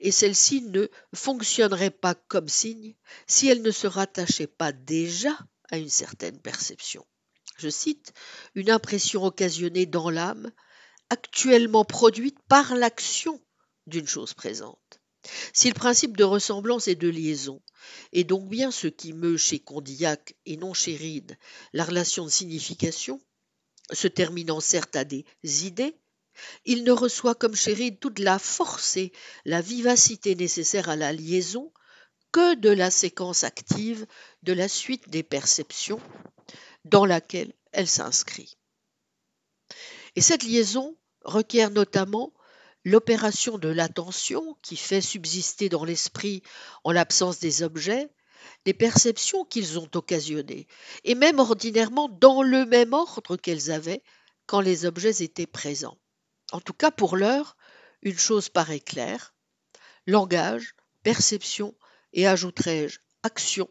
[0.00, 2.94] et celle-ci ne fonctionnerait pas comme signe
[3.26, 5.36] si elle ne se rattachait pas déjà
[5.70, 7.06] à une certaine perception.
[7.58, 8.12] Je cite,
[8.54, 10.52] une impression occasionnée dans l'âme,
[11.10, 13.40] actuellement produite par l'action
[13.86, 15.00] d'une chose présente.
[15.52, 17.62] Si le principe de ressemblance et de liaison
[18.12, 21.36] est donc bien ce qui meut chez Condillac et non chez Reed
[21.72, 23.20] la relation de signification,
[23.92, 25.96] se terminant certes à des idées,
[26.64, 29.12] il ne reçoit comme Reed toute la force et
[29.44, 31.72] la vivacité nécessaires à la liaison
[32.32, 34.06] que de la séquence active
[34.42, 36.00] de la suite des perceptions
[36.84, 38.56] dans laquelle elle s'inscrit.
[40.16, 42.32] Et cette liaison requiert notamment
[42.84, 46.42] l'opération de l'attention qui fait subsister dans l'esprit,
[46.84, 48.08] en l'absence des objets,
[48.64, 50.66] les perceptions qu'ils ont occasionnées,
[51.04, 54.02] et même ordinairement dans le même ordre qu'elles avaient
[54.46, 55.98] quand les objets étaient présents.
[56.52, 57.56] En tout cas, pour l'heure,
[58.02, 59.34] une chose paraît claire,
[60.06, 61.74] langage, perception
[62.12, 63.68] et, ajouterai-je, action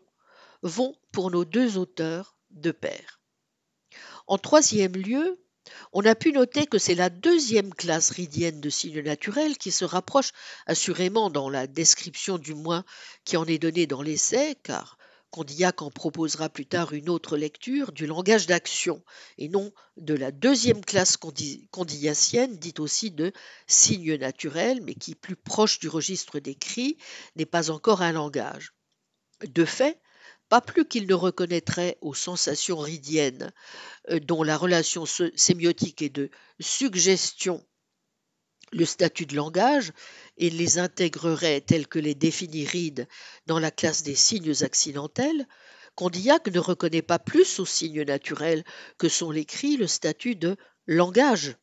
[0.61, 3.21] vont pour nos deux auteurs de pair.
[4.27, 5.39] En troisième lieu,
[5.93, 9.85] on a pu noter que c'est la deuxième classe ridienne de signes naturels qui se
[9.85, 10.31] rapproche
[10.65, 12.83] assurément dans la description du moins
[13.23, 14.97] qui en est donnée dans l'essai, car
[15.31, 19.03] Condillac en proposera plus tard une autre lecture du langage d'action,
[19.37, 23.33] et non de la deuxième classe condillacienne, dite aussi de
[23.67, 26.97] signes naturels, mais qui, plus proche du registre des cris,
[27.35, 28.73] n'est pas encore un langage.
[29.45, 29.99] De fait,
[30.49, 33.51] pas plus qu'il ne reconnaîtrait aux sensations ridiennes,
[34.09, 36.29] euh, dont la relation sémiotique est de
[36.59, 37.65] suggestion,
[38.71, 39.91] le statut de langage,
[40.37, 43.07] et les intégrerait tels que les définit Reed
[43.45, 45.47] dans la classe des signes accidentels,
[45.95, 48.65] Condillac ne reconnaît pas plus aux signes naturels
[48.97, 51.55] que sont les cris le statut de langage.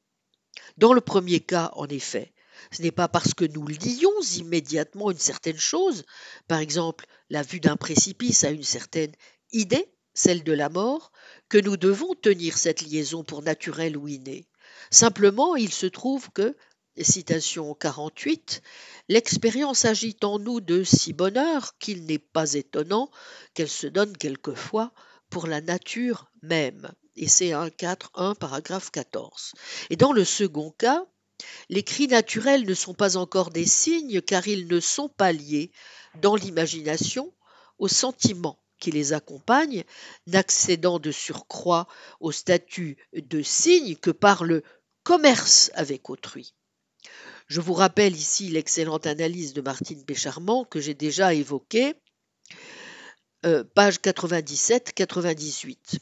[0.79, 2.33] Dans le premier cas, en effet,
[2.71, 6.05] ce n'est pas parce que nous lions immédiatement une certaine chose,
[6.49, 9.13] par exemple la vue d'un précipice à une certaine
[9.53, 11.13] idée, celle de la mort,
[11.49, 14.47] que nous devons tenir cette liaison pour naturelle ou innée.
[14.91, 16.57] Simplement, il se trouve que,
[17.01, 18.63] citation 48,
[19.09, 23.11] l'expérience agit en nous de si bonheur qu'il n'est pas étonnant
[23.55, 24.93] qu'elle se donne quelquefois
[25.31, 26.93] pour la nature même.
[27.17, 29.53] Et c'est un 4.1, paragraphe 14.
[29.91, 31.05] Et dans le second cas,
[31.69, 35.73] les cris naturels ne sont pas encore des signes car ils ne sont pas liés
[36.21, 37.33] dans l'imagination
[37.79, 39.85] aux sentiments qui les accompagnent,
[40.27, 41.87] n'accédant de surcroît
[42.21, 44.65] au statut de signe que par le
[45.05, 46.53] commerce avec autrui.
[47.53, 51.93] Je vous rappelle ici l'excellente analyse de Martine Pécharmant que j'ai déjà évoquée,
[53.45, 55.99] euh, page 97-98.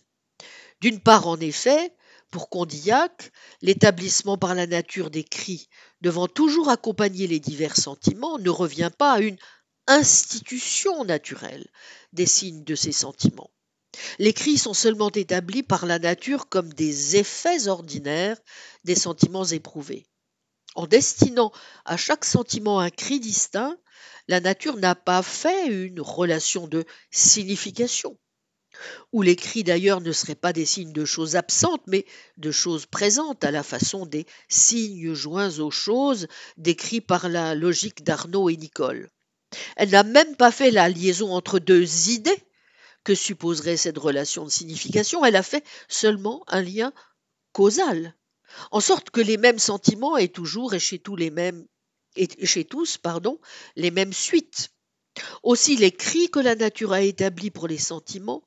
[0.81, 1.93] D'une part, en effet,
[2.31, 3.33] pour Condillac,
[3.63, 5.69] l'établissement par la nature des cris
[6.03, 9.39] devant toujours accompagner les divers sentiments ne revient pas à une
[9.89, 11.67] institution naturelle
[12.13, 13.51] des signes de ces sentiments.
[14.21, 18.39] Les cris sont seulement établis par la nature comme des effets ordinaires
[18.85, 20.07] des sentiments éprouvés.
[20.75, 21.53] En destinant
[21.85, 23.77] à chaque sentiment un cri distinct,
[24.29, 28.17] la nature n'a pas fait une relation de signification,
[29.13, 32.07] où les cris d'ailleurs ne seraient pas des signes de choses absentes, mais
[32.37, 38.05] de choses présentes, à la façon des signes joints aux choses décrits par la logique
[38.05, 39.11] d'Arnaud et Nicole.
[39.77, 42.45] Elle n'a même pas fait la liaison entre deux idées
[43.03, 46.93] que supposerait cette relation de signification, elle a fait seulement un lien
[47.53, 48.15] causal,
[48.71, 51.67] en sorte que les mêmes sentiments aient toujours et chez tous les mêmes
[52.17, 53.39] et chez tous, pardon,
[53.77, 54.71] les mêmes suites.
[55.43, 58.45] Aussi les cris que la nature a établis pour les sentiments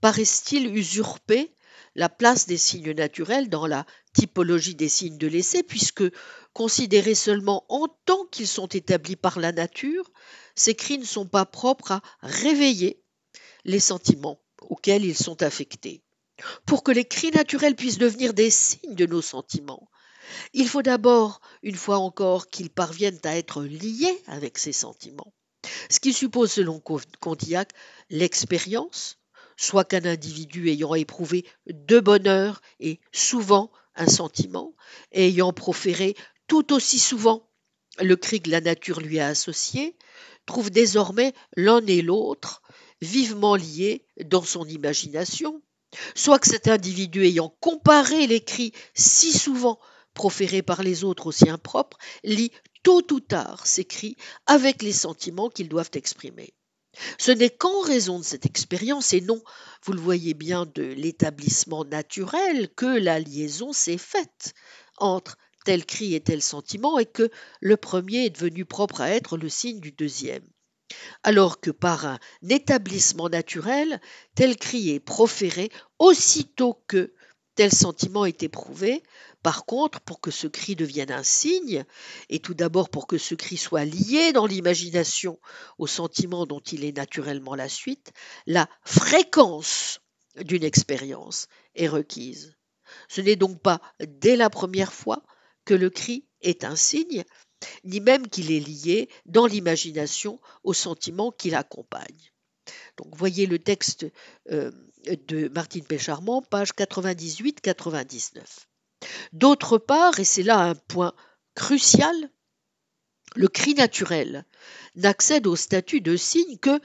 [0.00, 1.54] paraissent-ils usurper
[1.94, 6.04] la place des signes naturels dans la typologie des signes de l'essai, puisque
[6.52, 10.10] considérés seulement en tant qu'ils sont établis par la nature,
[10.54, 13.02] ces cris ne sont pas propres à réveiller
[13.64, 16.02] les sentiments auxquels ils sont affectés.
[16.66, 19.88] Pour que les cris naturels puissent devenir des signes de nos sentiments,
[20.52, 25.32] il faut d'abord, une fois encore, qu'ils parviennent à être liés avec ces sentiments,
[25.90, 26.80] ce qui suppose, selon
[27.20, 27.72] Condillac,
[28.10, 29.18] l'expérience,
[29.56, 34.74] soit qu'un individu ayant éprouvé de bonheur et souvent un sentiment,
[35.12, 36.14] ayant proféré
[36.46, 37.48] tout aussi souvent
[38.00, 39.96] le cri que la nature lui a associé,
[40.46, 42.62] trouve désormais l'un et l'autre
[43.00, 45.60] vivement liés dans son imagination,
[46.14, 49.78] soit que cet individu ayant comparé les cris si souvent
[50.14, 52.50] proférés par les autres aussi impropres, lit
[52.82, 54.16] tôt ou tard ces cris
[54.46, 56.54] avec les sentiments qu'ils doivent exprimer.
[57.18, 59.40] Ce n'est qu'en raison de cette expérience et non,
[59.84, 64.54] vous le voyez bien, de l'établissement naturel que la liaison s'est faite
[64.96, 69.36] entre tel cri et tel sentiment et que le premier est devenu propre à être
[69.36, 70.44] le signe du deuxième.
[71.22, 72.18] Alors que par un
[72.48, 74.00] établissement naturel,
[74.34, 77.12] tel cri est proféré aussitôt que
[77.54, 79.02] tel sentiment est éprouvé.
[79.42, 81.84] Par contre, pour que ce cri devienne un signe,
[82.28, 85.40] et tout d'abord pour que ce cri soit lié dans l'imagination
[85.78, 88.12] au sentiment dont il est naturellement la suite,
[88.46, 90.00] la fréquence
[90.36, 92.56] d'une expérience est requise.
[93.08, 95.22] Ce n'est donc pas dès la première fois
[95.64, 97.24] que le cri est un signe,
[97.84, 102.32] ni même qu'il est lié dans l'imagination au sentiment qui l'accompagne.
[102.96, 104.06] Donc voyez le texte
[104.50, 104.70] euh,
[105.26, 108.42] de Martine Pécharmant, page 98-99.
[109.32, 111.14] D'autre part, et c'est là un point
[111.54, 112.14] crucial,
[113.36, 114.44] le cri naturel
[114.96, 116.80] n'accède au statut de signe que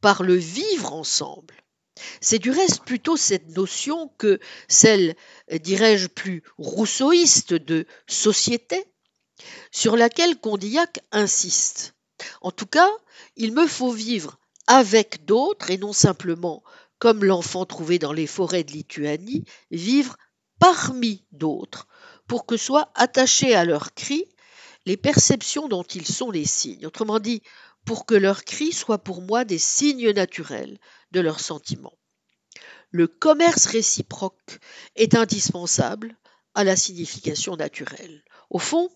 [0.00, 1.54] par le vivre ensemble.
[2.20, 5.14] C'est du reste plutôt cette notion que celle,
[5.50, 8.84] dirais-je, plus rousseauiste de société,
[9.70, 11.94] sur laquelle Condillac insiste.
[12.40, 12.90] En tout cas,
[13.36, 16.62] il me faut vivre avec d'autres et non simplement,
[16.98, 20.16] comme l'enfant trouvé dans les forêts de Lituanie, vivre
[20.58, 21.86] parmi d'autres,
[22.26, 24.24] pour que soient attachés à leurs cris
[24.86, 26.86] les perceptions dont ils sont les signes.
[26.86, 27.42] Autrement dit,
[27.84, 30.78] pour que leurs cris soient pour moi des signes naturels
[31.10, 31.98] de leurs sentiments.
[32.90, 34.60] Le commerce réciproque
[34.94, 36.16] est indispensable
[36.54, 38.22] à la signification naturelle.
[38.50, 38.88] Au fond,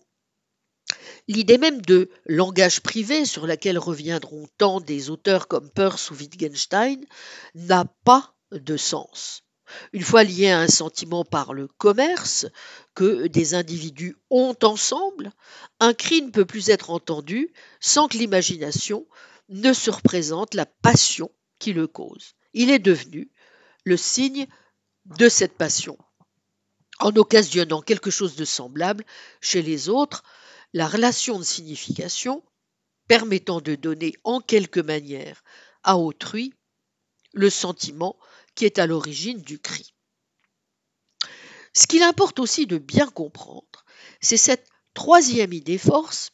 [1.27, 7.05] L'idée même de langage privé, sur laquelle reviendront tant des auteurs comme Peirce ou Wittgenstein,
[7.53, 9.43] n'a pas de sens.
[9.93, 12.47] Une fois lié à un sentiment par le commerce
[12.95, 15.31] que des individus ont ensemble,
[15.79, 19.05] un cri ne peut plus être entendu sans que l'imagination
[19.49, 21.29] ne se représente la passion
[21.59, 22.33] qui le cause.
[22.53, 23.29] Il est devenu
[23.83, 24.47] le signe
[25.05, 25.97] de cette passion,
[26.99, 29.05] en occasionnant quelque chose de semblable
[29.41, 30.23] chez les autres,
[30.73, 32.43] la relation de signification
[33.07, 35.43] permettant de donner en quelque manière
[35.83, 36.53] à autrui
[37.33, 38.17] le sentiment
[38.55, 39.93] qui est à l'origine du cri.
[41.73, 43.85] Ce qu'il importe aussi de bien comprendre,
[44.21, 46.31] c'est cette troisième idée force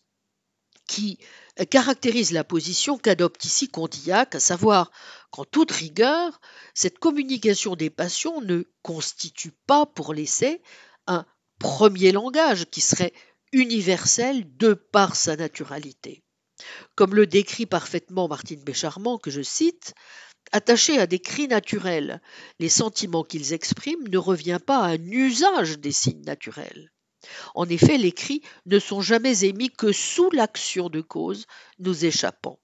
[0.87, 1.19] qui
[1.69, 4.91] caractérise la position qu'adopte ici Condillac, à savoir
[5.31, 6.39] qu'en toute rigueur,
[6.73, 10.61] cette communication des passions ne constitue pas pour l'essai
[11.07, 11.25] un
[11.59, 13.13] premier langage qui serait
[13.55, 16.23] universel de par sa naturalité.
[16.95, 19.93] Comme le décrit parfaitement Martine Bécharmant, que je cite,
[20.51, 22.21] attaché à des cris naturels,
[22.59, 26.91] les sentiments qu'ils expriment ne revient pas à un usage des signes naturels.
[27.55, 31.45] En effet, les cris ne sont jamais émis que sous l'action de cause
[31.79, 32.59] nous échappant.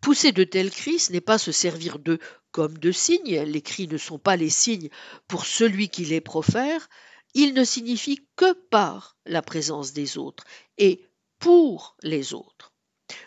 [0.00, 2.18] Pousser de tels cris, ce n'est pas se servir d'eux
[2.50, 4.88] comme de signes, les cris ne sont pas les signes
[5.28, 6.88] pour celui qui les profère,
[7.34, 10.44] ils ne signifient que par la présence des autres
[10.78, 11.04] et
[11.38, 12.72] pour les autres.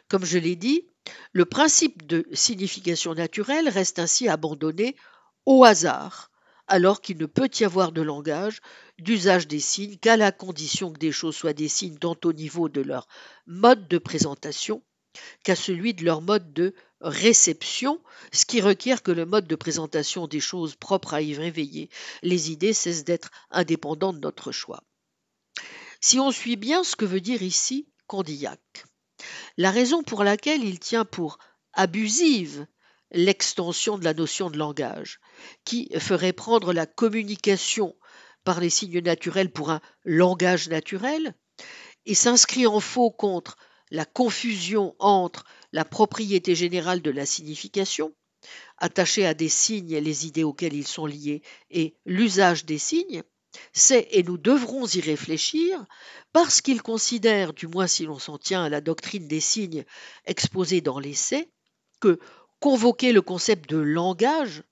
[0.08, 0.88] Comme je l'ai dit,
[1.34, 4.96] le principe de signification naturelle reste ainsi abandonné
[5.46, 6.32] au hasard,
[6.68, 8.60] alors qu'il ne peut y avoir de langage,
[9.00, 12.68] d'usage des signes qu'à la condition que des choses soient des signes tant au niveau
[12.70, 13.08] de leur
[13.46, 14.82] mode de présentation
[15.44, 20.28] qu'à celui de leur mode de réception, ce qui requiert que le mode de présentation
[20.28, 21.90] des choses propres à y réveiller
[22.24, 24.84] les idées cesse d'être indépendant de notre choix.
[26.02, 28.86] Si on suit bien ce que veut dire ici Condillac,
[29.58, 31.40] la raison pour laquelle il tient pour
[31.74, 32.68] abusive
[33.12, 35.20] l'extension de la notion de langage,
[35.66, 37.96] qui ferait prendre la communication
[38.44, 41.34] par les signes naturels pour un langage naturel,
[42.06, 43.58] et s'inscrit en faux contre
[43.92, 48.14] la confusion entre la propriété générale de la signification,
[48.78, 53.24] attachée à des signes les idées auxquelles ils sont liés, et l'usage des signes,
[53.74, 55.84] c'est, et nous devrons y réfléchir,
[56.34, 59.86] parce qu'il considère, du moins si l'on s'en tient à la doctrine des signes
[60.26, 61.50] exposée dans l'essai,
[62.00, 62.20] que
[62.60, 64.64] convoquer le concept de langage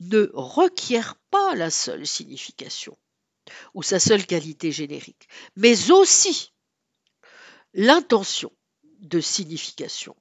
[0.00, 2.96] ne requiert pas la seule signification
[3.74, 6.53] ou sa seule qualité générique, mais aussi
[7.74, 8.52] l'intention
[9.00, 10.16] de signification.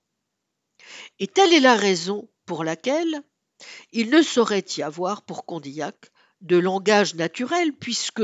[1.19, 3.21] Et telle est la raison pour laquelle
[3.91, 6.11] il ne saurait y avoir pour Condillac
[6.41, 8.23] de langage naturel puisque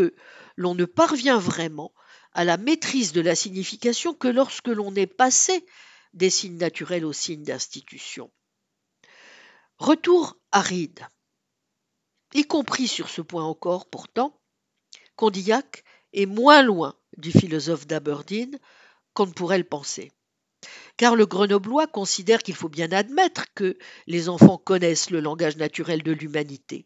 [0.58, 1.94] l'on ne parvient vraiment
[2.34, 5.66] à la maîtrise de la signification que lorsque l'on est passé
[6.14, 8.32] des signes naturels aux signes d'institution.
[9.78, 11.08] Retour aride.
[12.34, 14.40] Y compris sur ce point encore, pourtant,
[15.16, 15.84] Condillac
[16.14, 18.60] est moins loin du philosophe d'Aberdeen
[19.20, 20.14] qu'on ne pourrait le penser.
[20.96, 23.78] Car le grenoblois considère qu'il faut bien admettre que
[24.08, 26.86] les enfants connaissent le langage naturel de l'humanité.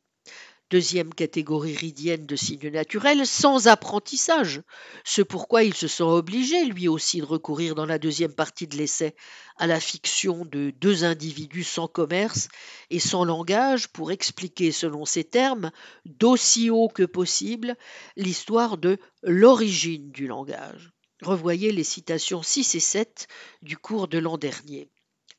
[0.71, 4.63] Deuxième catégorie ridienne de signes naturels, sans apprentissage,
[5.05, 8.77] ce pourquoi il se sent obligé, lui aussi, de recourir dans la deuxième partie de
[8.77, 9.13] l'essai
[9.57, 12.47] à la fiction de deux individus sans commerce
[12.89, 15.69] et sans langage pour expliquer, selon ses termes,
[16.05, 17.75] d'aussi haut que possible,
[18.17, 20.92] l'histoire de l'origine du langage.
[21.23, 23.27] Revoyez les citations 6 et 7
[23.61, 24.89] du cours de l'an dernier.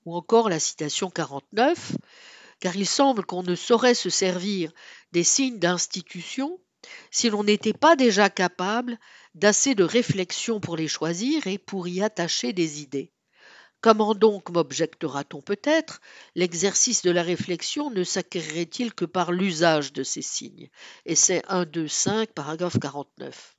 [0.06, 1.93] Ou encore la citation 49,
[2.59, 4.73] car il semble qu'on ne saurait se servir
[5.12, 6.59] des signes d'institution
[7.11, 8.98] si l'on n'était pas déjà capable
[9.35, 13.12] d'assez de réflexion pour les choisir et pour y attacher des idées.
[13.82, 16.01] Comment donc, m'objectera-t-on peut-être,
[16.35, 20.70] l'exercice de la réflexion ne s'acquerrait-il que par l'usage de ces signes?
[21.15, 23.53] C'est 1, 2, 5, paragraphe 49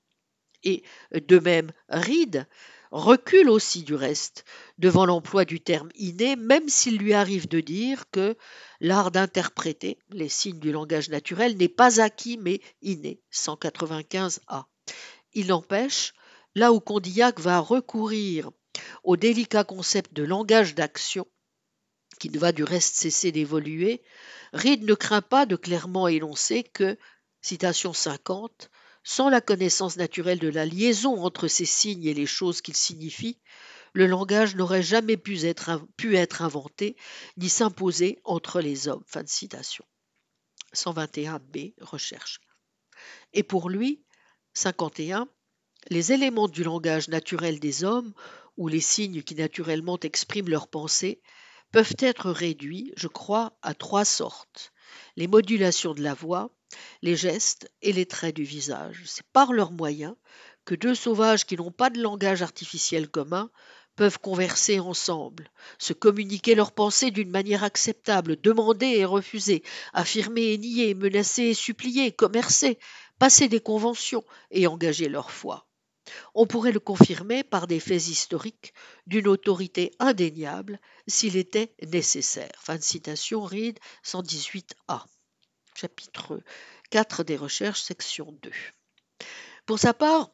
[0.65, 0.83] et
[1.13, 2.47] de même Reed,
[2.91, 4.45] recule aussi du reste
[4.77, 8.35] devant l'emploi du terme inné, même s'il lui arrive de dire que
[8.79, 13.21] l'art d'interpréter les signes du langage naturel n'est pas acquis mais inné.
[13.33, 14.65] 195a.
[15.33, 16.13] Il n'empêche,
[16.55, 18.51] là où Condillac va recourir
[19.03, 21.27] au délicat concept de langage d'action,
[22.19, 24.01] qui ne va du reste cesser d'évoluer,
[24.53, 26.97] Reed ne craint pas de clairement énoncer que,
[27.41, 28.69] citation 50,
[29.05, 33.39] sans la connaissance naturelle de la liaison entre ces signes et les choses qu'ils signifient,
[33.93, 36.97] le langage n'aurait jamais pu être, inventé
[37.37, 39.03] ni s'imposer entre les hommes.
[39.05, 39.85] Fin de citation.
[40.73, 42.41] 121b, recherche.
[43.31, 44.03] Et pour lui,
[44.55, 45.29] 51,
[45.89, 48.13] les éléments du langage naturel des hommes,
[48.57, 51.21] ou les signes qui naturellement expriment leurs pensées,
[51.71, 54.73] peuvent être réduits, je crois, à trois sortes.
[55.15, 56.49] Les modulations de la voix,
[57.01, 59.03] les gestes et les traits du visage.
[59.05, 60.15] C'est par leurs moyens
[60.65, 63.49] que deux sauvages qui n'ont pas de langage artificiel commun
[63.95, 69.63] peuvent converser ensemble, se communiquer leurs pensées d'une manière acceptable, demander et refuser,
[69.93, 72.77] affirmer et nier, menacer et supplier, commercer,
[73.19, 75.64] passer des conventions et engager leur foi.
[76.33, 78.73] On pourrait le confirmer par des faits historiques
[79.07, 82.51] d'une autorité indéniable s'il était nécessaire.
[82.59, 85.05] Fin de citation, Reed 118a
[85.75, 86.41] chapitre
[86.89, 88.51] 4 des recherches, section 2.
[89.65, 90.31] Pour sa part,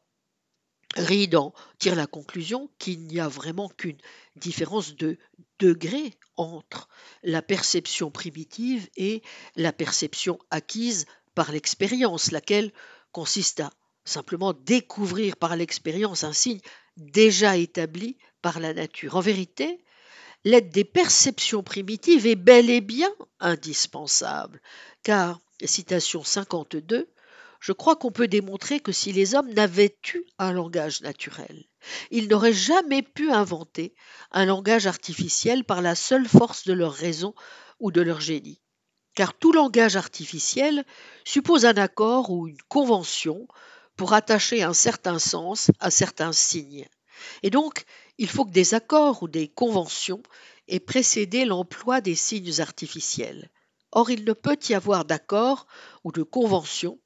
[0.95, 3.98] Reed en tire la conclusion qu'il n'y a vraiment qu'une
[4.35, 5.18] différence de
[5.60, 6.89] degré entre
[7.23, 9.22] la perception primitive et
[9.56, 12.73] la perception acquise par l'expérience, laquelle
[13.14, 13.72] consiste à
[14.06, 16.60] simplement découvrir par l'expérience un signe
[16.98, 19.15] déjà établi par la nature.
[19.15, 19.84] En vérité,
[20.44, 24.61] l'aide des perceptions primitives est bel et bien indispensable,
[25.03, 27.07] car, citation 52,
[27.60, 31.65] je crois qu'on peut démontrer que si les hommes n'avaient eu un langage naturel,
[32.10, 33.94] ils n'auraient jamais pu inventer
[34.32, 37.36] un langage artificiel par la seule force de leur raison
[37.80, 38.61] ou de leur génie.
[39.14, 40.86] Car tout langage artificiel
[41.23, 43.48] suppose un accord ou une convention
[43.95, 46.88] pour attacher un certain sens à certains signes.
[47.43, 47.85] Et donc,
[48.18, 50.23] il faut que des accords ou des conventions
[50.68, 53.49] aient précédé l'emploi des signes artificiels.
[53.91, 55.68] Or, il ne peut y avoir d'accord
[56.03, 56.99] ou de convention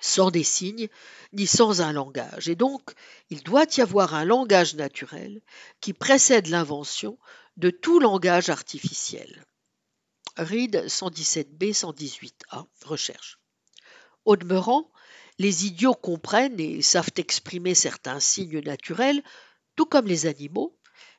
[0.00, 0.88] sans des signes,
[1.32, 2.48] ni sans un langage.
[2.48, 2.92] Et donc,
[3.30, 5.40] il doit y avoir un langage naturel
[5.80, 7.18] qui précède l'invention
[7.56, 9.44] de tout langage artificiel.
[10.36, 13.40] Reed 117b 118a, recherche.
[14.24, 14.90] Au demeurant,
[15.38, 19.22] les idiots comprennent et savent exprimer certains signes naturels,
[19.76, 20.76] tout comme les animaux,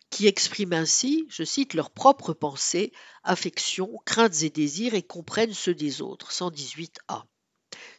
[0.09, 2.91] qui expriment ainsi, je cite, leurs propres pensées,
[3.23, 6.31] affections, craintes et désirs et comprennent ceux des autres.
[6.31, 7.23] 118a.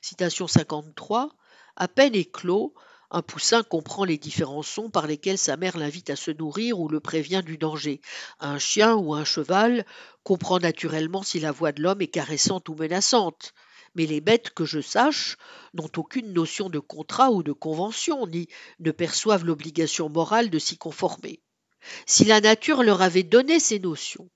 [0.02, 1.30] Citation 53.
[1.76, 2.74] À peine éclos,
[3.12, 6.88] un poussin comprend les différents sons par lesquels sa mère l'invite à se nourrir ou
[6.88, 8.01] le prévient du danger.
[8.38, 9.84] Un chien ou un cheval
[10.22, 13.52] comprend naturellement si la voix de l'homme est caressante ou menaçante.
[13.94, 15.36] Mais les bêtes, que je sache,
[15.74, 18.48] n'ont aucune notion de contrat ou de convention, ni
[18.78, 21.40] ne perçoivent l'obligation morale de s'y conformer.
[22.06, 24.30] Si la nature leur avait donné ces notions,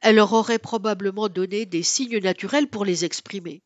[0.00, 3.62] elle leur aurait probablement donné des signes naturels pour les exprimer.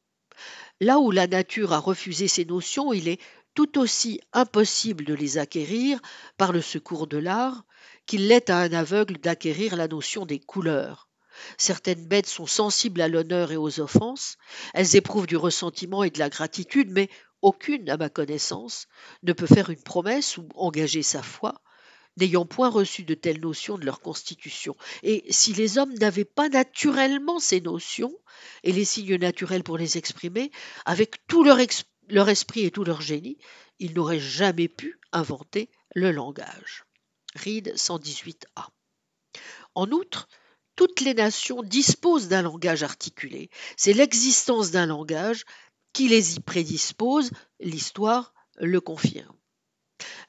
[0.81, 3.21] Là où la nature a refusé ces notions, il est
[3.55, 6.01] tout aussi impossible de les acquérir
[6.37, 7.65] par le secours de l'art
[8.07, 11.09] qu'il l'est à un aveugle d'acquérir la notion des couleurs.
[11.59, 14.37] Certaines bêtes sont sensibles à l'honneur et aux offenses,
[14.75, 17.09] elles éprouvent du ressentiment et de la gratitude, mais
[17.43, 18.87] aucune, à ma connaissance,
[19.23, 21.61] ne peut faire une promesse ou engager sa foi,
[22.17, 24.77] n'ayant point reçu de telles notions de leur constitution.
[25.03, 28.15] Et si les hommes n'avaient pas naturellement ces notions
[28.63, 30.51] et les signes naturels pour les exprimer,
[30.85, 33.39] avec tout leur, esprit et tout leur génie,
[33.79, 36.85] ils n'auraient jamais pu inventer le langage.
[37.35, 38.69] Reed 118a.
[39.75, 40.29] En outre,
[40.77, 43.51] toutes les nations disposent d'un langage articulé.
[43.77, 45.45] C'est l'existence d'un langage
[45.93, 47.31] qui les y prédispose,
[47.61, 49.37] l'histoire le confirme.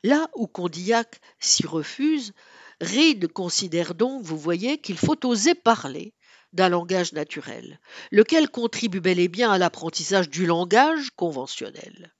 [0.04, 2.34] Là où Condillac s'y refuse,
[2.82, 6.14] Reed considère donc, vous voyez, qu'il faut oser parler
[6.52, 7.80] d'un langage naturel,
[8.12, 12.14] lequel contribue bel et bien à l'apprentissage du langage conventionnel.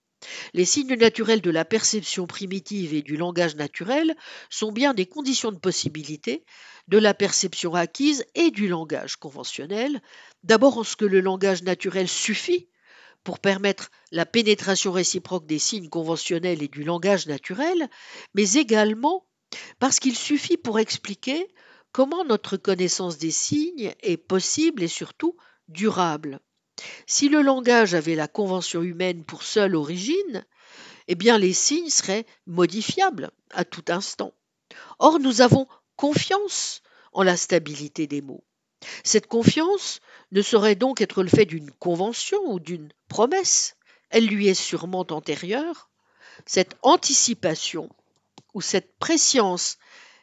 [0.54, 4.16] Les signes naturels de la perception primitive et du langage naturel
[4.50, 6.44] sont bien des conditions de possibilité
[6.88, 10.02] de la perception acquise et du langage conventionnel,
[10.44, 12.68] d'abord en ce que le langage naturel suffit
[13.24, 17.90] pour permettre la pénétration réciproque des signes conventionnels et du langage naturel,
[18.34, 19.26] mais également
[19.80, 21.48] parce qu'il suffit pour expliquer
[21.92, 25.38] comment notre connaissance des signes est possible et surtout
[25.68, 26.40] durable.
[27.06, 30.46] Si le langage avait la convention humaine pour seule origine,
[31.08, 34.34] eh bien les signes seraient modifiables à tout instant.
[35.00, 36.82] Or, nous avons confiance
[37.12, 38.44] en la stabilité des mots.
[39.04, 40.00] Cette confiance
[40.32, 43.78] ne saurait donc être le fait d'une convention ou d'une promesse,
[44.10, 45.90] elle lui est sûrement antérieure.
[46.46, 47.90] Cette anticipation
[48.54, 49.78] ou cette préscience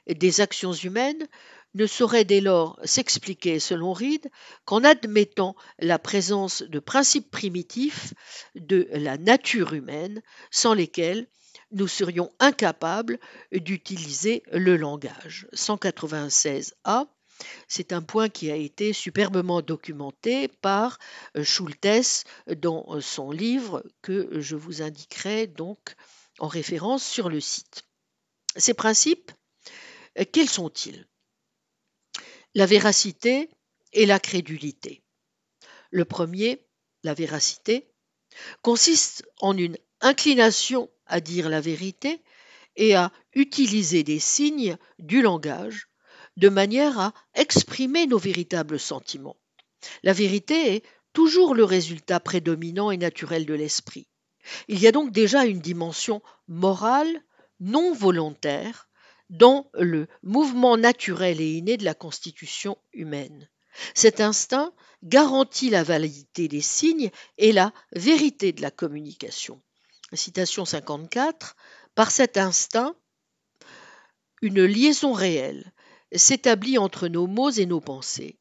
[0.07, 1.27] des actions humaines
[1.75, 4.31] ne saurait dès lors s'expliquer, selon Reed,
[4.65, 8.15] qu'en admettant la présence de principes primitifs
[8.55, 11.29] de la nature humaine, sans lesquels
[11.73, 13.19] nous serions incapables
[13.53, 15.47] d'utiliser le langage.
[15.55, 17.07] 196a
[17.69, 20.99] c'est un point qui a été superbement documenté par
[21.43, 22.25] Schultes
[22.57, 25.95] dans son livre que je vous indiquerai donc
[26.39, 27.85] en référence sur le site.
[28.57, 29.33] Ces principes,
[30.33, 31.07] quels sont-ils?
[32.55, 33.49] La véracité
[33.93, 35.03] et la crédulité.
[35.91, 36.67] Le premier,
[37.05, 37.93] la véracité,
[38.63, 42.23] consiste en une inclination à dire la vérité
[42.75, 45.89] et à utiliser des signes du langage
[46.37, 49.37] de manière à exprimer nos véritables sentiments.
[50.03, 54.09] La vérité est toujours le résultat prédominant et naturel de l'esprit.
[54.67, 57.23] Il y a donc déjà une dimension morale
[57.61, 58.89] non volontaire
[59.31, 63.49] dans le mouvement naturel et inné de la constitution humaine.
[63.95, 69.63] Cet instinct garantit la validité des signes et la vérité de la communication.
[70.13, 71.57] Citation 54
[71.95, 72.97] Par cet instinct,
[74.43, 75.73] une liaison réelle
[76.13, 78.39] s'établit entre nos mots et nos pensées,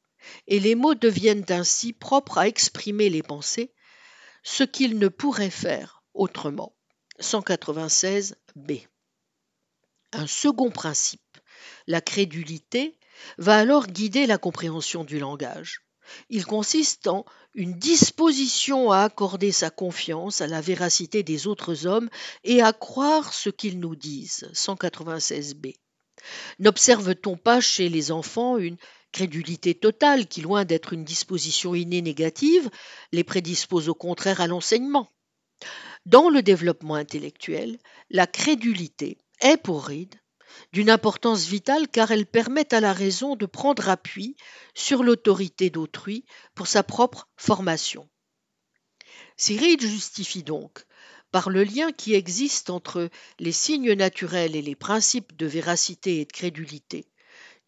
[0.48, 3.72] et les mots deviennent ainsi propres à exprimer les pensées,
[4.42, 6.76] ce qu'ils ne pourraient faire autrement.
[7.20, 8.74] 196 b.
[10.12, 11.38] Un second principe,
[11.88, 12.98] la crédulité,
[13.38, 15.82] va alors guider la compréhension du langage.
[16.30, 22.10] Il consiste en une disposition à accorder sa confiance à la véracité des autres hommes
[22.44, 24.50] et à croire ce qu'ils nous disent.
[24.54, 25.76] 196b.
[26.58, 28.78] N'observe-t-on pas chez les enfants une
[29.12, 32.70] crédulité totale qui, loin d'être une disposition innée négative,
[33.12, 35.12] les prédispose au contraire à l'enseignement?
[36.06, 37.78] Dans le développement intellectuel,
[38.10, 40.16] la crédulité est pour Reed
[40.74, 44.36] d'une importance vitale car elle permet à la raison de prendre appui
[44.74, 46.26] sur l'autorité d'autrui
[46.56, 48.10] pour sa propre formation.
[49.48, 50.86] Reed justifie donc
[51.32, 53.10] par le lien qui existe entre
[53.40, 57.08] les signes naturels et les principes de véracité et de crédulité,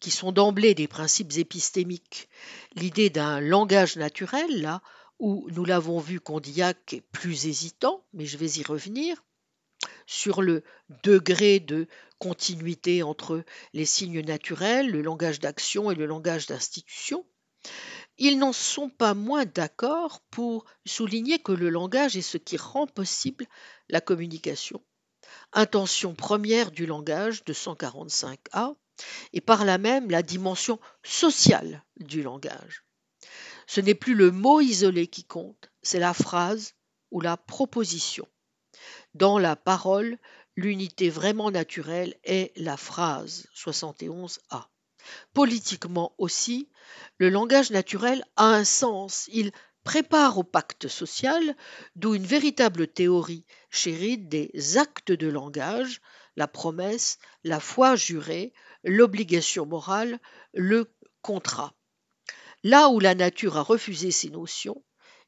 [0.00, 2.28] qui sont d'emblée des principes épistémiques,
[2.74, 4.82] l'idée d'un langage naturel, là
[5.20, 9.22] où nous l'avons vu Condillac est plus hésitant, mais je vais y revenir,
[10.06, 10.62] sur le
[11.02, 11.86] degré de
[12.18, 17.26] continuité entre les signes naturels, le langage d'action et le langage d'institution,
[18.18, 22.86] ils n'en sont pas moins d'accord pour souligner que le langage est ce qui rend
[22.86, 23.46] possible
[23.88, 24.82] la communication,
[25.52, 28.74] intention première du langage de 145A,
[29.32, 32.84] et par là même la dimension sociale du langage.
[33.66, 36.74] Ce n'est plus le mot isolé qui compte, c'est la phrase
[37.10, 38.28] ou la proposition.
[39.14, 40.18] Dans la parole,
[40.56, 44.68] l'unité vraiment naturelle est la phrase 71a.
[45.34, 46.70] Politiquement aussi,
[47.18, 49.52] le langage naturel a un sens, il
[49.84, 51.56] prépare au pacte social,
[51.96, 56.00] d'où une véritable théorie chérie des actes de langage,
[56.36, 60.18] la promesse, la foi jurée, l'obligation morale,
[60.54, 60.90] le
[61.20, 61.74] contrat.
[62.62, 64.82] Là où la nature a refusé ces notions,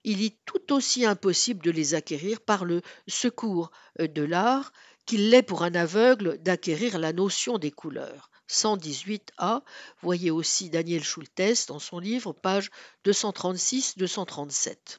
[0.04, 3.70] il est tout aussi impossible de les acquérir par le secours
[4.00, 4.72] euh, de l'art
[5.06, 8.30] qu'il l'est pour un aveugle d'acquérir la notion des couleurs.
[8.48, 9.62] 118a,
[10.02, 12.70] voyez aussi Daniel Schultes dans son livre, page
[13.06, 14.98] 236-237.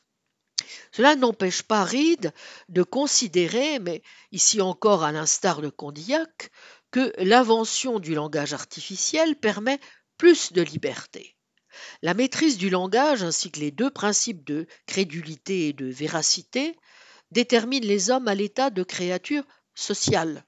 [0.91, 2.33] Cela n'empêche pas Reed
[2.69, 4.01] de considérer, mais
[4.31, 6.49] ici encore à l'instar de Condillac,
[6.91, 9.79] que l'invention du langage artificiel permet
[10.17, 11.34] plus de liberté.
[12.01, 16.75] La maîtrise du langage ainsi que les deux principes de crédulité et de véracité
[17.31, 20.45] déterminent les hommes à l'état de créatures sociales.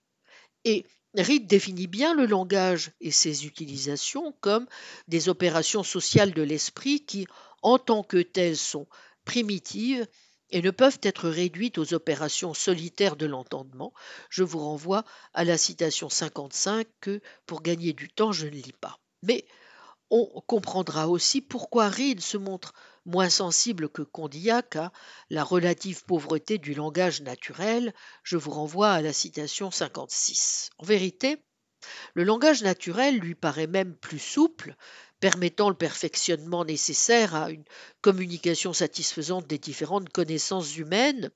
[0.64, 0.86] Et
[1.16, 4.68] Reed définit bien le langage et ses utilisations comme
[5.08, 7.28] des opérations sociales de l'esprit qui,
[7.62, 8.88] en tant que telles, sont
[9.26, 10.08] primitives
[10.50, 13.94] et ne peuvent être réduites aux opérations solitaires de l'entendement.
[14.30, 18.76] Je vous renvoie à la citation 55 que, pour gagner du temps, je ne lis
[18.80, 19.00] pas.
[19.24, 19.46] Mais
[20.10, 22.74] on comprendra aussi pourquoi Reed se montre
[23.06, 24.92] moins sensible que Condillac à
[25.30, 27.94] la relative pauvreté du langage naturel.
[28.24, 30.70] Je vous renvoie à la citation 56.
[30.78, 31.44] En vérité,
[32.14, 34.76] le langage naturel lui paraît même plus souple,
[35.20, 37.66] permettant le perfectionnement nécessaire à une
[38.02, 41.32] communication satisfaisante des différentes connaissances humaines.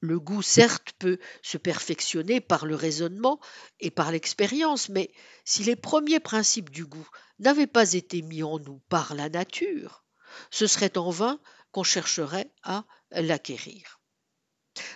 [0.00, 3.40] Le goût, certes, peut se perfectionner par le raisonnement
[3.80, 5.10] et par l'expérience, mais
[5.44, 7.08] si les premiers principes du goût
[7.38, 10.04] n'avaient pas été mis en nous par la nature,
[10.50, 11.40] ce serait en vain
[11.72, 14.00] qu'on chercherait à l'acquérir.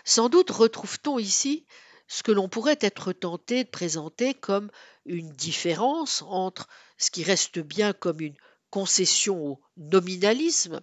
[0.04, 1.66] Sans doute retrouve-t-on ici
[2.08, 4.70] ce que l'on pourrait être tenté de présenter comme
[5.06, 8.36] une différence entre ce qui reste bien comme une
[8.70, 10.82] concession au nominalisme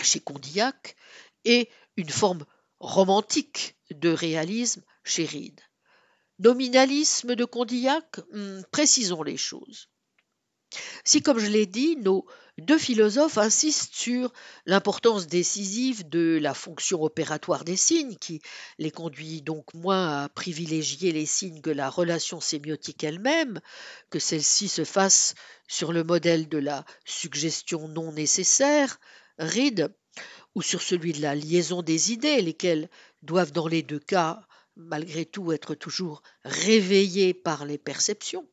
[0.00, 0.96] chez Condillac
[1.44, 2.44] et une forme
[2.80, 5.60] romantique de réalisme chez Reed.
[6.38, 9.88] Nominalisme de Condillac hmm, Précisons les choses.
[11.04, 12.26] Si, comme je l'ai dit, nos
[12.58, 14.32] deux philosophes insistent sur
[14.66, 18.42] l'importance décisive de la fonction opératoire des signes, qui
[18.78, 23.60] les conduit donc moins à privilégier les signes que la relation sémiotique elle-même,
[24.10, 25.34] que celle-ci se fasse
[25.68, 28.98] sur le modèle de la suggestion non nécessaire,
[29.38, 29.94] Reed
[30.54, 32.90] ou sur celui de la liaison des idées, lesquelles
[33.22, 34.40] doivent dans les deux cas,
[34.74, 38.48] malgré tout, être toujours réveillées par les perceptions.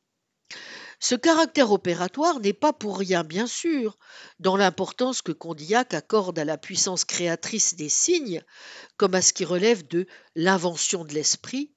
[1.08, 3.96] Ce caractère opératoire n'est pas pour rien, bien sûr,
[4.40, 8.42] dans l'importance que Condillac accorde à la puissance créatrice des signes,
[8.98, 11.72] comme à ce qui relève de l'invention de l'esprit,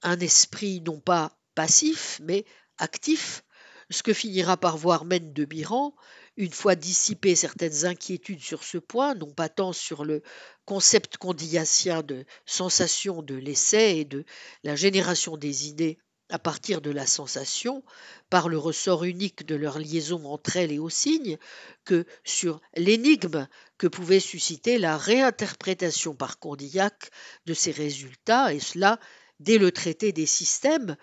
[0.00, 2.46] un esprit non pas passif, mais
[2.78, 3.44] actif,
[3.90, 5.94] ce que finira par voir Mène de Biran,
[6.38, 10.22] une fois dissipées certaines inquiétudes sur ce point, non pas tant sur le
[10.64, 14.24] concept condillacien de sensation de l'essai et de
[14.62, 15.98] la génération des idées
[16.30, 17.84] à partir de la sensation,
[18.30, 21.38] par le ressort unique de leur liaison entre elles et aux signes,
[21.84, 23.46] que sur l'énigme
[23.78, 27.10] que pouvait susciter la réinterprétation par Condillac
[27.46, 28.98] de ces résultats, et cela
[29.40, 30.96] dès le traité des systèmes,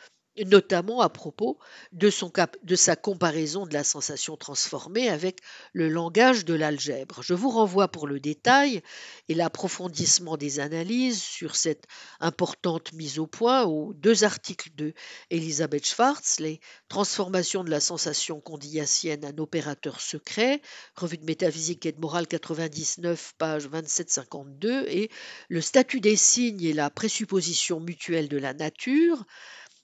[0.45, 1.59] notamment à propos
[1.91, 2.31] de, son
[2.63, 5.39] de, sa comparaison de la sensation transformée avec
[5.73, 7.21] le langage de l'algèbre.
[7.21, 8.81] Je vous renvoie pour le détail
[9.27, 11.85] et l'approfondissement des analyses sur cette
[12.19, 14.93] importante mise au point aux deux articles de
[15.29, 20.61] Elisabeth Schwartz, Les transformations de la sensation condillacienne en opérateur secret,
[20.95, 25.09] revue de métaphysique et de morale 99, page 27-52, et
[25.49, 29.25] Le statut des signes et la présupposition mutuelle de la nature,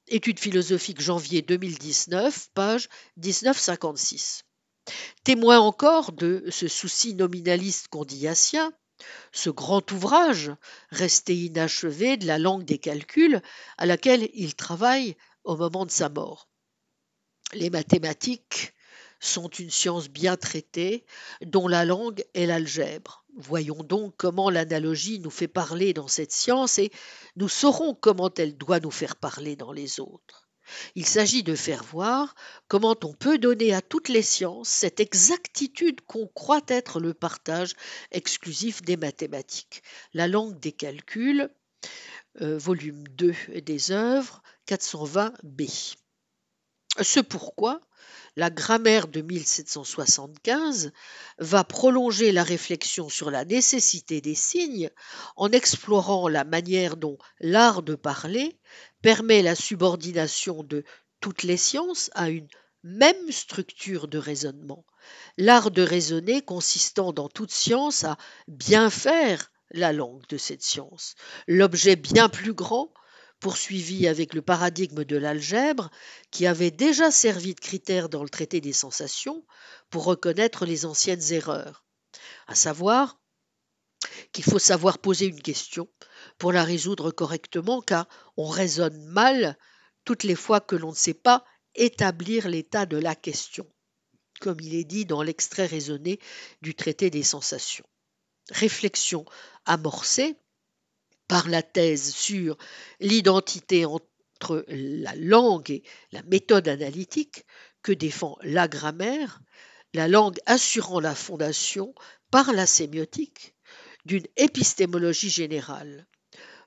[0.10, 4.46] Études philosophiques janvier 2019, page 1956.
[5.26, 8.72] Témoin encore de ce souci nominaliste condillacien,
[9.34, 10.54] ce grand ouvrage,
[10.92, 13.42] resté inachevé de la langue des calculs,
[13.78, 16.48] à laquelle il travaille au moment de sa mort.
[17.52, 18.74] Les mathématiques
[19.20, 21.06] sont une science bien traitée,
[21.42, 23.26] dont la langue est l'algèbre.
[23.40, 26.92] Voyons donc comment l'analogie nous fait parler dans cette science et
[27.36, 30.50] nous saurons comment elle doit nous faire parler dans les autres.
[30.96, 32.34] Il s'agit de faire voir
[32.68, 37.76] comment on peut donner à toutes les sciences cette exactitude qu'on croit être le partage
[38.12, 39.84] exclusif des mathématiques.
[40.16, 41.50] La langue des calculs,
[42.42, 45.96] euh, volume 2 des œuvres, 420b.
[47.02, 47.82] Ce pourquoi
[48.38, 50.92] la grammaire de 1775
[51.40, 54.92] va prolonger la réflexion sur la nécessité des signes
[55.36, 58.56] en explorant la manière dont l'art de parler
[59.02, 60.84] permet la subordination de
[61.20, 62.48] toutes les sciences à une
[62.84, 64.86] même structure de raisonnement.
[65.38, 71.16] L'art de raisonner consistant dans toute science à bien faire la langue de cette science.
[71.48, 72.94] L'objet bien plus grand
[73.40, 75.90] poursuivi avec le paradigme de l'algèbre,
[76.32, 79.46] qui avait déjà servi de critère dans le traité des sensations
[79.90, 81.86] pour reconnaître les anciennes erreurs,
[82.48, 83.20] à savoir
[84.32, 85.88] qu'il faut savoir poser une question
[86.38, 88.08] pour la résoudre correctement, car
[88.38, 89.58] on raisonne mal
[90.04, 91.44] toutes les fois que l'on ne sait pas
[91.76, 93.68] établir l'état de la question,
[94.40, 96.20] comme il est dit dans l'extrait raisonné
[96.62, 97.86] du traité des sensations.
[98.50, 99.26] Réflexion
[99.66, 100.38] amorcée
[101.28, 102.58] par la thèse sur
[103.00, 107.46] l'identité entre la langue et la méthode analytique
[107.82, 109.42] que défend la grammaire,
[109.94, 111.94] la langue assurant la fondation
[112.32, 113.56] par la sémiotique
[114.06, 116.08] d'une épistémologie générale.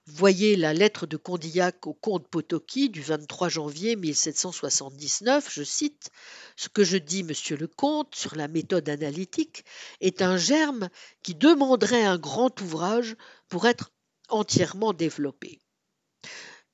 [0.07, 6.11] Voyez la lettre de Condillac au comte Potocki du 23 janvier 1779, je cite
[6.57, 9.65] Ce que je dis, monsieur le comte, sur la méthode analytique
[10.01, 10.89] est un germe
[11.23, 13.15] qui demanderait un grand ouvrage
[13.49, 13.93] pour être
[14.31, 15.61] entièrement développée.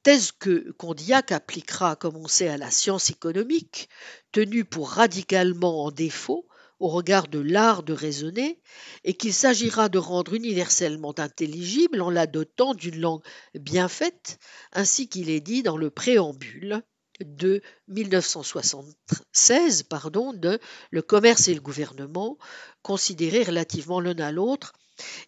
[0.03, 3.89] Thèse que Condillac appliquera, comme on sait, à la science économique,
[4.31, 6.47] tenue pour radicalement en défaut
[6.79, 8.61] au regard de l'art de raisonner,
[9.03, 13.23] et qu'il s'agira de rendre universellement intelligible en la dotant d'une langue
[13.55, 14.39] bien faite,
[14.73, 16.83] ainsi qu'il est dit dans le préambule
[17.21, 20.59] de 1976 pardon, de
[20.91, 22.37] Le commerce et le gouvernement,
[22.83, 24.75] considérés relativement l'un à l'autre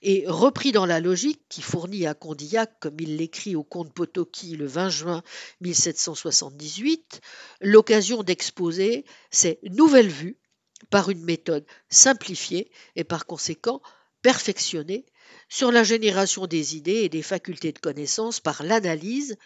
[0.02, 4.56] et repris dans la logique qui fournit à Condillac, comme il l'écrit au comte Potocki
[4.56, 5.22] le 20 juin
[5.60, 7.20] 1778,
[7.60, 10.38] l'occasion d'exposer ses nouvelles vues
[10.90, 13.82] par une méthode simplifiée et par conséquent
[14.22, 15.06] perfectionnée
[15.48, 19.36] sur la génération des idées et des facultés de connaissance par l'analyse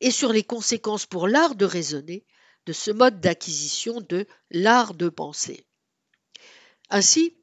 [0.00, 2.24] et sur les conséquences pour l'art de raisonner
[2.66, 5.66] de ce mode d'acquisition de l'art de penser.
[6.90, 7.36] Ainsi,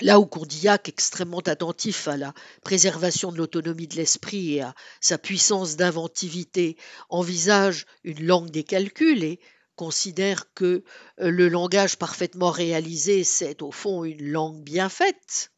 [0.00, 5.18] Là où Condillac, extrêmement attentif à la préservation de l'autonomie de l'esprit et à sa
[5.18, 6.76] puissance d'inventivité,
[7.08, 9.40] envisage une langue des calculs et
[9.74, 10.84] considère que
[11.20, 15.50] euh, le langage parfaitement réalisé, c'est au fond une langue bien faite,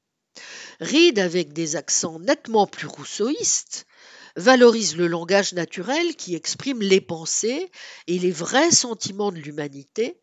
[0.81, 3.87] Reed, avec des accents nettement plus rousseauistes,
[4.37, 7.71] valorise le langage naturel qui exprime les pensées
[8.07, 10.21] et les vrais sentiments de l'humanité,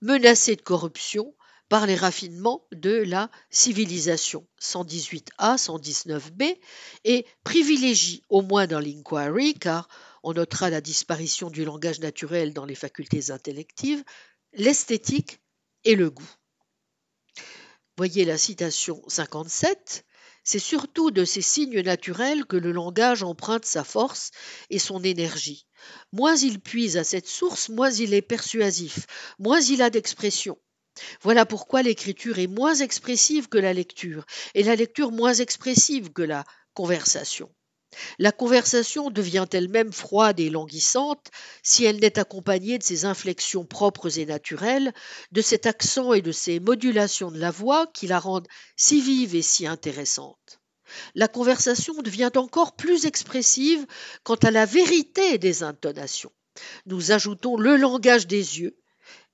[0.00, 1.34] menacée de corruption
[1.70, 6.58] par les raffinements de la civilisation 118a, 119b,
[7.04, 9.88] et privilégie, au moins dans l'inquiry, car
[10.24, 14.02] on notera la disparition du langage naturel dans les facultés intellectives,
[14.52, 15.40] l'esthétique
[15.84, 16.34] et le goût.
[17.96, 20.04] Voyez la citation 57.
[20.42, 24.32] C'est surtout de ces signes naturels que le langage emprunte sa force
[24.70, 25.66] et son énergie.
[26.12, 29.06] Moins il puise à cette source, moins il est persuasif,
[29.38, 30.58] moins il a d'expression.
[31.22, 36.22] Voilà pourquoi l'écriture est moins expressive que la lecture, et la lecture moins expressive que
[36.22, 36.44] la
[36.74, 37.50] conversation.
[38.18, 41.30] La conversation devient elle-même froide et languissante
[41.62, 44.92] si elle n'est accompagnée de ses inflexions propres et naturelles,
[45.32, 49.34] de cet accent et de ces modulations de la voix qui la rendent si vive
[49.34, 50.60] et si intéressante.
[51.14, 53.86] La conversation devient encore plus expressive
[54.22, 56.32] quant à la vérité des intonations.
[56.86, 58.76] Nous ajoutons le langage des yeux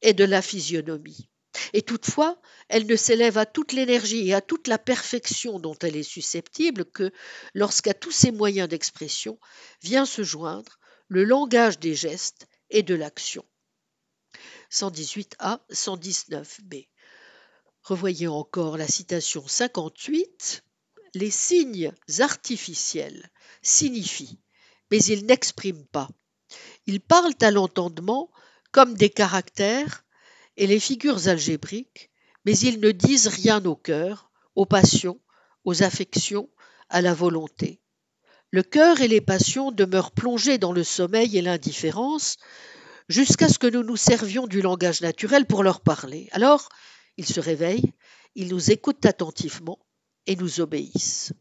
[0.03, 1.29] et de la physionomie.
[1.73, 5.97] Et toutefois, elle ne s'élève à toute l'énergie et à toute la perfection dont elle
[5.97, 7.13] est susceptible que
[7.55, 9.39] lorsqu'à tous ces moyens d'expression
[9.83, 10.79] vient se joindre
[11.09, 13.45] le langage des gestes et de l'action.
[14.71, 16.89] 118a, 119b.
[17.83, 20.65] Revoyez encore la citation 58.
[21.15, 23.31] Les signes artificiels
[23.63, 24.41] signifient,
[24.91, 26.09] mais ils n'expriment pas.
[26.87, 28.31] Ils parlent à l'entendement
[28.73, 30.05] comme des caractères
[30.57, 32.11] et les figures algébriques,
[32.45, 35.21] mais ils ne disent rien au cœur, aux passions,
[35.65, 36.49] aux affections,
[36.89, 37.81] à la volonté.
[38.51, 42.37] Le cœur et les passions demeurent plongés dans le sommeil et l'indifférence
[43.09, 46.29] jusqu'à ce que nous nous servions du langage naturel pour leur parler.
[46.33, 46.69] Alors,
[47.17, 47.93] ils se réveillent,
[48.35, 49.79] ils nous écoutent attentivement
[50.27, 51.33] et nous obéissent.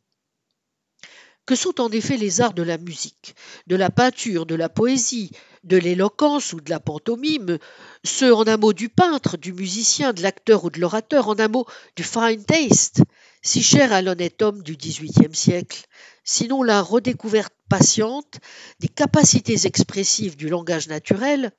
[1.45, 3.35] Que sont en effet les arts de la musique,
[3.67, 5.31] de la peinture, de la poésie,
[5.63, 7.59] de l'éloquence ou de la pantomime,
[8.03, 11.47] ceux en un mot du peintre, du musicien, de l'acteur ou de l'orateur, en un
[11.47, 11.65] mot
[11.95, 13.03] du fine taste,
[13.43, 15.85] si cher à l'honnête homme du XVIIIe siècle,
[16.23, 18.39] sinon la redécouverte patiente
[18.79, 21.51] des capacités expressives du langage naturel,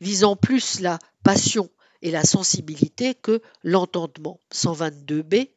[0.00, 1.68] visant plus la passion
[2.00, 4.40] et la sensibilité que l'entendement.
[4.54, 5.50] 122b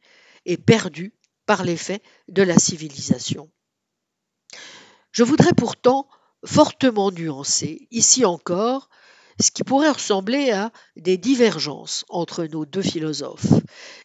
[0.44, 1.14] est perdu
[1.46, 3.50] par l'effet de la civilisation.
[5.12, 6.08] Je voudrais pourtant
[6.44, 8.88] fortement nuancer, ici encore,
[9.40, 13.52] ce qui pourrait ressembler à des divergences entre nos deux philosophes,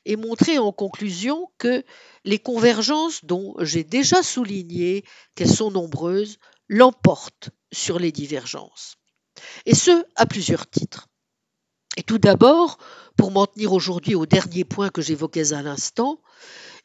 [0.06, 1.84] et montrer en conclusion que
[2.26, 5.03] les convergences dont j'ai déjà souligné
[5.36, 6.38] qu'elles sont nombreuses
[6.68, 8.95] l'emportent sur les divergences.
[9.66, 11.07] Et ce, à plusieurs titres.
[11.98, 12.78] Et tout d'abord,
[13.18, 16.22] pour m'en tenir aujourd'hui au dernier point que j'évoquais à l'instant,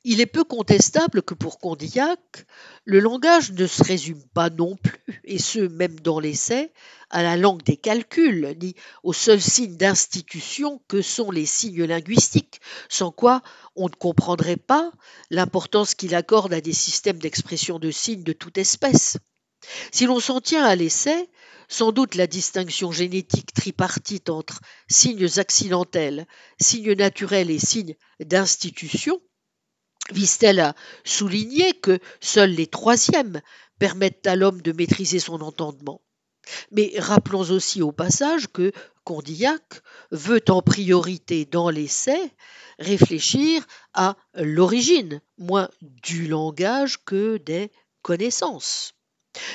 [0.06, 2.46] il est peu contestable que pour Condillac,
[2.84, 6.72] le langage ne se résume pas non plus, et ce même dans l'essai,
[7.08, 12.60] à la langue des calculs, ni aux seuls signes d'institution que sont les signes linguistiques,
[12.90, 13.42] sans quoi
[13.76, 14.92] on ne comprendrait pas
[15.30, 19.16] l'importance qu'il accorde à des systèmes d'expression de signes de toute espèce.
[19.90, 21.30] Si l'on s'en tient à l'essai,
[21.68, 26.26] sans doute la distinction génétique tripartite entre signes accidentels,
[26.60, 29.18] signes naturels et signes d'institution
[30.12, 30.74] vise-t-elle à
[31.04, 33.40] souligner que seuls les troisièmes
[33.78, 36.00] permettent à l'homme de maîtriser son entendement
[36.70, 38.72] mais rappelons aussi au passage que
[39.04, 42.18] Condillac veut en priorité dans l'essai
[42.78, 47.70] réfléchir à l'origine, moins du langage que des
[48.02, 48.94] connaissances.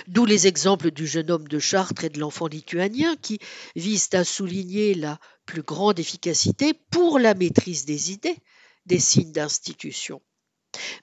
[0.07, 3.39] D'où les exemples du jeune homme de Chartres et de l'enfant lituanien qui
[3.75, 8.37] visent à souligner la plus grande efficacité pour la maîtrise des idées
[8.85, 10.21] des signes d'institution.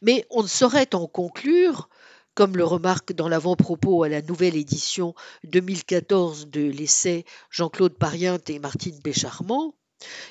[0.02, 1.88] Mais on ne saurait en conclure,
[2.34, 5.14] comme le remarque dans l'avant-propos à la nouvelle édition
[5.44, 9.74] 2014 de l'essai Jean-Claude Pariente et Martine Bécharmant,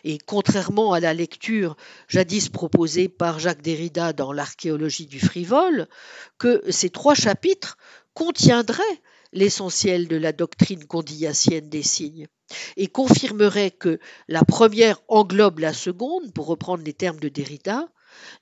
[0.03, 1.75] et contrairement à la lecture
[2.07, 5.87] jadis proposée par Jacques Derrida dans l'archéologie du frivole,
[6.37, 7.77] que ces trois chapitres
[8.13, 8.83] contiendraient
[9.33, 12.27] l'essentiel de la doctrine condillacienne des signes
[12.77, 17.89] et confirmeraient que la première englobe la seconde, pour reprendre les termes de Derrida,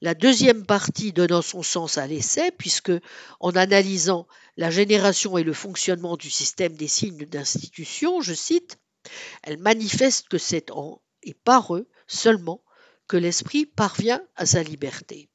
[0.02, 2.91] la deuxième partie donnant son sens à l'essai, puisque,
[3.40, 4.28] en analysant
[4.58, 8.78] la génération et le fonctionnement du système des signes d'institution, je cite,
[9.44, 12.64] elle manifeste que c'est en et par eux seulement
[13.08, 15.30] que l'esprit parvient à sa liberté.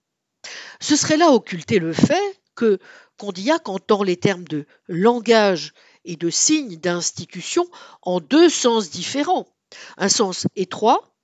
[0.81, 2.79] Ce serait là occulter le fait que
[3.19, 5.73] Condillac entend les termes de langage
[6.05, 7.69] et de signes d'institution
[8.03, 9.49] en deux sens différents.
[9.97, 11.15] Un sens étroit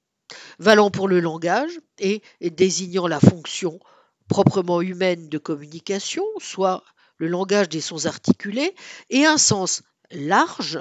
[0.59, 3.81] valant pour le langage et désignant la fonction
[4.29, 6.83] proprement humaine de communication, soit
[7.19, 8.75] le langage des sons articulés,
[9.11, 10.81] et un sens large,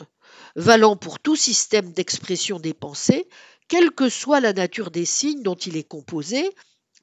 [0.56, 3.28] valant pour tout système d'expression des pensées,
[3.68, 6.50] quelle que soit la nature des signes dont il est composé,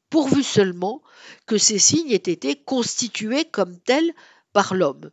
[0.08, 1.02] pourvu seulement
[1.46, 4.12] que ces signes aient été constitués comme tels
[4.52, 5.10] par l'homme.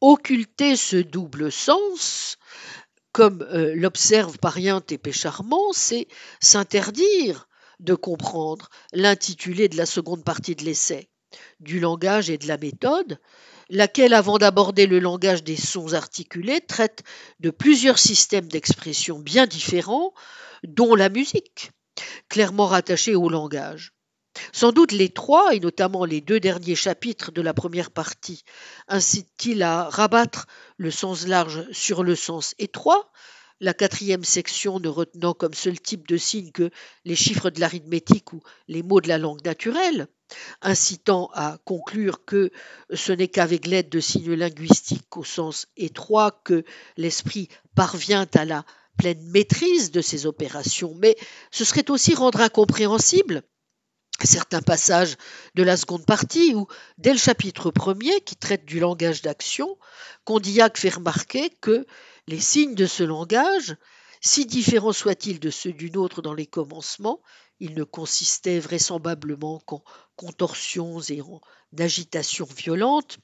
[0.00, 2.38] Occulter ce double sens
[3.16, 6.06] comme euh, l'observe Pariente et Pécharmant, c'est
[6.38, 7.48] s'interdire
[7.80, 11.08] de comprendre l'intitulé de la seconde partie de l'essai.
[11.60, 13.18] du langage et de la méthode,
[13.70, 17.04] laquelle, avant d'aborder le langage des sons articulés, traite
[17.40, 20.12] de plusieurs systèmes d'expression bien différents,
[20.62, 21.70] dont la musique,
[22.28, 23.95] clairement rattachée au langage.
[24.52, 28.44] Sans doute les trois, et notamment les deux derniers chapitres de la première partie,
[28.88, 30.46] incitent-ils à rabattre
[30.76, 33.10] le sens large sur le sens étroit,
[33.60, 36.70] la quatrième section ne retenant comme seul type de signe que
[37.04, 40.08] les chiffres de l'arithmétique ou les mots de la langue naturelle,
[40.60, 42.50] incitant à conclure que
[42.92, 46.64] ce n'est qu'avec l'aide de signes linguistiques au sens étroit que
[46.96, 48.64] l'esprit parvient à la
[48.98, 51.16] pleine maîtrise de ces opérations, mais
[51.50, 53.42] ce serait aussi rendre incompréhensible
[54.24, 55.16] certains passages
[55.54, 56.66] de la seconde partie où,
[56.98, 59.78] dès le chapitre premier qui traite du langage d'action,
[60.24, 61.86] Condillac fait remarquer que
[62.26, 63.76] les signes de ce langage,
[64.20, 67.20] si différents soient-ils de ceux d'une autre dans les commencements,
[67.60, 69.82] ils ne consistaient vraisemblablement qu'en
[70.16, 71.40] contorsions et en
[71.78, 73.18] agitations violentes,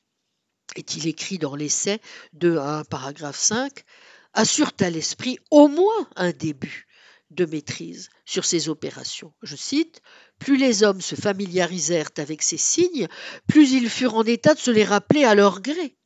[0.77, 2.01] est-il écrit dans l'essai
[2.33, 3.85] de 1 paragraphe 5,
[4.33, 6.87] assurent à l'esprit au moins un début
[7.35, 9.33] de maîtrise sur ces opérations.
[9.43, 10.01] Je cite
[10.39, 13.09] Plus les hommes se familiarisèrent avec ces signes,
[13.49, 15.97] plus ils furent en état de se les rappeler à leur gré.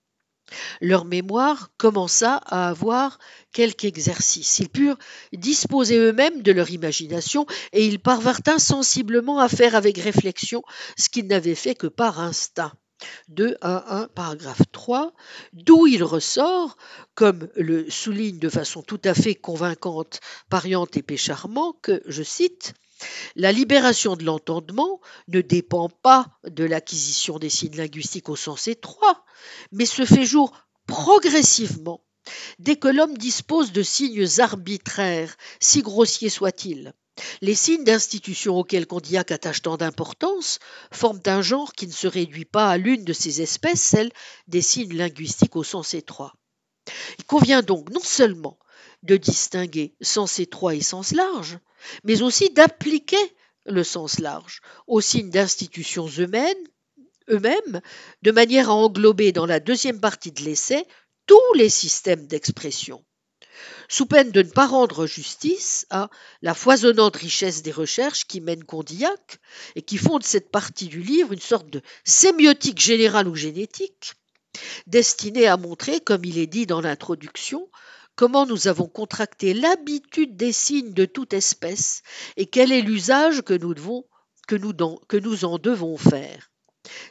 [0.81, 3.19] Leur mémoire commença à avoir
[3.53, 4.61] quelque exercice.
[4.61, 4.99] Ils purent
[5.33, 10.63] disposer eux-mêmes de leur imagination et ils parvinrent insensiblement à faire avec réflexion
[10.97, 12.73] ce qu'ils n'avaient fait que par instinct.
[13.29, 15.13] 2 à 1, paragraphe 3,
[15.53, 16.77] d'où il ressort,
[17.15, 22.75] comme le souligne de façon tout à fait convaincante Pariante et Pécharmant, que, je cite,
[23.35, 29.25] la libération de l'entendement ne dépend pas de l'acquisition des signes linguistiques au sens étroit,
[29.73, 30.53] mais se fait jour
[30.87, 32.03] progressivement
[32.59, 36.93] dès que l'homme dispose de signes arbitraires, si grossiers soient-ils.
[37.41, 40.59] Les signes d'institution auxquels Condillac attache tant d'importance
[40.93, 44.13] forment un genre qui ne se réduit pas à l'une de ces espèces, celle
[44.49, 46.35] des signes linguistiques au sens étroit.
[47.19, 48.59] Il convient donc non seulement
[49.03, 51.59] de distinguer sens étroit et sens large,
[52.05, 56.67] mais aussi d'appliquer le sens large aux signes d'institutions eux-mêmes,
[57.29, 57.81] eux-mêmes,
[58.23, 60.87] de manière à englober dans la deuxième partie de l'essai
[61.27, 63.05] tous les systèmes d'expression
[63.89, 66.11] sous peine de ne pas rendre justice à
[66.43, 69.39] la foisonnante richesse des recherches qui mènent Condillac
[69.75, 74.15] et qui font de cette partie du livre une sorte de sémiotique générale ou génétique,
[74.87, 77.69] destinée à montrer, comme il est dit dans l'introduction,
[78.17, 82.03] comment nous avons contracté l'habitude des signes de toute espèce
[82.37, 83.75] et quel est l'usage que nous,
[84.49, 84.73] que, nous
[85.07, 86.51] que nous en devons faire.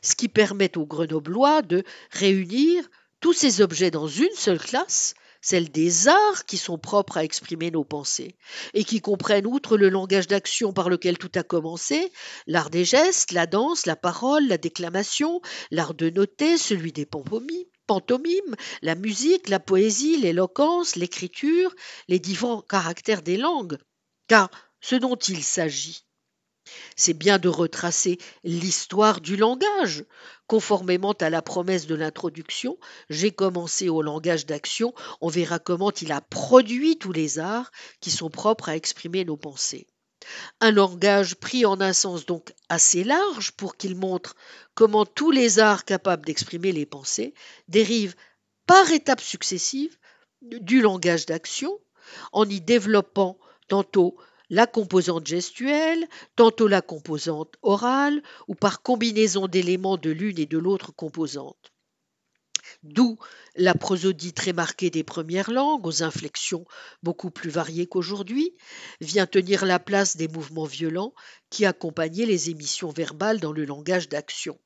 [0.02, 2.90] Ce qui permet aux Grenoblois de réunir
[3.20, 5.16] tous ces objets dans une seule classe
[5.46, 8.36] celle des arts qui sont propres à exprimer nos pensées,
[8.74, 12.12] et qui comprennent, outre le langage d'action par lequel tout a commencé,
[12.48, 18.56] l'art des gestes, la danse, la parole, la déclamation, l'art de noter, celui des pantomimes,
[18.82, 21.76] la musique, la poésie, l'éloquence, l'écriture,
[22.08, 23.78] les différents caractères des langues.
[24.28, 24.50] Car
[24.82, 26.05] ce dont il s'agit,
[26.96, 30.06] c'est bien de retracer l'histoire du langage.
[30.48, 32.78] Conformément à la promesse de l'introduction,
[33.10, 38.12] j'ai commencé au langage d'action, on verra comment il a produit tous les arts qui
[38.12, 39.88] sont propres à exprimer nos pensées.
[40.60, 44.36] Un langage pris en un sens donc assez large pour qu'il montre
[44.74, 47.34] comment tous les arts capables d'exprimer les pensées
[47.68, 48.16] dérivent
[48.66, 49.98] par étapes successives
[50.42, 51.80] du langage d'action,
[52.32, 53.38] en y développant
[53.68, 54.18] tantôt
[54.50, 60.58] la composante gestuelle, tantôt la composante orale, ou par combinaison d'éléments de l'une et de
[60.58, 61.72] l'autre composante.
[62.84, 63.18] D'où
[63.56, 66.66] la prosodie très marquée des premières langues, aux inflexions
[67.04, 68.56] beaucoup plus variées qu'aujourd'hui,
[69.02, 71.14] vient tenir la place des mouvements violents
[71.50, 74.60] qui accompagnaient les émissions verbales dans le langage d'action.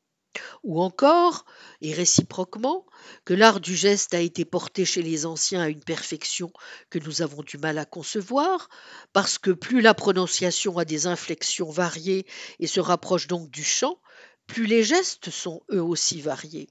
[0.63, 1.45] Ou encore,
[1.81, 2.85] et réciproquement,
[3.25, 6.51] que l'art du geste a été porté chez les anciens à une perfection
[6.89, 8.69] que nous avons du mal à concevoir,
[9.13, 12.25] parce que plus la prononciation a des inflexions variées
[12.59, 13.99] et se rapproche donc du chant,
[14.47, 16.69] plus les gestes sont eux aussi variés.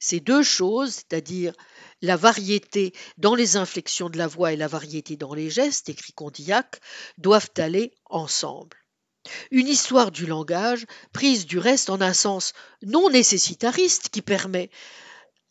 [0.00, 1.52] Ces deux choses, c'est-à-dire
[2.02, 6.12] la variété dans les inflexions de la voix et la variété dans les gestes, écrit
[6.12, 6.80] Condillac,
[7.18, 8.79] doivent aller ensemble.
[9.50, 12.52] Une histoire du langage, prise du reste en un sens
[12.82, 14.70] non nécessitariste qui permet,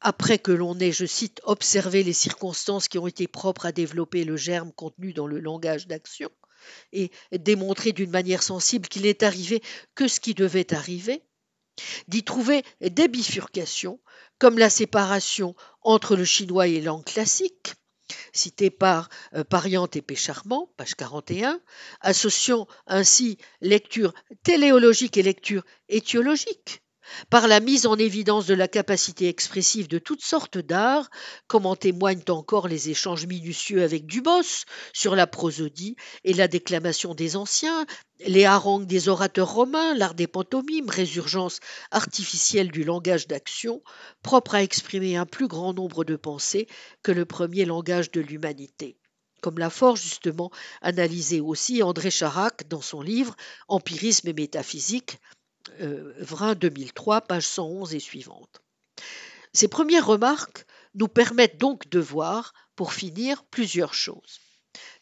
[0.01, 4.23] après que l'on ait, je cite, observé les circonstances qui ont été propres à développer
[4.23, 6.29] le germe contenu dans le langage d'action,
[6.91, 9.61] et démontrer d'une manière sensible qu'il n'est arrivé
[9.95, 11.23] que ce qui devait arriver,
[12.07, 13.99] d'y trouver des bifurcations,
[14.37, 17.73] comme la séparation entre le chinois et langue classique,
[18.33, 21.59] cité par euh, Pariante et Pécharmant, page 41,
[22.01, 26.81] associant ainsi lecture téléologique et lecture étiologique,
[27.29, 31.09] par la mise en évidence de la capacité expressive de toutes sortes d'arts,
[31.47, 37.15] comme en témoignent encore les échanges minutieux avec Dubos sur la prosodie et la déclamation
[37.15, 37.85] des anciens,
[38.25, 41.59] les harangues des orateurs romains, l'art des pantomimes, résurgence
[41.91, 43.81] artificielle du langage d'action,
[44.23, 46.67] propre à exprimer un plus grand nombre de pensées
[47.03, 48.97] que le premier langage de l'humanité.
[49.41, 53.35] Comme l'a fort justement analysé aussi André Charac dans son livre
[53.69, 55.17] Empirisme et métaphysique,
[56.19, 58.61] Vrin 2003, page 111 et suivante.
[59.53, 60.65] Ces premières remarques
[60.95, 64.39] nous permettent donc de voir, pour finir, plusieurs choses.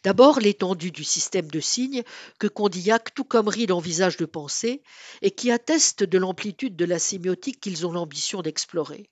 [0.03, 2.03] D'abord, l'étendue du système de signes
[2.39, 4.84] que Condillac tout comme Reed envisage de penser
[5.22, 9.10] et qui atteste de l'amplitude de la sémiotique qu'ils ont l'ambition d'explorer.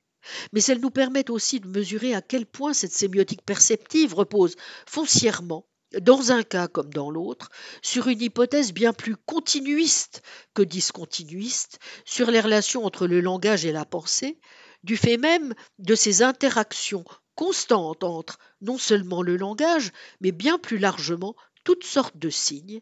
[0.54, 4.56] Mais elles nous permettent aussi de mesurer à quel point cette sémiotique perceptive repose
[4.88, 5.68] foncièrement
[6.02, 7.50] dans un cas comme dans l'autre,
[7.82, 10.22] sur une hypothèse bien plus continuiste
[10.54, 14.40] que discontinuiste, sur les relations entre le langage et la pensée,
[14.84, 17.06] du fait même de ces interactions
[17.36, 19.92] constantes entre non seulement le langage,
[20.22, 22.82] mais bien plus largement toutes sortes de signes,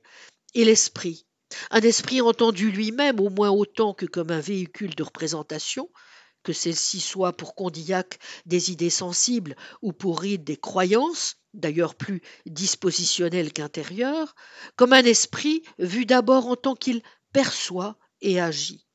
[0.53, 1.25] et l'esprit,
[1.71, 5.89] un esprit entendu lui-même au moins autant que comme un véhicule de représentation,
[6.43, 12.21] que celle-ci soit pour Condillac des idées sensibles ou pour Reed des croyances, d'ailleurs plus
[12.45, 14.35] dispositionnelles qu'intérieures,
[14.75, 17.01] comme un esprit vu d'abord en tant qu'il
[17.31, 18.85] perçoit et agit.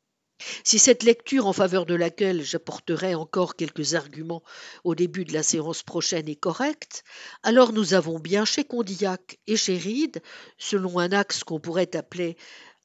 [0.65, 4.45] Si cette lecture en faveur de laquelle j'apporterai encore quelques arguments
[4.85, 7.03] au début de la séance prochaine est correcte,
[7.43, 10.23] alors nous avons bien chez Condillac et chez Reed,
[10.57, 12.37] selon un axe qu'on pourrait appeler